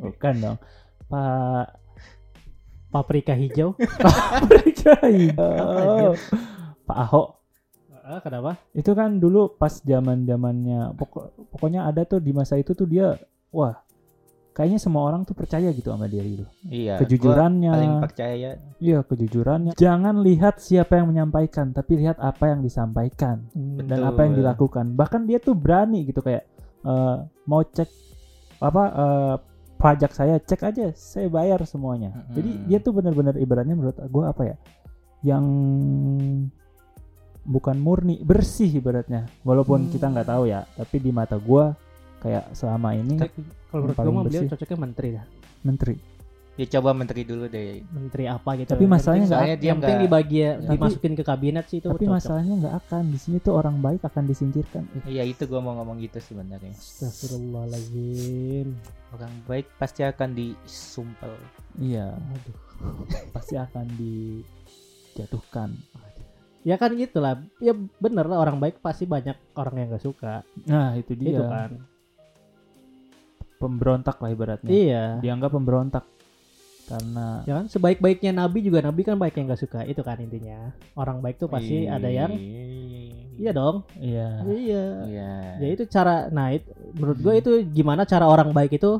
bukan 0.00 0.34
dong 0.38 0.58
pak 1.06 1.76
Paprika 2.90 3.30
hijau. 3.32 3.76
hijau 5.06 6.12
pak 6.82 6.98
ahok 6.98 7.28
Ah, 8.02 8.18
kenapa? 8.18 8.58
itu 8.72 8.90
kan 8.90 9.14
dulu 9.14 9.54
pas 9.54 9.78
zaman 9.78 10.26
zamannya 10.26 10.90
pokok 10.96 11.30
pokoknya 11.46 11.86
ada 11.86 12.02
tuh 12.02 12.18
di 12.18 12.34
masa 12.34 12.58
itu 12.58 12.74
tuh 12.74 12.82
dia 12.82 13.14
wah 13.50 13.78
kayaknya 14.50 14.76
semua 14.76 15.02
orang 15.04 15.22
tuh 15.22 15.32
percaya 15.32 15.70
gitu 15.70 15.88
sama 15.88 16.04
dia 16.04 16.20
gitu 16.20 16.44
Iya. 16.64 16.98
kejujurannya 16.98 17.70
Paling 17.70 17.94
percaya. 18.02 18.50
iya 18.76 18.98
kejujurannya 19.00 19.72
jangan 19.74 20.20
lihat 20.20 20.58
siapa 20.58 20.96
yang 20.96 21.08
menyampaikan 21.08 21.70
tapi 21.70 21.96
lihat 21.96 22.18
apa 22.18 22.48
yang 22.48 22.60
disampaikan 22.60 23.46
Hmm. 23.50 23.78
dan 23.80 23.98
Betul. 23.98 24.08
apa 24.08 24.20
yang 24.22 24.34
dilakukan 24.34 24.84
bahkan 24.92 25.22
dia 25.22 25.38
tuh 25.38 25.54
berani 25.54 26.04
gitu 26.04 26.20
kayak 26.20 26.44
eh, 26.80 27.16
mau 27.44 27.62
cek 27.62 27.88
apa 28.58 28.82
eh, 28.86 29.34
pajak 29.76 30.12
saya 30.12 30.36
cek 30.36 30.60
aja 30.62 30.86
saya 30.92 31.26
bayar 31.26 31.64
semuanya 31.64 32.12
Mm-mm. 32.12 32.34
jadi 32.34 32.50
dia 32.66 32.78
tuh 32.78 32.92
benar-benar 32.92 33.34
ibaratnya 33.34 33.72
menurut 33.72 33.96
gue 33.96 34.24
apa 34.24 34.42
ya 34.44 34.56
yang 35.22 35.44
bukan 37.40 37.76
murni 37.76 38.20
bersih 38.20 38.68
ibaratnya 38.70 39.24
walaupun 39.42 39.88
Hmm. 39.88 39.90
kita 39.90 40.06
nggak 40.06 40.28
tahu 40.28 40.44
ya 40.46 40.68
tapi 40.70 40.96
di 40.98 41.10
mata 41.10 41.36
gue 41.36 41.64
kayak 42.20 42.52
selama 42.52 42.92
ini 42.92 43.16
Tapi 43.16 43.40
Kalau 43.66 43.82
menurut 43.82 43.96
gue 43.96 44.12
mah 44.12 44.24
beliau 44.24 44.42
cocoknya 44.46 44.78
menteri 44.78 45.08
dah. 45.12 45.24
menteri 45.62 45.94
Ya 46.54 46.66
coba 46.68 46.92
menteri 46.92 47.24
dulu 47.24 47.46
deh. 47.46 47.80
menteri 47.88 48.26
apa 48.26 48.54
gitu. 48.54 48.68
Tapi 48.68 48.82
Yang 48.82 48.92
masalahnya 48.92 49.24
nggak- 49.24 49.40
Soalnya 49.40 49.56
dia 49.56 49.64
yang 49.64 49.80
penting 49.80 49.98
dibagi 49.98 50.38
Tapi- 50.44 50.68
dimasukin 50.68 51.12
ke 51.14 51.22
kabinet 51.24 51.64
sih 51.64 51.78
itu 51.80 51.88
Tapi 51.88 51.98
cocok. 51.98 52.12
masalahnya 52.12 52.54
nggak 52.58 52.74
akan 52.76 53.02
di 53.06 53.16
sini 53.16 53.36
tuh 53.38 53.52
orang 53.54 53.80
baik 53.80 54.00
akan 54.04 54.22
disingkirkan. 54.26 54.82
Iya 55.06 55.22
itu 55.24 55.42
gua 55.46 55.58
mau 55.58 55.72
ngomong 55.74 55.96
gitu 55.98 56.18
sebenarnya. 56.20 56.74
Astagfirullahaladzim. 56.76 58.66
Orang 59.10 59.32
baik 59.42 59.66
pasti 59.74 60.02
akan 60.02 60.28
disumpel. 60.30 61.34
Iya, 61.76 62.12
Aduh. 62.12 62.56
pasti 63.34 63.54
akan 63.56 63.84
dijatuhkan. 63.96 65.70
Ya 66.60 66.76
kan 66.76 66.92
gitulah. 66.92 67.40
Ya 67.56 67.72
bener 67.96 68.26
lah 68.26 68.38
orang 68.38 68.60
baik 68.60 68.78
pasti 68.78 69.02
banyak 69.02 69.34
orang 69.54 69.74
yang 69.78 69.86
gak 69.90 70.04
suka. 70.04 70.34
Nah, 70.66 70.92
itu 70.92 71.14
dia. 71.14 71.30
Itu 71.32 71.42
kan. 71.42 71.70
Pemberontak 73.60 74.16
lah 74.18 74.30
ibaratnya. 74.32 74.70
Iya. 74.72 75.04
Dianggap 75.20 75.52
pemberontak 75.52 76.04
karena 76.90 77.46
Ya 77.46 77.54
kan 77.62 77.70
sebaik-baiknya 77.70 78.34
nabi 78.34 78.66
juga 78.66 78.82
nabi 78.82 79.06
kan 79.06 79.14
baik 79.14 79.38
yang 79.38 79.52
gak 79.52 79.62
suka. 79.62 79.80
Itu 79.86 80.02
kan 80.02 80.18
intinya. 80.18 80.74
Orang 80.98 81.22
baik 81.22 81.38
tuh 81.38 81.46
pasti 81.46 81.84
ada 81.86 82.08
yang 82.10 82.32
Iya 83.40 83.52
dong. 83.54 83.84
iya. 84.00 84.42
Iya. 84.42 84.84
Iya. 85.06 85.32
Ya 85.62 85.68
itu 85.70 85.84
cara 85.86 86.32
nah 86.34 86.50
it- 86.50 86.66
menurut 86.96 87.18
gue 87.20 87.34
itu 87.38 87.52
gimana 87.70 88.02
cara 88.08 88.26
orang 88.26 88.50
baik 88.50 88.80
itu 88.80 88.98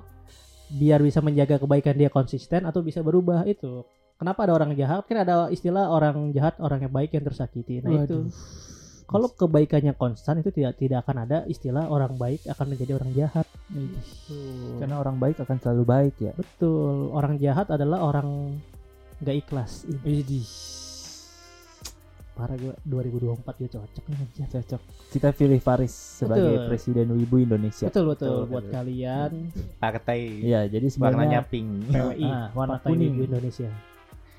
biar 0.70 1.02
bisa 1.02 1.18
menjaga 1.18 1.58
kebaikan 1.58 1.98
dia 1.98 2.08
konsisten 2.12 2.62
atau 2.62 2.78
bisa 2.80 3.02
berubah 3.02 3.42
itu. 3.42 3.82
Kenapa 4.20 4.44
ada 4.46 4.52
orang 4.54 4.76
jahat? 4.78 5.02
Kan 5.10 5.24
ada 5.26 5.48
istilah 5.50 5.88
orang 5.90 6.30
jahat, 6.30 6.60
orang 6.60 6.84
yang 6.86 6.92
baik 6.92 7.10
yang 7.16 7.24
tersakiti. 7.26 7.80
Nah 7.82 8.04
itu. 8.04 8.22
Waduh. 8.22 8.24
Kalau 9.10 9.26
kebaikannya 9.34 9.98
konstan 9.98 10.38
itu 10.38 10.54
tidak 10.54 10.78
tidak 10.78 11.02
akan 11.02 11.26
ada 11.26 11.42
istilah 11.50 11.90
orang 11.90 12.14
baik 12.14 12.46
akan 12.46 12.66
menjadi 12.70 12.94
orang 12.94 13.10
jahat. 13.10 13.49
Tuh. 13.70 14.78
Karena 14.78 14.98
orang 14.98 15.16
baik 15.16 15.38
akan 15.38 15.56
selalu 15.56 15.84
baik 15.84 16.14
ya. 16.18 16.32
Betul. 16.34 17.10
Orang 17.10 17.38
jahat 17.38 17.70
adalah 17.70 18.02
orang 18.02 18.58
nggak 19.18 19.36
ikhlas. 19.38 19.86
Idih. 20.02 20.46
Parah 22.30 22.56
gue 22.56 22.72
2024 22.82 23.60
dia 23.60 23.68
cocok 23.70 24.04
nih. 24.08 24.48
Cocok. 24.48 24.80
Kita 25.10 25.28
pilih 25.30 25.60
Faris 25.60 25.92
sebagai 25.92 26.56
Betul. 26.56 26.68
presiden 26.68 27.06
Wibu 27.12 27.36
Indonesia. 27.38 27.86
Betul 27.86 28.04
betul 28.08 28.32
Betul, 28.32 28.48
buat 28.48 28.64
betul. 28.64 28.74
kalian 28.74 29.30
Partai 29.76 30.18
Iya, 30.40 30.60
jadi 30.66 30.86
warnanya 30.96 31.40
sebenarnya 31.40 31.40
pink. 31.44 31.68
PWI 31.86 32.24
Ah, 32.24 32.46
warna 32.50 32.72
Partai 32.76 32.90
kuning. 32.90 33.12
Ibu 33.12 33.22
Indonesia. 33.28 33.70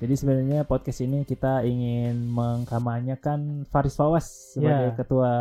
Jadi 0.02 0.14
sebenarnya 0.18 0.60
podcast 0.66 0.98
ini 1.00 1.22
kita 1.22 1.62
ingin 1.62 2.26
mengkampanyekan 2.26 3.70
Faris 3.70 3.94
Fawas 3.94 4.26
sebagai 4.50 4.90
Ya. 4.90 4.96
ketua 4.98 5.32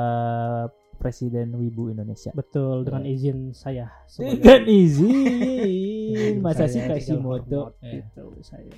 Presiden 1.02 1.52
Wibu 1.52 1.89
Indonesia. 1.89 2.32
Betul 2.32 2.84
dengan 2.84 3.04
Ya. 3.04 3.10
izin 3.10 3.52
saya 3.52 3.91
sebagai- 4.06 4.38
Dengan 4.38 4.64
izin 4.64 6.39
masa 6.39 6.66
sih 6.66 6.80
kasih 6.80 7.18
hormat, 7.18 7.74
Gitu 7.82 8.41
saya. 8.41 8.70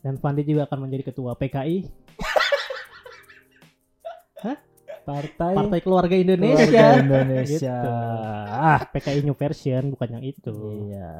Dan 0.00 0.16
Fandi 0.16 0.42
juga 0.42 0.64
akan 0.64 0.82
menjadi 0.82 1.02
ketua 1.06 1.34
PKI 1.34 1.84
Partai, 5.00 5.54
Partai 5.54 5.80
Keluarga 5.80 6.08
Keluarga 6.08 6.16
Indonesia. 6.16 6.82
Indonesia. 6.98 7.74
Gitu. 7.74 7.88
Ah, 8.52 8.80
PKI 8.86 9.22
new 9.22 9.34
version 9.34 9.90
bukan 9.90 10.08
yang 10.10 10.24
itu. 10.24 10.54
iya. 10.86 11.10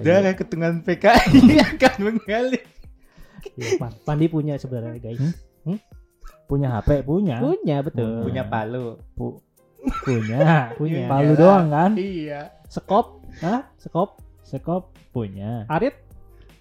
Darah 0.00 0.32
ketungan 0.32 0.80
PKI 0.80 1.40
akan 1.72 1.94
mengalir. 2.02 2.64
Ya, 3.52 3.74
Pan- 3.74 3.98
Pandi 4.04 4.26
punya 4.26 4.54
sebenarnya 4.54 5.00
guys. 5.00 5.18
Hmm? 5.64 5.78
Punya 6.52 6.68
HP 6.76 7.00
punya. 7.08 7.40
Punya 7.40 7.76
betul. 7.80 8.28
Punya 8.28 8.44
palu. 8.44 9.00
Pu- 9.16 9.40
punya. 10.06 10.68
Punya. 10.76 11.08
Palu 11.08 11.32
doang 11.32 11.72
kan? 11.72 11.96
Iya. 11.96 12.52
Sekop, 12.68 13.24
Hah? 13.40 13.64
sekop, 13.80 14.20
Sekop 14.44 14.92
punya. 15.16 15.64
arit 15.72 15.96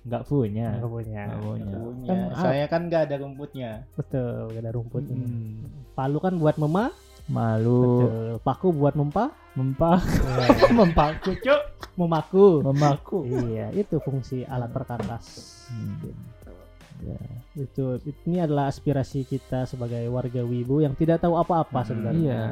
Nggak 0.01 0.23
punya. 0.25 0.79
nggak 0.79 0.89
punya. 0.89 1.21
Nggak 1.27 1.41
punya. 1.43 1.75
Punya. 1.77 2.07
Kan, 2.09 2.17
Soalnya 2.39 2.67
kan 2.71 2.81
nggak 2.89 3.01
ada 3.05 3.15
rumputnya. 3.21 3.71
Betul, 3.93 4.49
gak 4.49 4.61
ada 4.63 4.71
rumputnya. 4.73 5.13
Hmm. 5.13 5.61
Palu 5.93 6.17
kan 6.17 6.33
buat 6.41 6.55
mema, 6.57 6.89
Malu. 7.29 7.83
betul. 8.01 8.31
Paku 8.41 8.67
buat 8.73 8.95
mempa, 8.97 9.29
Mempak. 9.53 10.01
mempaku, 10.79 11.35
cuk, 11.37 11.61
memaku. 11.99 12.63
Memaku. 12.65 13.17
iya, 13.51 13.67
itu 13.75 13.99
fungsi 14.01 14.47
alat 14.47 14.71
perkakas. 14.71 15.25
Hmm. 15.69 16.15
Ya. 17.01 17.17
Itu 17.57 17.97
ini 18.21 18.37
adalah 18.37 18.67
aspirasi 18.67 19.23
kita 19.23 19.65
sebagai 19.65 20.05
warga 20.07 20.41
Wibu 20.41 20.79
yang 20.79 20.93
tidak 20.93 21.19
tahu 21.19 21.35
apa-apa 21.35 21.81
Hmm, 21.81 21.87
sebenarnya. 21.87 22.21
Iya. 22.21 22.43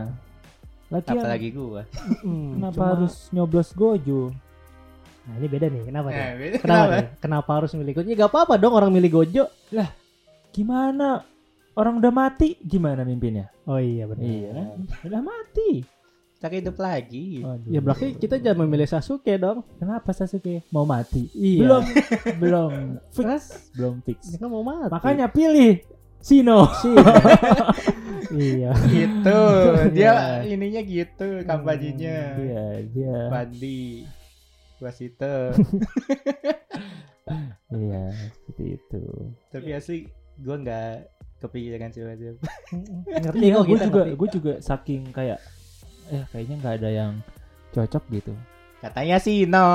Lagian 0.90 1.22
Apalagi 1.22 1.50
gua. 1.52 1.82
Mm, 2.20 2.50
kenapa 2.58 2.74
cuma- 2.76 2.90
harus 2.92 3.14
nyoblos 3.30 3.70
gojo? 3.72 4.34
Nah, 5.22 5.34
ini 5.38 5.48
beda 5.48 5.68
nih. 5.68 5.84
Kenapa 5.86 6.08
nih? 6.10 6.18
Eh, 6.18 6.32
beda 6.34 6.56
Kenapa 6.58 6.66
kenapa? 6.66 6.94
nih? 6.96 7.08
Kenapa 7.22 7.50
harus 7.54 7.72
milih 7.72 7.94
Gojo? 7.94 8.08
Ya 8.08 8.16
gak 8.18 8.32
apa-apa 8.34 8.54
dong 8.58 8.74
orang 8.74 8.90
milih 8.90 9.12
Gojo. 9.14 9.44
Gimana? 10.50 11.22
Orang 11.78 12.02
udah 12.02 12.10
mati 12.10 12.58
gimana 12.60 13.06
mimpinnya? 13.06 13.54
Oh 13.64 13.78
iya 13.78 14.04
benar. 14.04 14.26
Iya, 14.26 14.52
udah 15.06 15.22
mati. 15.22 15.86
Cari 16.40 16.64
hidup 16.64 16.80
lagi. 16.80 17.44
Waduh. 17.44 17.68
Ya 17.68 17.80
berarti 17.84 18.16
kita 18.16 18.40
jangan 18.40 18.64
memilih 18.64 18.88
Sasuke 18.88 19.36
dong. 19.36 19.60
Kenapa 19.76 20.16
Sasuke 20.16 20.64
mau 20.72 20.88
mati? 20.88 21.28
Iya. 21.36 21.60
Belum, 21.68 21.84
belum 22.42 22.72
fix, 23.12 23.68
belum 23.76 24.00
fix. 24.08 24.32
Dia 24.32 24.40
kan 24.40 24.48
mau 24.48 24.64
mati. 24.64 24.88
Makanya 24.88 25.28
pilih 25.28 25.84
Sino. 26.24 26.68
sih. 26.80 26.96
iya. 28.40 28.72
gitu. 28.88 29.40
Iya. 29.92 29.92
Dia 29.92 30.14
ininya 30.48 30.82
gitu 30.84 31.44
kampanyenya. 31.44 32.18
Iya, 32.40 32.66
dia. 32.88 33.18
Pandi. 33.28 34.08
Wasito. 34.80 35.52
Iya, 37.68 38.04
seperti 38.32 38.64
itu. 38.80 39.04
Tapi 39.52 39.70
asli 39.76 39.98
gua 40.40 40.56
nggak 40.56 41.20
kepikiran 41.44 41.92
sih. 41.92 42.04
Ngerti 42.08 43.44
Iya, 43.44 43.60
kok 43.60 43.66
gue 43.68 43.80
juga, 43.80 44.02
gue 44.08 44.30
juga 44.32 44.54
saking 44.64 45.12
kayak, 45.12 45.40
eh 46.10 46.24
kayaknya 46.30 46.56
nggak 46.60 46.76
ada 46.82 46.90
yang 46.90 47.14
cocok 47.72 48.04
gitu. 48.12 48.34
Katanya 48.80 49.20
Sino. 49.20 49.68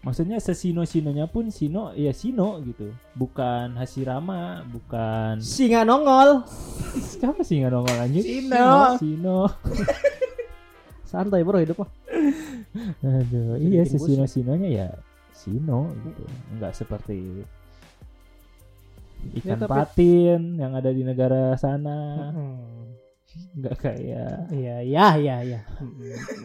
Maksudnya 0.00 0.40
sesino-sinonya 0.40 1.28
pun 1.28 1.52
Sino 1.52 1.92
ya 1.92 2.16
Sino 2.16 2.56
gitu. 2.64 2.96
Bukan 3.12 3.76
Hashirama, 3.76 4.64
bukan 4.64 5.36
Singa 5.38 5.84
nongol. 5.84 6.48
siapa 7.12 7.44
sih 7.44 7.60
nggak 7.60 7.72
nongol 7.72 7.96
anjir? 7.96 8.24
Sino. 8.24 8.96
Sino. 8.96 9.38
Santai 11.10 11.44
bro 11.44 11.60
hidup 11.60 11.76
mah. 11.78 11.90
Aduh, 13.00 13.56
Jadi 13.56 13.64
iya 13.64 13.82
bikin 13.84 13.92
sesino-sinonya 13.96 14.68
ya 14.68 14.88
Sino 15.32 15.92
gitu. 16.04 16.24
Enggak 16.52 16.72
seperti 16.72 17.44
Ya, 19.28 19.42
ikan 19.44 19.58
tapi- 19.60 19.70
patin 19.76 20.56
yang 20.56 20.72
ada 20.72 20.88
di 20.88 21.02
negara 21.02 21.52
sana. 21.58 22.30
Hmm. 22.32 22.96
Enggak 23.54 23.74
kayak, 23.78 24.48
Iya, 24.48 24.76
iya, 24.82 25.06
iya, 25.20 25.36
iya. 25.44 25.60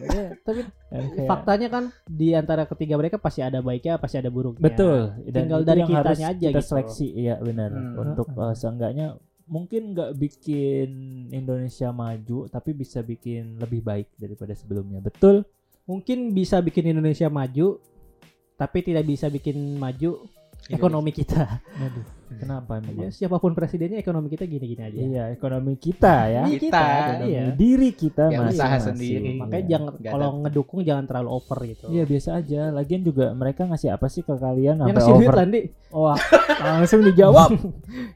Ya, 0.03 0.25
Tapi 0.43 0.61
kayak 1.15 1.29
faktanya 1.29 1.67
kan 1.71 1.83
di 2.05 2.35
antara 2.35 2.67
ketiga 2.67 2.99
mereka 2.99 3.15
pasti 3.17 3.39
ada 3.39 3.63
baiknya, 3.63 3.95
pasti 3.95 4.19
ada 4.19 4.27
buruknya. 4.27 4.67
Betul. 4.67 5.15
Dan 5.31 5.47
Tinggal 5.47 5.61
dari 5.63 5.79
yang 5.81 5.89
harus 5.95 6.19
kitanya 6.19 6.27
aja 6.35 6.47
kita 6.51 6.61
gitu. 6.61 6.69
seleksi, 6.69 7.07
iya 7.15 7.35
benar. 7.39 7.71
Hmm. 7.71 8.01
Untuk 8.03 8.27
eh, 8.35 8.55
seenggaknya 8.57 9.07
mungkin 9.47 9.95
nggak 9.95 10.11
bikin 10.19 10.89
Indonesia 11.31 11.89
maju, 11.95 12.47
tapi 12.51 12.69
bisa 12.75 12.99
bikin 13.03 13.59
lebih 13.59 13.83
baik 13.83 14.07
daripada 14.19 14.51
sebelumnya. 14.51 14.99
Betul. 14.99 15.47
Mungkin 15.83 16.31
bisa 16.31 16.63
bikin 16.63 16.95
Indonesia 16.95 17.27
maju, 17.27 17.79
tapi 18.55 18.79
tidak 18.83 19.03
bisa 19.07 19.27
bikin 19.27 19.75
maju 19.79 20.23
ekonomi 20.71 21.11
kita. 21.11 21.59
Aduh, 21.75 22.05
kenapa 22.35 22.73
Ya, 22.75 22.81
memang? 22.83 23.09
siapa 23.09 23.37
pun 23.37 23.51
presidennya 23.51 23.95
ekonomi 23.95 24.27
kita 24.27 24.43
gini-gini 24.43 24.81
aja. 24.81 24.99
Iya, 24.99 25.23
ekonomi 25.31 25.73
kita 25.75 26.15
ya. 26.25 26.43
Ini 26.43 26.57
Kita, 26.57 26.83
Ekonomi 26.83 27.27
iya. 27.27 27.43
diri 27.49 27.89
kita 27.91 28.23
Ya, 28.25 28.37
masing-masing. 28.39 28.55
usaha 28.55 28.77
sendiri. 28.79 29.29
Makanya 29.35 29.57
Iya. 29.59 29.69
jangan 29.69 29.93
kalau 30.03 30.27
ada. 30.27 30.39
ngedukung 30.41 30.79
jangan 30.81 31.05
terlalu 31.05 31.29
over 31.31 31.57
gitu. 31.65 31.85
Iya 31.87 32.03
biasa 32.03 32.29
aja. 32.35 32.61
Lagian 32.69 33.01
juga 33.01 33.25
mereka 33.31 33.61
ngasih 33.63 33.89
apa 33.89 34.07
sih 34.07 34.21
ke 34.21 34.33
kalian 34.33 34.75
Yang 34.79 34.89
ngasih 34.93 35.13
duit 35.13 35.27
over? 35.27 35.35
Landi. 35.35 35.59
Wah, 35.89 36.17
langsung 36.59 37.01
dijawab. 37.01 37.49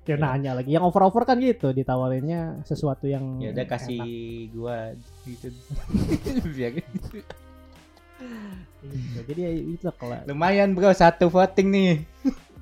Ya 0.03 0.15
nanya 0.15 0.51
lagi. 0.53 0.71
Yang 0.71 0.87
over-over 0.87 1.23
kan 1.23 1.35
gitu, 1.37 1.69
ditawarinnya 1.69 2.63
sesuatu 2.63 3.05
yang 3.05 3.37
Ya 3.37 3.51
udah 3.51 3.65
kasih 3.67 3.99
enak. 3.99 4.51
gua 4.51 4.77
gitu. 5.23 5.47
Biar- 6.55 6.79
Gitu. 6.79 7.19
Jadi 9.21 9.39
ya 9.39 9.51
itu 9.51 9.85
kalau 9.93 10.17
Lumayan 10.25 10.73
bro 10.73 10.89
satu 10.89 11.27
voting 11.27 11.67
nih. 11.69 11.91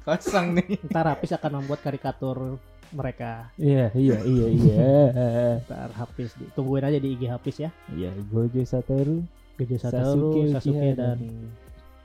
Kosong 0.05 0.47
nih. 0.53 0.67
ntar 0.85 1.05
Hafiz 1.07 1.33
akan 1.33 1.51
membuat 1.59 1.81
karikatur 1.81 2.61
mereka. 2.91 3.49
Iya, 3.57 3.89
iya, 3.91 4.17
iya, 4.21 4.47
iya. 4.47 4.77
Ntar 5.59 5.89
Hafiz 5.91 6.31
tungguin 6.53 6.85
aja 6.85 6.95
di 6.95 7.11
IG 7.11 7.25
Hafiz 7.25 7.57
ya. 7.57 7.69
Iya, 7.89 8.13
Gojo 8.29 8.61
Satoru, 8.61 9.25
Gojo 9.55 9.75
Sasuke 9.75 9.97
Satoru, 9.97 10.29
Uchiha, 10.31 10.53
Sasuke, 10.55 10.89
dan- 10.93 10.95
dan 10.95 11.19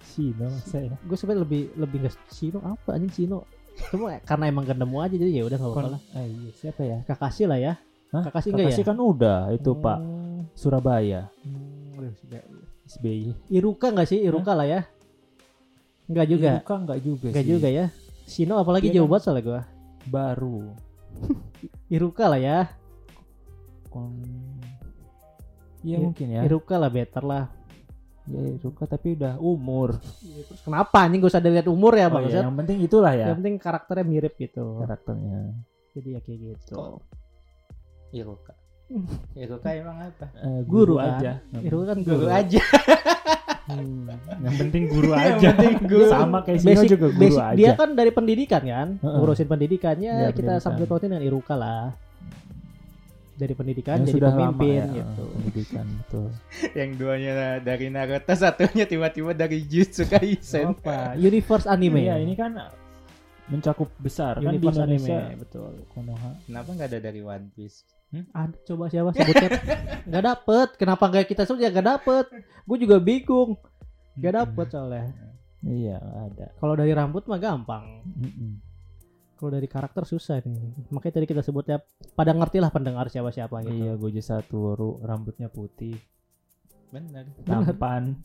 Shino, 0.01 0.49
saya. 0.65 0.97
gue 0.99 1.15
sebenarnya 1.15 1.45
lebih 1.45 1.63
lebih 1.77 1.97
nggak 2.03 2.17
Sino 2.27 2.59
apa 2.61 2.97
anjing 2.97 3.13
Sino. 3.15 3.45
Cuma 3.93 4.17
karena 4.21 4.45
emang 4.49 4.65
gendemu 4.65 4.97
aja 4.99 5.15
jadi 5.15 5.31
ya 5.31 5.45
udah 5.45 5.57
nggak 5.57 5.71
apa-apa 5.71 5.91
lah. 5.95 6.01
Ah, 6.11 6.25
iya, 6.25 6.51
siapa 6.53 6.83
ya? 6.83 6.99
Kakashi 7.05 7.45
lah 7.45 7.57
ya. 7.57 7.73
Hah? 8.11 8.27
Kakashi 8.27 8.51
enggak 8.51 8.75
Kakashi 8.75 8.83
ya? 8.83 8.89
kan 8.89 8.99
udah 8.99 9.41
itu 9.53 9.71
Pak 9.73 9.99
Hmm, 10.01 10.41
Surabaya 10.57 11.31
hmm. 11.47 12.11
SBY. 12.89 13.31
Iruka 13.49 13.95
nggak 13.95 14.09
sih? 14.09 14.19
Iruka 14.19 14.51
lah 14.51 14.67
ya. 14.67 14.81
Enggak 16.11 16.27
juga. 16.27 16.51
Iruka 16.59 16.75
enggak 16.77 16.99
juga 17.01 17.27
Enggak 17.31 17.45
sih. 17.47 17.51
juga 17.55 17.69
ya. 17.71 17.87
Shino 18.27 18.55
apalagi 18.59 18.91
Dia 18.91 18.95
jauh 18.99 19.07
kan- 19.07 19.11
banget 19.15 19.23
soalnya 19.25 19.45
gua. 19.47 19.61
Baru. 20.05 20.59
Iruka 21.95 22.25
lah 22.27 22.41
ya. 22.41 22.59
Kon... 23.87 24.19
Iya 25.81 25.97
I- 25.97 26.05
mungkin 26.05 26.27
ya. 26.29 26.41
Iruka 26.43 26.75
lah 26.75 26.91
better 26.91 27.23
lah. 27.23 27.45
Ya 28.27 28.43
Iruka 28.53 28.85
tapi 28.85 29.15
udah 29.15 29.39
umur. 29.39 29.99
Terus 30.21 30.61
kenapa 30.61 31.03
anjing 31.03 31.19
gak 31.19 31.31
usah 31.31 31.43
dilihat 31.43 31.67
umur 31.67 31.95
ya, 31.95 32.07
Oh, 32.07 32.15
Bang? 32.15 32.27
iya, 32.27 32.43
yang 32.43 32.55
penting 32.55 32.79
itulah 32.79 33.11
ya 33.11 33.27
Yang 33.31 33.39
penting 33.43 33.57
karakternya 33.59 34.05
mirip 34.05 34.35
gitu. 34.37 34.65
karakternya. 34.79 35.39
Jadi 35.91 36.09
ya 36.15 36.21
kayak 36.21 36.39
gitu. 36.39 36.75
Kok? 36.75 37.01
Iruka. 38.13 38.53
Iruka 39.35 39.69
emang 39.73 39.99
apa? 40.05 40.27
Eh, 40.37 40.61
Guru 40.63 40.99
kan? 40.99 41.19
aja. 41.19 41.33
Iruka 41.59 41.85
kan 41.91 41.99
Guru 42.03 42.27
aja. 42.29 42.63
Hmm. 43.73 44.11
Yang 44.41 44.55
penting 44.59 44.83
guru 44.87 45.11
Yang 45.13 45.23
aja. 45.37 45.49
penting 45.53 45.75
guru. 45.85 46.07
Sama 46.09 46.39
kayak 46.41 46.59
Sino 46.59 46.71
Basic, 46.73 46.89
juga 46.89 47.07
guru 47.09 47.21
basic 47.21 47.43
aja. 47.43 47.57
dia 47.57 47.71
kan 47.75 47.89
dari 47.93 48.11
pendidikan 48.11 48.63
kan, 48.63 48.89
ngurusin 48.99 49.47
pendidikannya 49.47 50.13
Iya, 50.13 50.29
kita 50.31 50.37
pendidikan. 50.53 50.61
sangkut 50.61 50.87
pautin 50.87 51.09
dengan 51.09 51.23
Iruka 51.23 51.55
lah. 51.55 51.95
Dari 53.33 53.55
pendidikan 53.55 53.97
Yang 53.97 54.07
jadi 54.07 54.17
sudah 54.19 54.31
pemimpin 54.31 54.69
lama 54.69 54.77
ya, 54.77 54.85
gitu. 54.95 55.23
eh, 55.23 55.33
pendidikan 55.33 55.87
betul. 55.97 56.27
Yang 56.79 56.91
duanya 56.95 57.33
dari 57.59 57.87
Naruto, 57.89 58.33
satunya 58.35 58.85
tiba-tiba 58.85 59.31
dari 59.33 59.59
Jutsu 59.63 60.05
Kaisen. 60.05 60.77
Apa? 60.77 61.17
Universe 61.17 61.65
anime. 61.65 62.05
Iya, 62.05 62.17
ini 62.19 62.35
kan 62.35 62.53
mencakup 63.47 63.89
besar 63.97 64.37
kan 64.37 64.45
di 64.47 64.61
Universe 64.61 64.77
Indonesia. 64.79 65.19
anime, 65.25 65.41
betul. 65.41 65.73
Konoha. 65.89 66.31
Kenapa 66.43 66.69
nggak 66.71 66.89
ada 66.89 67.01
dari 67.01 67.21
One 67.21 67.49
Piece? 67.51 67.81
Ada 68.11 68.59
coba 68.67 68.91
siapa 68.91 69.15
sebutnya? 69.15 69.51
Gak 70.07 70.25
dapet. 70.27 70.69
Kenapa 70.75 71.05
gak 71.11 71.27
kita 71.31 71.47
sebut 71.47 71.63
ya 71.63 71.71
gak 71.71 71.87
dapet? 71.87 72.25
Gue 72.67 72.79
juga 72.83 72.99
bingung. 72.99 73.55
Gak 74.19 74.35
dapet 74.35 74.67
soalnya. 74.71 75.15
Iya, 75.63 76.01
ada. 76.01 76.47
Kalau 76.59 76.75
dari 76.75 76.91
rambut 76.91 77.29
mah 77.31 77.39
gampang. 77.39 78.03
Kalau 79.39 79.51
dari 79.57 79.69
karakter 79.71 80.05
susah 80.05 80.43
nih. 80.45 80.93
Makanya 80.93 81.15
tadi 81.17 81.27
kita 81.31 81.41
sebutnya 81.41 81.81
pada 82.13 82.35
ngerti 82.37 82.61
lah 82.61 82.69
pendengar 82.69 83.09
siapa-siapa 83.09 83.65
gitu. 83.65 83.73
Iya, 83.73 83.93
Gojo 83.97 84.21
Satoru 84.21 85.01
rambutnya 85.01 85.49
putih, 85.49 85.97
Bener. 86.93 87.25
tampan, 87.49 88.21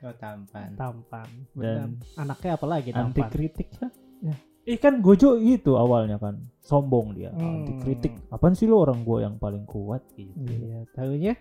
Oh 0.00 0.16
tampan. 0.16 0.72
Tampan. 0.80 1.28
Dan 1.52 2.00
anaknya 2.16 2.56
apa 2.56 2.66
lagi 2.66 2.90
anti 2.96 3.20
kritik 3.28 3.68
ya. 3.76 3.86
Ya. 4.32 4.36
Eh 4.62 4.76
kan 4.76 5.00
Gojo 5.00 5.36
itu 5.36 5.72
awalnya 5.74 6.16
kan 6.16 6.36
sombong 6.60 7.12
dia, 7.12 7.30
Hmm. 7.30 7.64
anti 7.64 7.72
kritik. 7.78 8.12
Apaan 8.28 8.52
sih 8.52 8.64
lo 8.64 8.78
orang 8.78 9.02
gua 9.02 9.24
yang 9.24 9.36
paling 9.36 9.64
kuat 9.64 10.04
gitu. 10.14 10.36
Iya, 10.38 10.84
tahunya? 10.92 11.34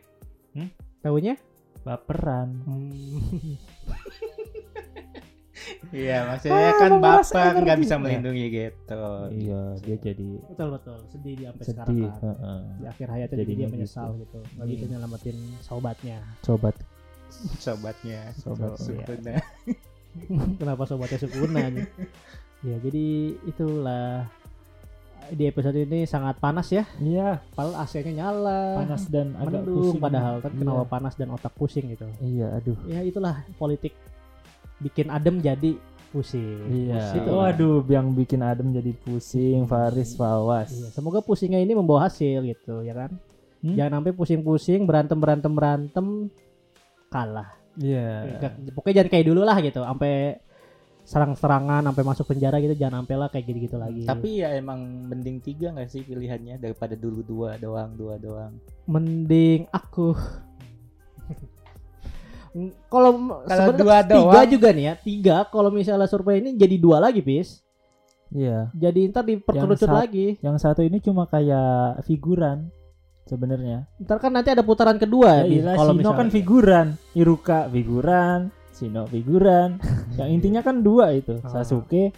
Hmm? 0.53 0.69
Tahunya? 0.99 1.33
Baperan. 1.81 2.49
Hmm. 2.63 3.55
Iya 5.89 6.23
maksudnya 6.25 6.71
Ah, 6.71 6.77
kan 6.77 6.91
bapak 6.97 7.51
nggak 7.61 7.77
bisa 7.77 7.95
melindungi 7.97 8.45
gitu. 8.49 9.03
Iya, 9.29 9.61
dia 9.79 9.97
jadi 9.99 10.29
betul 10.47 10.67
betul. 10.71 10.97
Sedih 11.09 11.33
dia 11.35 11.47
sampai 11.51 11.65
sekarang 11.65 11.89
sedih. 11.89 12.09
kan. 12.09 12.21
heeh. 12.23 12.59
Di 12.71 12.85
akhir 12.87 13.07
hayatnya 13.09 13.37
jadi 13.37 13.51
dia 13.51 13.59
gitu. 13.59 13.73
menyesal 13.75 14.09
gitu. 14.17 14.39
Gak 14.49 14.65
bisa 14.65 14.83
Hmm. 14.83 14.91
nyelamatin 14.91 15.37
sobatnya. 15.59 16.17
Sobat 16.41 16.75
Sobatnya. 17.65 18.21
Sobat, 18.35 18.71
Sukuna. 18.77 19.35
Kenapa 20.59 20.83
sobatnya 20.85 21.19
Sukuna 21.19 21.61
nih? 21.69 21.85
Ya 22.61 22.75
jadi 22.77 23.07
itulah 23.43 24.27
di 25.29 25.45
episode 25.45 25.77
ini 25.77 26.03
sangat 26.03 26.35
panas 26.37 26.67
ya. 26.67 26.83
Iya, 26.97 27.37
Padahal 27.53 27.85
AC-nya 27.85 28.13
nyala. 28.17 28.81
panas 28.81 29.03
dan 29.05 29.37
agak 29.37 29.61
Mendung 29.61 29.77
pusing. 29.93 30.01
padahal 30.01 30.35
kan 30.39 30.51
Iya. 30.51 30.59
kenapa 30.59 30.83
panas 30.89 31.13
dan 31.13 31.27
otak 31.29 31.53
pusing 31.53 31.85
gitu. 31.87 32.07
Iya, 32.19 32.47
aduh. 32.51 32.77
Ya 32.83 32.99
itulah 32.99 33.35
politik 33.55 33.93
bikin 34.79 35.07
adem 35.07 35.37
jadi 35.37 35.77
pusing. 36.09 36.57
Iya. 36.67 37.13
Gitu. 37.13 37.29
Waduh, 37.29 37.85
yang 37.85 38.09
bikin 38.11 38.41
Adem 38.41 38.73
jadi 38.73 38.89
pusing, 38.97 39.63
Faris 39.63 40.17
Fawas. 40.17 40.73
Iya, 40.73 40.89
semoga 40.89 41.21
pusingnya 41.21 41.61
ini 41.61 41.71
membawa 41.71 42.09
hasil 42.09 42.41
gitu 42.41 42.81
ya 42.81 42.97
kan. 42.97 43.13
Hmm? 43.61 43.75
Jangan 43.77 44.01
sampai 44.01 44.13
pusing-pusing 44.13 44.81
berantem 44.83 45.15
berantem 45.15 45.53
berantem 45.53 46.05
kalah. 47.07 47.53
Iya. 47.77 48.39
Nggak- 48.41 48.73
Pokoknya 48.73 48.95
jangan 48.97 49.11
kayak 49.13 49.25
dulu 49.27 49.41
lah 49.45 49.57
gitu. 49.61 49.79
Sampai 49.79 50.41
serang-serangan 51.09 51.81
sampai 51.81 52.03
masuk 52.05 52.25
penjara 52.27 52.61
gitu 52.61 52.77
jangan 52.77 53.01
sampai 53.01 53.15
lah 53.17 53.27
kayak 53.27 53.45
gitu-gitu 53.47 53.75
lagi. 53.75 54.05
Tapi 54.05 54.45
ya 54.45 54.53
emang 54.53 54.77
mending 55.09 55.41
tiga 55.41 55.73
nggak 55.73 55.89
sih 55.89 56.05
pilihannya 56.05 56.61
daripada 56.61 56.93
dulu 56.93 57.25
dua 57.25 57.57
doang 57.57 57.97
dua 57.97 58.15
doang. 58.15 58.53
mending 58.85 59.65
aku 59.69 60.13
kalau 62.85 63.11
Kalau 63.39 63.69
sebenarnya 63.69 63.77
dua 63.79 63.97
tiga 64.03 64.17
doang. 64.35 64.49
juga 64.49 64.69
nih 64.69 64.83
ya 64.83 64.93
tiga 64.95 65.35
kalau 65.45 65.69
misalnya 65.69 66.05
survei 66.05 66.41
ini 66.41 66.53
jadi 66.53 66.75
dua 66.77 66.97
lagi 66.99 67.21
pis 67.21 67.61
Iya. 68.29 68.69
jadi 68.71 69.09
ntar 69.09 69.25
diperkerucut 69.25 69.89
lagi 69.89 70.37
Yang 70.39 70.61
satu 70.61 70.81
ini 70.81 70.97
cuma 70.99 71.25
kayak 71.25 72.05
figuran 72.05 72.69
sebenarnya. 73.25 73.89
ntar 73.99 74.17
kan 74.17 74.29
nanti 74.29 74.49
ada 74.49 74.61
putaran 74.61 74.97
kedua 74.97 75.41
ya, 75.41 75.45
Ya, 75.45 75.49
Bis. 75.51 75.65
kalau 75.71 75.93
Shino 75.93 75.99
misalnya 75.99 76.17
kan 76.17 76.29
figuran, 76.29 76.87
Iruka 77.13 77.59
figuran, 77.67 78.39
Shino 78.79 79.03
figuran. 79.05 79.75
yang 80.15 80.31
intinya 80.31 80.61
kan 80.61 80.79
dua 80.79 81.11
itu, 81.11 81.35
Ah. 81.41 81.51
Sasuke, 81.53 82.15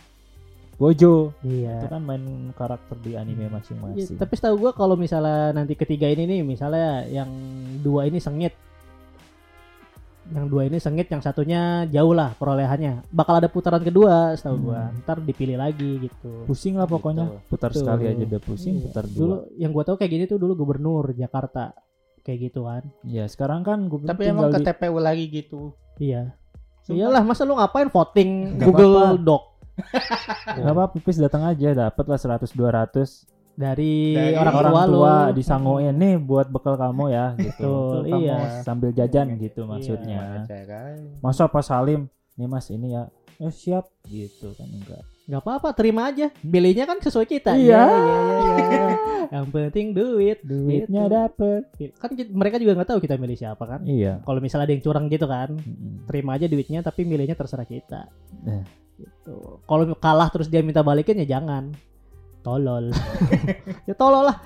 Gojo. 0.74 1.34
iya 1.41 1.78
Itu 1.78 1.89
kan 1.89 2.01
main 2.01 2.22
karakter 2.51 2.97
di 2.97 3.14
anime 3.14 3.45
Iya, 3.45 3.49
masing-masing. 3.51 4.16
tapi 4.16 4.34
setahu 4.34 4.57
gua 4.59 4.72
kalau 4.72 4.93
misalnya 4.95 5.51
nanti 5.51 5.74
ketiga 5.76 6.05
ini 6.05 6.26
nih 6.28 6.41
misalnya 6.43 7.05
yang 7.07 7.30
dua 7.80 8.05
ini 8.05 8.18
sengit 8.18 8.53
yang 10.32 10.47
dua 10.47 10.64
ini 10.64 10.78
sengit 10.78 11.05
yang 11.05 11.20
satunya 11.20 11.62
jauh 11.86 12.14
lah 12.14 12.32
perolehannya 12.34 13.03
bakal 13.09 13.36
ada 13.36 13.45
putaran 13.45 13.78
kedua 13.80 14.32
setahu 14.34 14.70
gua 14.70 14.88
Hmm. 14.88 15.01
ntar 15.01 15.18
dipilih 15.20 15.53
lagi 15.55 15.99
gitu 15.99 16.45
Pusing 16.45 16.78
lah 16.78 16.86
pokoknya. 16.86 17.26
Gitu. 17.28 17.45
Putar 17.47 17.70
Tuh. 17.70 17.80
sekali 17.80 18.03
aja 18.07 18.24
udah 18.24 18.41
pusing, 18.41 18.76
Iya. 18.76 18.84
putar 18.84 19.05
dulu 19.07 19.34
dua. 19.36 19.53
yang 19.55 19.72
gua 19.72 19.84
tahu 19.84 19.95
kayak 19.97 20.12
gini 20.12 20.24
tuh 20.26 20.39
dulu 20.39 20.53
gubernur 20.55 21.12
Jakarta 21.12 21.76
kayak 22.22 22.39
gitu 22.47 22.64
kan 22.64 22.86
Iya, 23.03 23.26
sekarang 23.28 23.62
kan 23.62 23.86
gue 23.86 24.01
Tapi 24.01 24.24
emang 24.24 24.49
ke 24.49 24.62
TPU 24.64 24.97
lagi 24.97 25.26
gitu. 25.28 25.74
iya. 25.97 26.38
Iyalah 26.88 27.21
masa 27.21 27.43
lu 27.43 27.53
ngapain 27.53 27.88
voting 27.88 28.57
Nggak 28.57 28.65
Google 28.65 28.93
apa-apa. 28.97 29.21
Doc 29.21 29.43
Gak 30.61 30.71
apa 30.71 30.84
pipis 30.91 31.17
datang 31.17 31.43
aja 31.43 31.73
dapat 31.73 32.05
lah 32.05 32.19
100 32.19 32.53
200 32.53 33.25
dari, 33.51 34.15
Dari 34.15 34.34
orang, 34.34 34.53
orang 34.55 34.73
tua, 34.73 34.84
tua 34.88 35.13
lu 35.27 35.36
disangoin 35.36 35.93
nih 35.93 36.15
buat 36.17 36.47
bekal 36.47 36.79
kamu 36.79 37.05
ya 37.09 37.25
gitu. 37.45 37.99
Betul, 37.99 38.09
kamu 38.09 38.21
iya. 38.23 38.38
sambil 38.63 38.89
jajan 38.91 39.27
gitu 39.38 39.61
Iya. 39.63 39.69
maksudnya. 39.69 40.19
Acara. 40.47 40.82
Masa 41.19 41.45
Pak 41.45 41.63
Salim 41.63 42.07
nih 42.38 42.47
Mas 42.47 42.67
ini 42.69 42.95
ya. 42.95 43.11
Eh 43.38 43.51
siap 43.51 43.89
gitu 44.07 44.53
kan 44.55 44.69
enggak. 44.69 45.03
Nggak 45.24 45.38
apa-apa 45.39 45.69
terima 45.72 46.07
aja 46.07 46.28
pilihnya 46.36 46.84
kan 46.84 46.97
sesuai 46.97 47.26
kita 47.26 47.53
Iya. 47.53 47.78
iya, 47.78 47.88
iya, 47.88 48.55
iya. 48.59 48.86
yang 49.32 49.47
penting 49.47 49.91
duit 49.91 50.41
Duitnya 50.41 51.03
Gitu. 51.03 51.13
dapet. 51.13 51.61
kan 51.95 52.09
mereka 52.32 52.57
juga 52.57 52.74
nggak 52.74 52.89
tahu 52.89 52.99
kita 52.99 53.15
milih 53.15 53.36
siapa 53.36 53.63
kan 53.63 53.82
Iya. 53.84 54.19
kalau 54.22 54.39
misalnya 54.39 54.65
ada 54.65 54.74
yang 54.74 54.82
curang 54.82 55.05
gitu 55.07 55.26
kan 55.26 55.49
terima 56.05 56.36
aja 56.36 56.45
duitnya 56.45 56.80
tapi 56.80 57.03
milihnya 57.03 57.34
terserah 57.34 57.63
kita 57.63 58.09
Eh. 58.43 58.65
gitu 58.97 59.61
kalau 59.63 59.88
kalah 59.95 60.28
terus 60.28 60.45
dia 60.45 60.59
minta 60.59 60.82
balikin 60.82 61.17
ya 61.17 61.32
jangan 61.32 61.69
tolol 62.41 62.89
ya 63.88 63.93
tolol 63.93 64.26
lah 64.26 64.41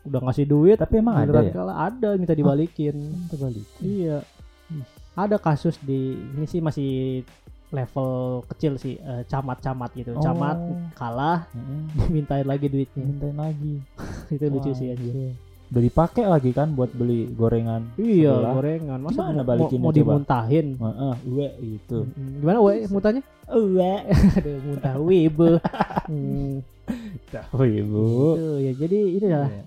udah 0.00 0.20
ngasih 0.22 0.46
duit 0.46 0.78
Tapi 0.78 0.94
emang 0.96 1.20
ada 1.20 1.42
ya? 1.42 1.52
kalah 1.52 1.76
ada 1.84 2.08
minta 2.14 2.32
dibalikin 2.32 2.96
Terbalik. 3.28 3.66
iya 3.78 4.22
ada 5.12 5.36
kasus 5.36 5.76
di 5.78 6.14
ini 6.14 6.46
sih 6.46 6.58
masih 6.58 7.26
level 7.70 8.08
kecil 8.46 8.74
sih 8.74 8.96
eh, 8.96 9.22
camat-camat 9.24 9.90
gitu 9.92 10.16
camat 10.16 10.56
Oh. 10.56 10.76
kalah 10.92 11.44
Mm-mm. 11.54 11.92
dimintain 12.02 12.42
lagi 12.42 12.66
duitnya 12.66 13.02
Mintain 13.02 13.36
lagi. 13.36 13.74
itu 14.34 14.44
lucu 14.46 14.66
Wah, 14.66 14.74
sih 14.74 14.88
anjir 14.88 15.10
oke. 15.10 15.28
Udah 15.68 15.82
dipakai 15.82 16.24
lagi 16.24 16.50
kan 16.50 16.72
buat 16.72 16.88
beli 16.90 17.28
gorengan. 17.28 17.92
iya 17.94 18.32
sebelah. 18.32 18.52
gorengan 18.54 18.98
masa 18.98 19.20
Gimana 19.22 19.42
mau, 19.44 19.68
mau 19.68 19.68
coba? 19.68 19.92
dimuntahin 19.92 20.66
Heeh, 20.74 21.14
uwe 21.26 21.48
gitu. 21.60 21.98
Gimana 22.40 22.58
we 22.58 22.72
muntahnya 22.86 23.22
uwe 23.46 23.92
aduh 24.36 24.56
muntah 24.62 24.94
wibu 24.96 25.50
hmm, 26.06 26.64
Tahu 27.28 27.62
ibu. 27.66 28.04
gitu 28.32 28.48
ya 28.58 28.72
jadi 28.74 28.98
ini 29.10 29.24
adalah 29.26 29.50
Iya. 29.50 29.64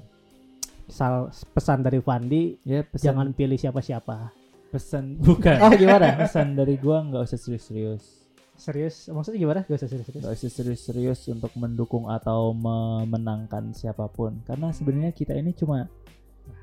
sal- 0.87 1.29
pesan 1.47 1.79
dari 1.81 1.99
Fandi 1.99 2.57
Ya 2.63 2.81
pesan, 2.81 3.05
jangan 3.07 3.27
pilih 3.31 3.55
siapa-siapa 3.55 4.33
pesan 4.71 5.05
bukan. 5.21 5.57
oh 5.59 5.71
gimana 5.71 6.15
pesan 6.17 6.55
dari 6.55 6.75
gua 6.75 7.03
nggak 7.03 7.23
usah 7.23 7.37
serius-serius. 7.37 8.23
serius 8.53 8.95
maksudnya 9.07 9.39
gimana 9.39 9.59
gak 9.61 9.73
usah 9.75 9.89
serius-serius 9.89 10.21
Gak 10.21 10.33
usah 10.33 10.51
serius-serius 10.51 11.19
untuk 11.27 11.51
mendukung 11.55 12.05
atau 12.07 12.53
memenangkan 12.53 13.69
siapa 13.71 14.05
pun 14.07 14.39
karena 14.41 14.69
sebenarnya 14.69 15.11
kita 15.11 15.33
ini 15.33 15.51
cuma 15.51 15.89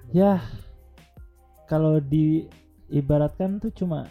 ya 0.08 0.38
kalau 1.66 1.98
diibaratkan 1.98 3.58
tuh 3.58 3.72
cuma 3.72 4.06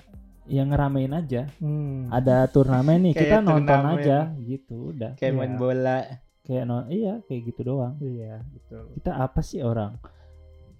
yang 0.45 0.67
ngeramein 0.67 1.11
aja 1.11 1.47
Hmm. 1.57 2.07
ada 2.09 2.43
turnamen 2.45 3.01
nih 3.01 3.13
kita 3.19 3.39
nonton 3.39 3.67
turnamen. 3.67 3.97
aja 3.97 4.17
gitu 4.37 4.91
udah 4.91 5.11
Kayak 5.15 5.27
Iya. 5.29 5.37
main 5.37 5.53
bola. 5.55 5.99
kayak 6.41 6.63
non 6.65 6.87
iya 6.87 7.19
kayak 7.21 7.41
gitu 7.45 7.61
doang 7.65 7.99
iya 7.99 8.39
betul 8.45 8.87
kita 8.93 9.11
apa 9.13 9.39
sih 9.39 9.59
orang 9.59 9.99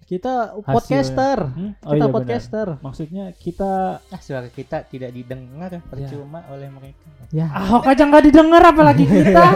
Kita 0.08 0.56
Hasilnya. 0.56 0.72
podcaster. 0.72 1.38
Hmm? 1.46 1.70
Oh 1.78 1.92
kita 1.92 1.94
iya 1.94 2.00
benar. 2.00 2.14
podcaster. 2.16 2.66
Maksudnya 2.80 3.24
kita 3.34 3.72
Ah, 4.02 4.20
suara 4.20 4.48
kita 4.48 4.82
tidak 4.82 5.12
didengar 5.12 5.70
percuma 5.84 6.40
oleh 6.48 6.68
mereka. 6.68 7.04
Ya, 7.28 7.44
Ahok 7.50 7.84
aja 7.84 8.02
nggak 8.02 8.24
didengar 8.24 8.62
apalagi 8.64 9.04
kita. 9.04 9.44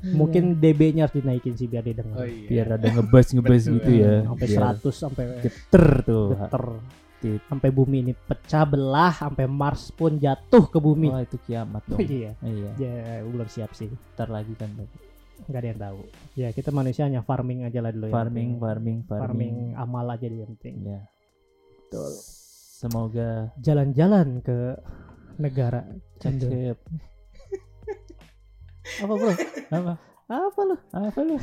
mungkin 0.00 0.56
DB-nya 0.56 1.04
harus 1.04 1.12
dinaikin 1.14 1.52
sih 1.54 1.68
biar 1.68 1.84
didengar. 1.84 2.24
iya. 2.24 2.48
biar 2.48 2.66
ada 2.74 2.88
ngebas 2.90 3.26
ngebas 3.34 3.62
gitu 3.66 3.90
ya. 3.90 4.24
Sampai 4.24 4.46
Biar 4.46 4.60
100 4.76 4.92
sampai 4.92 5.24
geter 5.40 5.86
tuh. 6.02 6.28
geter. 6.34 6.64
Gitu. 7.20 7.36
Sampai 7.44 7.68
bumi 7.68 7.96
ini 8.00 8.12
pecah 8.16 8.64
belah, 8.64 9.12
sampai 9.12 9.44
Mars 9.44 9.92
pun 9.92 10.16
jatuh 10.16 10.64
ke 10.68 10.76
bumi. 10.76 11.08
Wah 11.08 11.20
itu 11.20 11.36
kiamat 11.38 11.84
dong. 11.84 12.00
iya. 12.00 12.32
iya. 12.40 12.70
Ya, 12.76 12.92
belum 13.20 13.44
siap 13.44 13.72
sih. 13.72 13.92
Ntar 14.16 14.28
lagi 14.28 14.56
kan. 14.56 14.72
Nggak 15.48 15.60
ada 15.60 15.68
yang 15.68 15.80
tahu. 15.80 16.00
Ya, 16.36 16.48
kita 16.52 16.70
manusia 16.74 17.06
hanya 17.06 17.22
farming 17.24 17.64
aja 17.64 17.80
lah 17.80 17.92
dulu 17.94 18.06
ya. 18.10 18.14
Farming, 18.14 18.50
farming, 18.60 18.98
farming. 19.06 19.24
farming 19.24 19.54
amal 19.78 20.06
aja 20.10 20.26
dia 20.26 20.44
yang 20.44 20.54
penting. 20.58 20.76
Ya. 20.84 21.00
Semoga 22.80 23.52
Jalan-jalan 23.60 24.40
ke 24.44 24.76
negara 25.40 25.84
cakep. 26.20 26.76
Apa, 29.04 29.14
Bro? 29.16 29.32
Apa? 29.72 29.92
Apa 30.30 30.60
lu? 30.62 30.76
Apa 30.92 31.20
lu? 31.24 31.36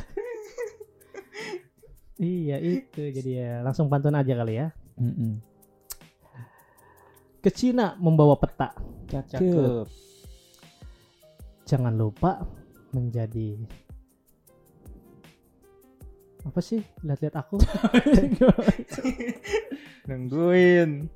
Iya, 2.18 2.58
itu 2.58 3.02
jadi 3.14 3.32
ya. 3.32 3.54
Langsung 3.62 3.94
pantun 3.94 4.18
aja 4.18 4.34
kali 4.34 4.58
ya. 4.58 4.74
Mm-mm. 4.98 5.38
Ke 7.46 7.54
Cina 7.54 7.94
membawa 8.02 8.34
peta. 8.42 8.74
Cakep. 9.06 9.38
Cakep. 9.38 9.86
Jangan 11.70 11.94
lupa 11.94 12.42
menjadi 12.96 13.60
apa 16.48 16.60
sih? 16.64 16.80
Lihat-lihat 17.04 17.36
aku. 17.36 17.60
Nungguin. 20.08 21.12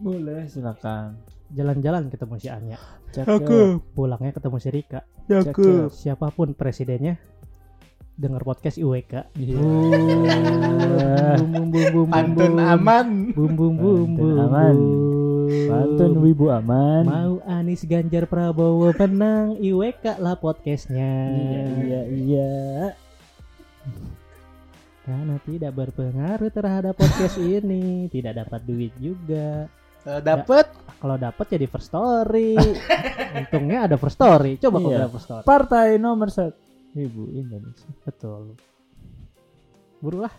Boleh 0.00 0.48
silakan. 0.48 1.20
Jalan-jalan 1.52 2.08
ketemu 2.08 2.34
si 2.40 2.48
Anya. 2.48 2.78
Cakep. 3.12 3.84
Pulangnya 3.92 4.32
ketemu 4.32 4.56
si 4.56 4.68
Rika. 4.72 5.00
Cakep. 5.28 5.92
Siapa 5.92 6.32
pun 6.32 6.56
presidennya 6.56 7.20
dengar 8.16 8.44
podcast 8.44 8.80
IWK. 8.80 9.36
Iya. 9.36 9.60
Bum 11.40 11.52
bum 11.52 11.66
bum 11.68 11.84
bum 11.92 12.06
Pantun 12.08 12.52
bum. 12.56 12.64
aman. 12.64 13.08
Bum 13.36 13.52
bum 13.52 13.72
bum 13.76 14.08
Pantun 14.16 14.32
bum. 14.32 14.44
aman. 14.48 14.76
Pantun 15.68 16.12
wibu 16.18 16.48
aman. 16.48 17.02
Mau 17.02 17.34
Anies 17.42 17.82
Ganjar 17.82 18.24
Prabowo 18.24 18.92
menang 18.92 19.56
IWK 19.56 20.18
lah 20.18 20.34
podcastnya. 20.34 21.12
Iya 21.30 21.62
iya 21.78 22.00
iya. 22.10 22.52
Karena 25.02 25.34
tidak 25.42 25.72
berpengaruh 25.74 26.48
terhadap 26.48 26.94
podcast 26.94 27.34
ini, 27.58 28.06
tidak 28.06 28.38
dapat 28.38 28.60
duit 28.62 28.94
juga. 28.96 29.66
Kalau 30.02 30.18
dapet 30.18 30.66
Kalau 30.98 31.16
dapat 31.16 31.46
jadi 31.48 31.66
first 31.66 31.90
story. 31.90 32.54
Untungnya 33.38 33.90
ada 33.90 33.98
first 33.98 34.14
story. 34.14 34.54
Coba 34.56 34.78
kalau 34.78 34.90
Iya. 34.90 34.98
ada 35.00 35.10
first 35.10 35.26
story. 35.26 35.42
Partai 35.42 35.98
nomor 35.98 36.30
satu 36.30 36.54
Ibu 36.92 37.22
Indonesia. 37.32 37.90
Betul. 38.02 38.54
Burulah. 39.98 40.34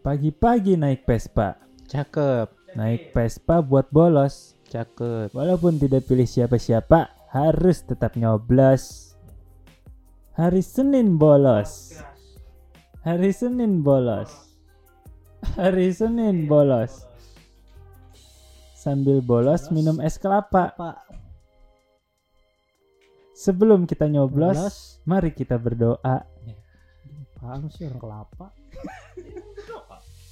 Pagi-pagi 0.00 0.76
naik 0.76 1.04
Vespa. 1.04 1.56
cakep. 1.86 2.59
Naik 2.78 3.10
Vespa 3.10 3.58
buat 3.58 3.90
bolos. 3.90 4.54
Cakep. 4.70 5.34
Walaupun 5.34 5.82
tidak 5.82 6.06
pilih 6.06 6.26
siapa-siapa, 6.26 7.10
harus 7.34 7.82
tetap 7.82 8.14
nyoblos. 8.14 9.14
Hari 10.38 10.62
Senin 10.62 11.18
bolos. 11.18 11.98
Hari 13.02 13.34
Senin 13.34 13.82
bolos. 13.82 14.30
Hari 15.58 15.90
Senin 15.90 16.46
bolos. 16.46 17.06
Sambil 18.78 19.18
bolos 19.20 19.68
minum 19.74 19.98
es 19.98 20.16
kelapa. 20.16 20.70
Pak. 20.72 20.96
Sebelum 23.34 23.88
kita 23.88 24.06
nyoblos, 24.06 25.00
mari 25.08 25.34
kita 25.34 25.58
berdoa. 25.58 26.22
Apaan 27.40 27.72
sih 27.72 27.88
orang 27.88 28.00
kelapa? 28.00 28.46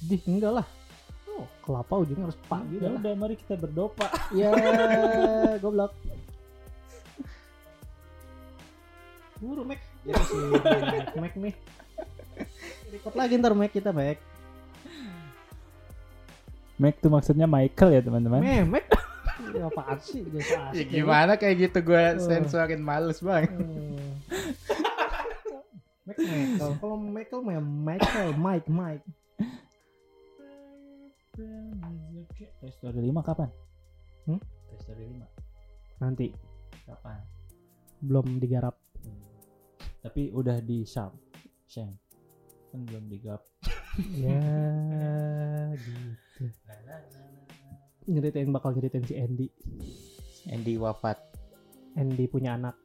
Dih, 0.05 0.21
enggak 0.29 0.61
lah. 0.61 0.67
Oh, 1.39 1.47
kelapa 1.63 1.93
ujungnya 1.97 2.27
harus 2.27 2.39
pak 2.45 2.61
gitu 2.67 2.83
Ya 2.83 2.91
udah, 2.91 3.13
mari 3.15 3.35
kita 3.35 3.55
berdoa. 3.55 4.07
Ya, 4.31 4.51
goblok. 5.63 5.95
Buru, 9.39 9.63
Mac. 9.63 9.79
Jadi 10.03 10.19
si 10.21 10.35
Mac, 10.35 11.15
Mac 11.15 11.33
nih. 11.33 11.55
Record 12.91 13.15
lagi 13.15 13.33
ntar 13.39 13.55
Mac 13.55 13.71
kita, 13.71 13.95
Mac. 13.95 14.19
Mac 16.75 16.95
tuh 16.99 17.07
maksudnya 17.07 17.47
Michael 17.47 17.89
ya 17.93 18.01
teman-teman. 18.03 18.39
Mac, 18.39 18.67
Mac. 18.67 18.85
Ya, 19.49 19.65
apaan 19.65 19.97
sih? 20.03 20.27
Ya 20.75 20.83
gimana 20.83 21.39
kayak 21.39 21.71
gitu 21.71 21.79
gue 21.81 22.03
Oh. 22.13 22.19
sensorin 22.19 22.83
males 22.83 23.23
bang. 23.23 23.47
Mac 26.03 26.17
Michael. 26.19 26.71
Kalau 26.75 26.97
Michael 26.99 27.39
mah 27.41 27.53
ya 27.55 27.63
Michael, 27.63 28.29
Mike, 28.35 28.67
Mike. 28.67 29.05
Toy 32.59 32.71
Story 32.75 32.99
5 32.99 33.23
kapan? 33.23 33.49
Hmm? 34.27 34.39
Toy 34.39 34.79
Story 34.83 35.03
5 35.07 36.03
Nanti 36.03 36.27
kapan? 36.83 37.19
belum 37.99 38.39
digarap. 38.39 38.79
Tapi 39.99 40.31
udah 40.31 40.63
di 40.63 40.87
Sham. 40.87 41.11
Shang. 41.67 41.91
Kan 42.71 42.87
belum 42.87 43.11
digarap. 43.11 43.43
ya, 44.23 44.39
gitu. 45.75 46.47
Nyeritain 48.07 48.49
bakal 48.55 48.71
nyeritain 48.71 49.03
si 49.03 49.19
Andy. 49.19 49.51
Andy 50.47 50.79
wafat. 50.79 51.19
Andy 51.99 52.25
punya 52.31 52.55
anak. 52.55 52.79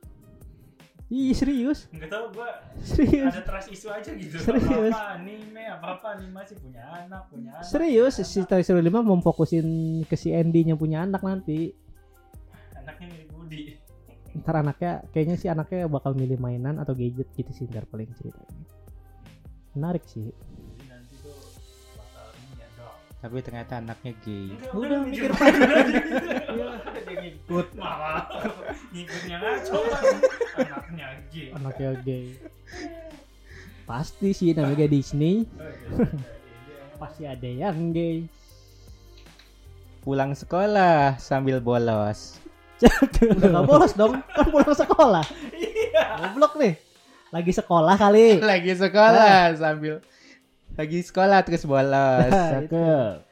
Ih, 1.12 1.36
serius? 1.36 1.84
Enggak 1.92 2.10
tahu 2.16 2.24
gua 2.32 2.64
Serius? 2.80 3.28
ada 3.28 3.44
trust 3.44 3.68
issue 3.68 3.92
aja 3.92 4.10
gitu. 4.16 4.40
Serius? 4.40 4.96
Apa 4.96 5.20
anime 5.20 5.62
apa-apa 5.68 6.06
animasi 6.16 6.56
punya 6.56 6.80
anak, 6.88 7.28
punya 7.28 7.60
anak. 7.60 7.68
Serius, 7.68 8.16
punya 8.16 8.28
si 8.28 8.40
Toy 8.48 8.64
Story 8.64 8.80
5 8.88 9.04
mau 9.04 9.20
fokusin 9.20 9.66
ke 10.08 10.16
si 10.16 10.32
Andy-nya 10.32 10.74
punya 10.80 11.04
anak 11.04 11.20
nanti. 11.20 11.76
anak. 11.76 12.80
Anaknya 12.80 13.06
mirip 13.12 13.28
Budi. 13.36 13.62
Ntar 14.34 14.54
anaknya, 14.64 14.92
kayaknya 15.12 15.36
sih 15.38 15.48
anaknya 15.52 15.86
bakal 15.86 16.16
milih 16.16 16.40
mainan 16.40 16.80
atau 16.80 16.96
gadget 16.96 17.28
gitu 17.36 17.52
sih 17.52 17.64
ntar 17.68 17.84
paling 17.86 18.08
ceritanya. 18.16 18.64
Menarik 19.76 20.08
sih. 20.08 20.32
Tapi 23.24 23.40
ternyata 23.40 23.80
anaknya 23.80 24.12
gay. 24.20 24.52
Udah 24.76 25.00
mikir 25.00 25.32
Dia 25.32 27.14
ngikut 27.24 27.72
malah 27.72 28.28
ngikutnya 28.92 29.36
ngaco 29.40 29.80
anaknya 30.60 31.08
G. 31.32 31.48
Anaknya 31.56 31.90
gay. 32.04 32.36
Pasti 33.88 34.36
sih 34.36 34.52
namanya 34.52 34.84
Disney. 34.84 35.48
Pasti 37.00 37.24
ada 37.24 37.48
yang 37.48 37.96
gay. 37.96 38.28
Pulang 40.04 40.36
sekolah 40.36 41.16
sambil 41.16 41.64
bolos. 41.64 42.36
Udah 43.24 43.48
gak 43.48 43.64
bolos 43.64 43.96
dong, 43.96 44.20
kan 44.36 44.52
pulang 44.52 44.76
sekolah. 44.76 45.24
Goblok 46.20 46.60
nih. 46.60 46.76
Lagi 47.32 47.56
sekolah 47.56 47.96
kali. 47.96 48.36
Lagi 48.44 48.76
sekolah 48.76 49.56
sambil 49.56 50.04
lagi 50.74 50.98
sekolah 51.02 51.40
terus 51.46 51.64
bolos. 51.66 52.30
Cakep. 52.54 53.22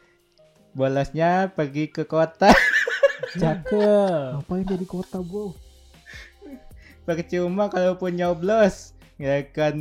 Bolosnya 0.73 1.51
pergi 1.53 1.91
ke 1.91 2.07
kota. 2.07 2.55
Cakep. 3.43 4.41
Ngapain 4.41 4.65
dia 4.65 4.79
di 4.79 4.89
kota, 4.89 5.21
Bro? 5.21 5.59
Percuma 7.03 7.67
kalaupun 7.67 8.15
nyoblos. 8.15 8.95
Gak 9.19 9.53
akan 9.53 9.77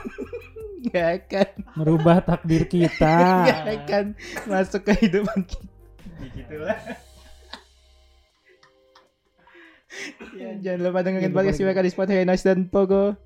Gak 0.90 1.08
akan 1.26 1.48
Merubah 1.76 2.24
takdir 2.24 2.64
kita. 2.64 3.44
Gak 3.44 3.62
akan 3.84 4.04
masuk 4.48 4.86
ke 4.86 4.92
hidupan 5.06 5.44
kita. 5.44 5.68
Gitulah. 6.32 6.78
Ya, 10.38 10.54
jangan 10.62 10.80
lupa 10.86 11.02
dengerin 11.02 11.34
podcast 11.34 11.60
mereka 11.60 11.82
di 11.82 11.90
Spotify, 11.90 12.22
Noise 12.22 12.46
dan 12.46 12.70
Pogo. 12.70 13.18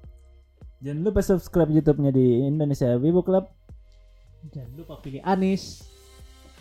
Jangan 0.85 1.01
lupa 1.01 1.21
subscribe 1.21 1.71
YouTube-nya 1.73 2.13
di 2.13 2.45
Indonesia 2.45 2.93
Wibu 2.95 3.25
Club 3.25 3.49
Jangan 4.53 4.73
lupa 4.77 5.01
pilih 5.01 5.25
Anis. 5.25 5.89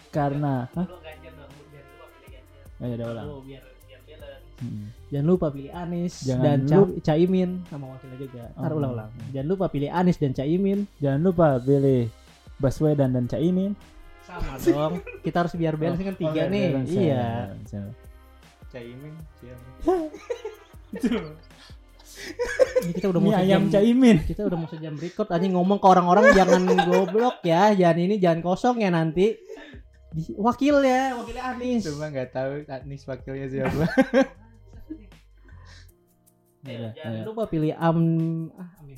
karena 0.09 0.71
Hah? 0.71 0.87
Oh, 2.79 2.85
ya 2.85 2.95
udah 2.95 3.07
ulang. 3.11 3.27
Oh, 3.29 3.39
biar 3.41 3.63
biar 3.85 3.99
balance. 4.19 4.47
Hmm. 4.59 4.87
Jangan 5.07 5.27
lupa 5.27 5.47
pilih 5.49 5.71
Anis 5.71 6.13
Jangan 6.23 6.43
dan 6.43 6.59
Ca 6.63 6.77
Caimin 7.05 7.49
sama 7.67 7.85
wakilnya 7.91 8.17
juga. 8.17 8.43
Ntar 8.53 8.71
Oh. 8.71 8.77
ulang-ulang. 8.79 9.09
Jangan 9.31 9.47
lupa 9.47 9.65
pilih 9.67 9.89
Anis 9.89 10.17
dan 10.17 10.31
Caimin. 10.31 10.79
Jangan 10.97 11.21
lupa 11.21 11.47
pilih 11.59 12.07
Baswedan 12.57 13.11
dan 13.11 13.25
Caimin. 13.27 13.71
Sama 14.23 14.55
dong. 14.57 14.93
Kita 15.19 15.43
harus 15.43 15.53
biar 15.53 15.75
balance 15.75 15.99
kan 16.01 16.15
tiga 16.15 16.41
Oh, 16.41 16.49
nih. 16.49 16.65
balance, 16.71 16.91
Iya. 16.91 17.25
balance. 17.51 17.71
Caimin, 18.71 19.13
siapa? 19.37 19.93
Ini 22.83 22.91
kita 22.95 23.07
udah 23.09 23.21
mau 23.23 23.31
ayam 23.31 23.67
sejam, 23.67 23.73
caimin. 23.79 24.17
kita 24.23 24.41
udah 24.45 24.57
mau 24.59 24.69
sejam 24.69 24.93
record 24.99 25.29
anjing 25.31 25.55
ngomong 25.55 25.79
ke 25.79 25.87
orang-orang 25.87 26.25
jangan 26.35 26.61
goblok 26.87 27.39
ya 27.47 27.71
jangan 27.73 27.97
ini 27.99 28.15
jangan 28.19 28.39
kosong 28.43 28.83
ya 28.83 28.91
nanti 28.91 29.39
wakil 30.37 30.83
ya 30.85 31.17
wakilnya 31.17 31.43
Anis 31.57 31.81
Cuma 31.89 32.13
nggak 32.13 32.29
tahu 32.33 32.51
Anis 32.69 33.01
wakilnya 33.09 33.47
siapa. 33.49 33.83
Udah, 36.63 36.91
jangan 36.97 37.13
ayo. 37.17 37.23
lupa 37.33 37.43
pilih 37.49 37.73
Am 37.75 37.97
ah, 38.55 38.69
Amin 38.79 38.97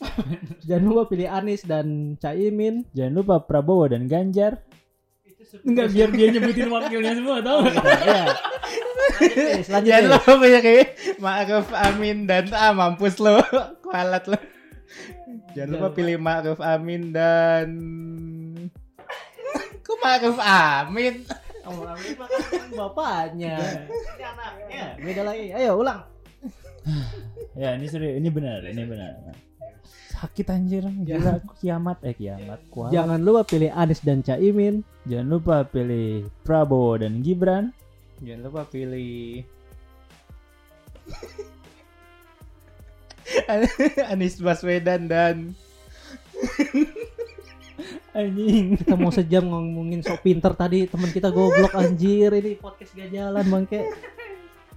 jangan 0.68 0.84
lupa 0.88 1.02
pilih 1.12 1.28
Anis 1.28 1.60
dan 1.68 2.16
Caimin 2.16 2.88
Jangan 2.96 3.14
lupa 3.14 3.44
Prabowo 3.44 3.84
dan 3.86 4.08
Ganjar. 4.08 4.64
Enggak 5.66 5.86
biar 5.90 6.08
dia 6.14 6.26
nyebutin 6.30 6.68
wakilnya 6.70 7.12
semua 7.18 7.38
tau 7.42 7.66
ya 7.66 8.24
Lanjut, 9.20 9.36
Nis, 9.36 9.68
lanjut 9.68 9.88
Jangan 9.90 10.04
Nis. 10.06 10.12
lupa 10.16 10.32
punya 10.38 10.58
kayak 10.62 10.86
Ma'ruf 11.20 11.68
Amin 11.74 12.16
dan 12.24 12.44
ah 12.56 12.72
mampus 12.72 13.20
lo. 13.20 13.36
Kualat 13.84 14.24
lo. 14.30 14.38
Jangan 15.52 15.70
lupa 15.76 15.88
pilih 15.92 16.16
Ma'ruf 16.16 16.60
Amin 16.62 17.10
dan 17.12 17.68
Kok 19.82 19.98
Ma'ruf 20.00 20.38
Amin? 20.40 21.26
Oh, 21.68 21.84
Amin 21.84 22.14
kan 22.16 22.68
bapaknya 22.72 23.54
anaknya 24.16 24.84
beda 24.96 25.22
lagi 25.28 25.46
ayo 25.52 25.76
ulang 25.76 26.00
Ya 27.52 27.76
ini 27.76 27.86
serius, 27.86 28.16
ini 28.16 28.32
benar, 28.32 28.64
ini 28.64 28.82
benar. 28.88 29.12
Sakit 30.20 30.52
anjir, 30.52 30.84
gila 30.84 31.40
kiamat. 31.64 32.04
Eh 32.04 32.12
kiamat. 32.12 32.60
Kualat. 32.68 32.92
jangan 32.92 33.16
lupa 33.24 33.40
pilih 33.48 33.72
Anis 33.72 34.04
dan 34.04 34.20
Caimin. 34.20 34.84
Jangan 35.08 35.28
lupa 35.32 35.64
pilih 35.64 36.28
Prabowo 36.44 37.00
dan 37.00 37.24
Gibran. 37.24 37.72
Jangan 38.20 38.52
lupa 38.52 38.68
pilih 38.68 39.40
Anies 44.12 44.36
Baswedan 44.44 45.08
dan 45.08 45.56
Anjing. 48.12 48.76
kita 48.76 49.00
mau 49.00 49.08
sejam 49.08 49.48
ngomongin 49.48 50.04
sok 50.04 50.20
pinter 50.20 50.52
tadi. 50.52 50.84
Teman 50.84 51.16
kita 51.16 51.32
goblok 51.32 51.72
anjir. 51.72 52.28
Ini 52.28 52.60
podcast 52.60 52.92
gak 52.92 53.08
jalan 53.08 53.44
bangke. 53.48 53.88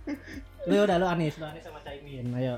Lu 0.72 0.88
udah 0.88 0.96
lu 0.96 1.04
Anis 1.04 1.36
lu 1.36 1.44
Anis 1.44 1.68
sama 1.68 1.84
Caimin. 1.84 2.32
Ayo 2.32 2.56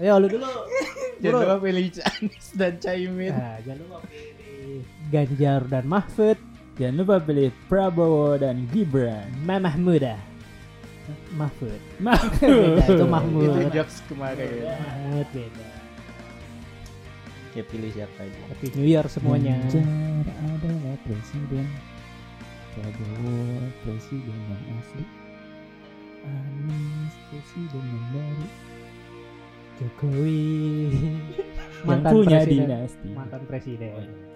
ayo 0.00 0.16
lu 0.16 0.26
dulu 0.32 0.48
jangan 1.22 1.40
lupa 1.44 1.56
pilih 1.60 1.84
Anies 2.00 2.48
dan 2.56 2.72
Caimin. 2.80 3.32
nah, 3.36 3.60
jangan 3.60 3.78
lupa 3.84 3.98
pilih 4.08 4.82
Ganjar 5.12 5.60
dan 5.68 5.84
Mahfud 5.84 6.38
Jangan 6.80 6.96
lupa 7.04 7.20
pilih 7.20 7.52
Prabowo 7.68 8.40
dan 8.40 8.64
Gibran. 8.72 9.28
Mamah 9.44 9.76
Muda 9.76 10.16
Mahfud 11.36 11.76
Mahfud. 12.06 12.40
beda 12.40 12.84
itu 12.88 13.04
Mahmud 13.04 13.44
Itu 13.44 13.60
jokes 13.74 14.00
kemarin. 14.08 14.64
Mahmud 14.64 15.28
beda 15.34 15.68
Ya 17.52 17.62
pilih 17.66 17.90
siapa 17.92 18.16
aja. 18.22 18.40
Happy 18.48 18.70
New 18.78 18.86
Year 18.86 19.04
semuanya 19.10 19.58
Ganjar 19.68 20.24
adalah 20.38 20.96
presiden. 21.02 21.66
Prabowo 22.78 23.34
presiden 23.82 24.38
yang 24.48 24.64
asli. 24.78 25.04
Anies 26.24 27.14
presiden 27.28 27.82
yang 27.82 28.06
baru. 28.14 28.69
Jokowi 29.80 30.44
Yang 31.88 32.02
punya 32.12 32.38
presiden. 32.44 32.68
dinasti. 32.68 33.08
mantan 33.16 33.42
presiden 33.48 34.29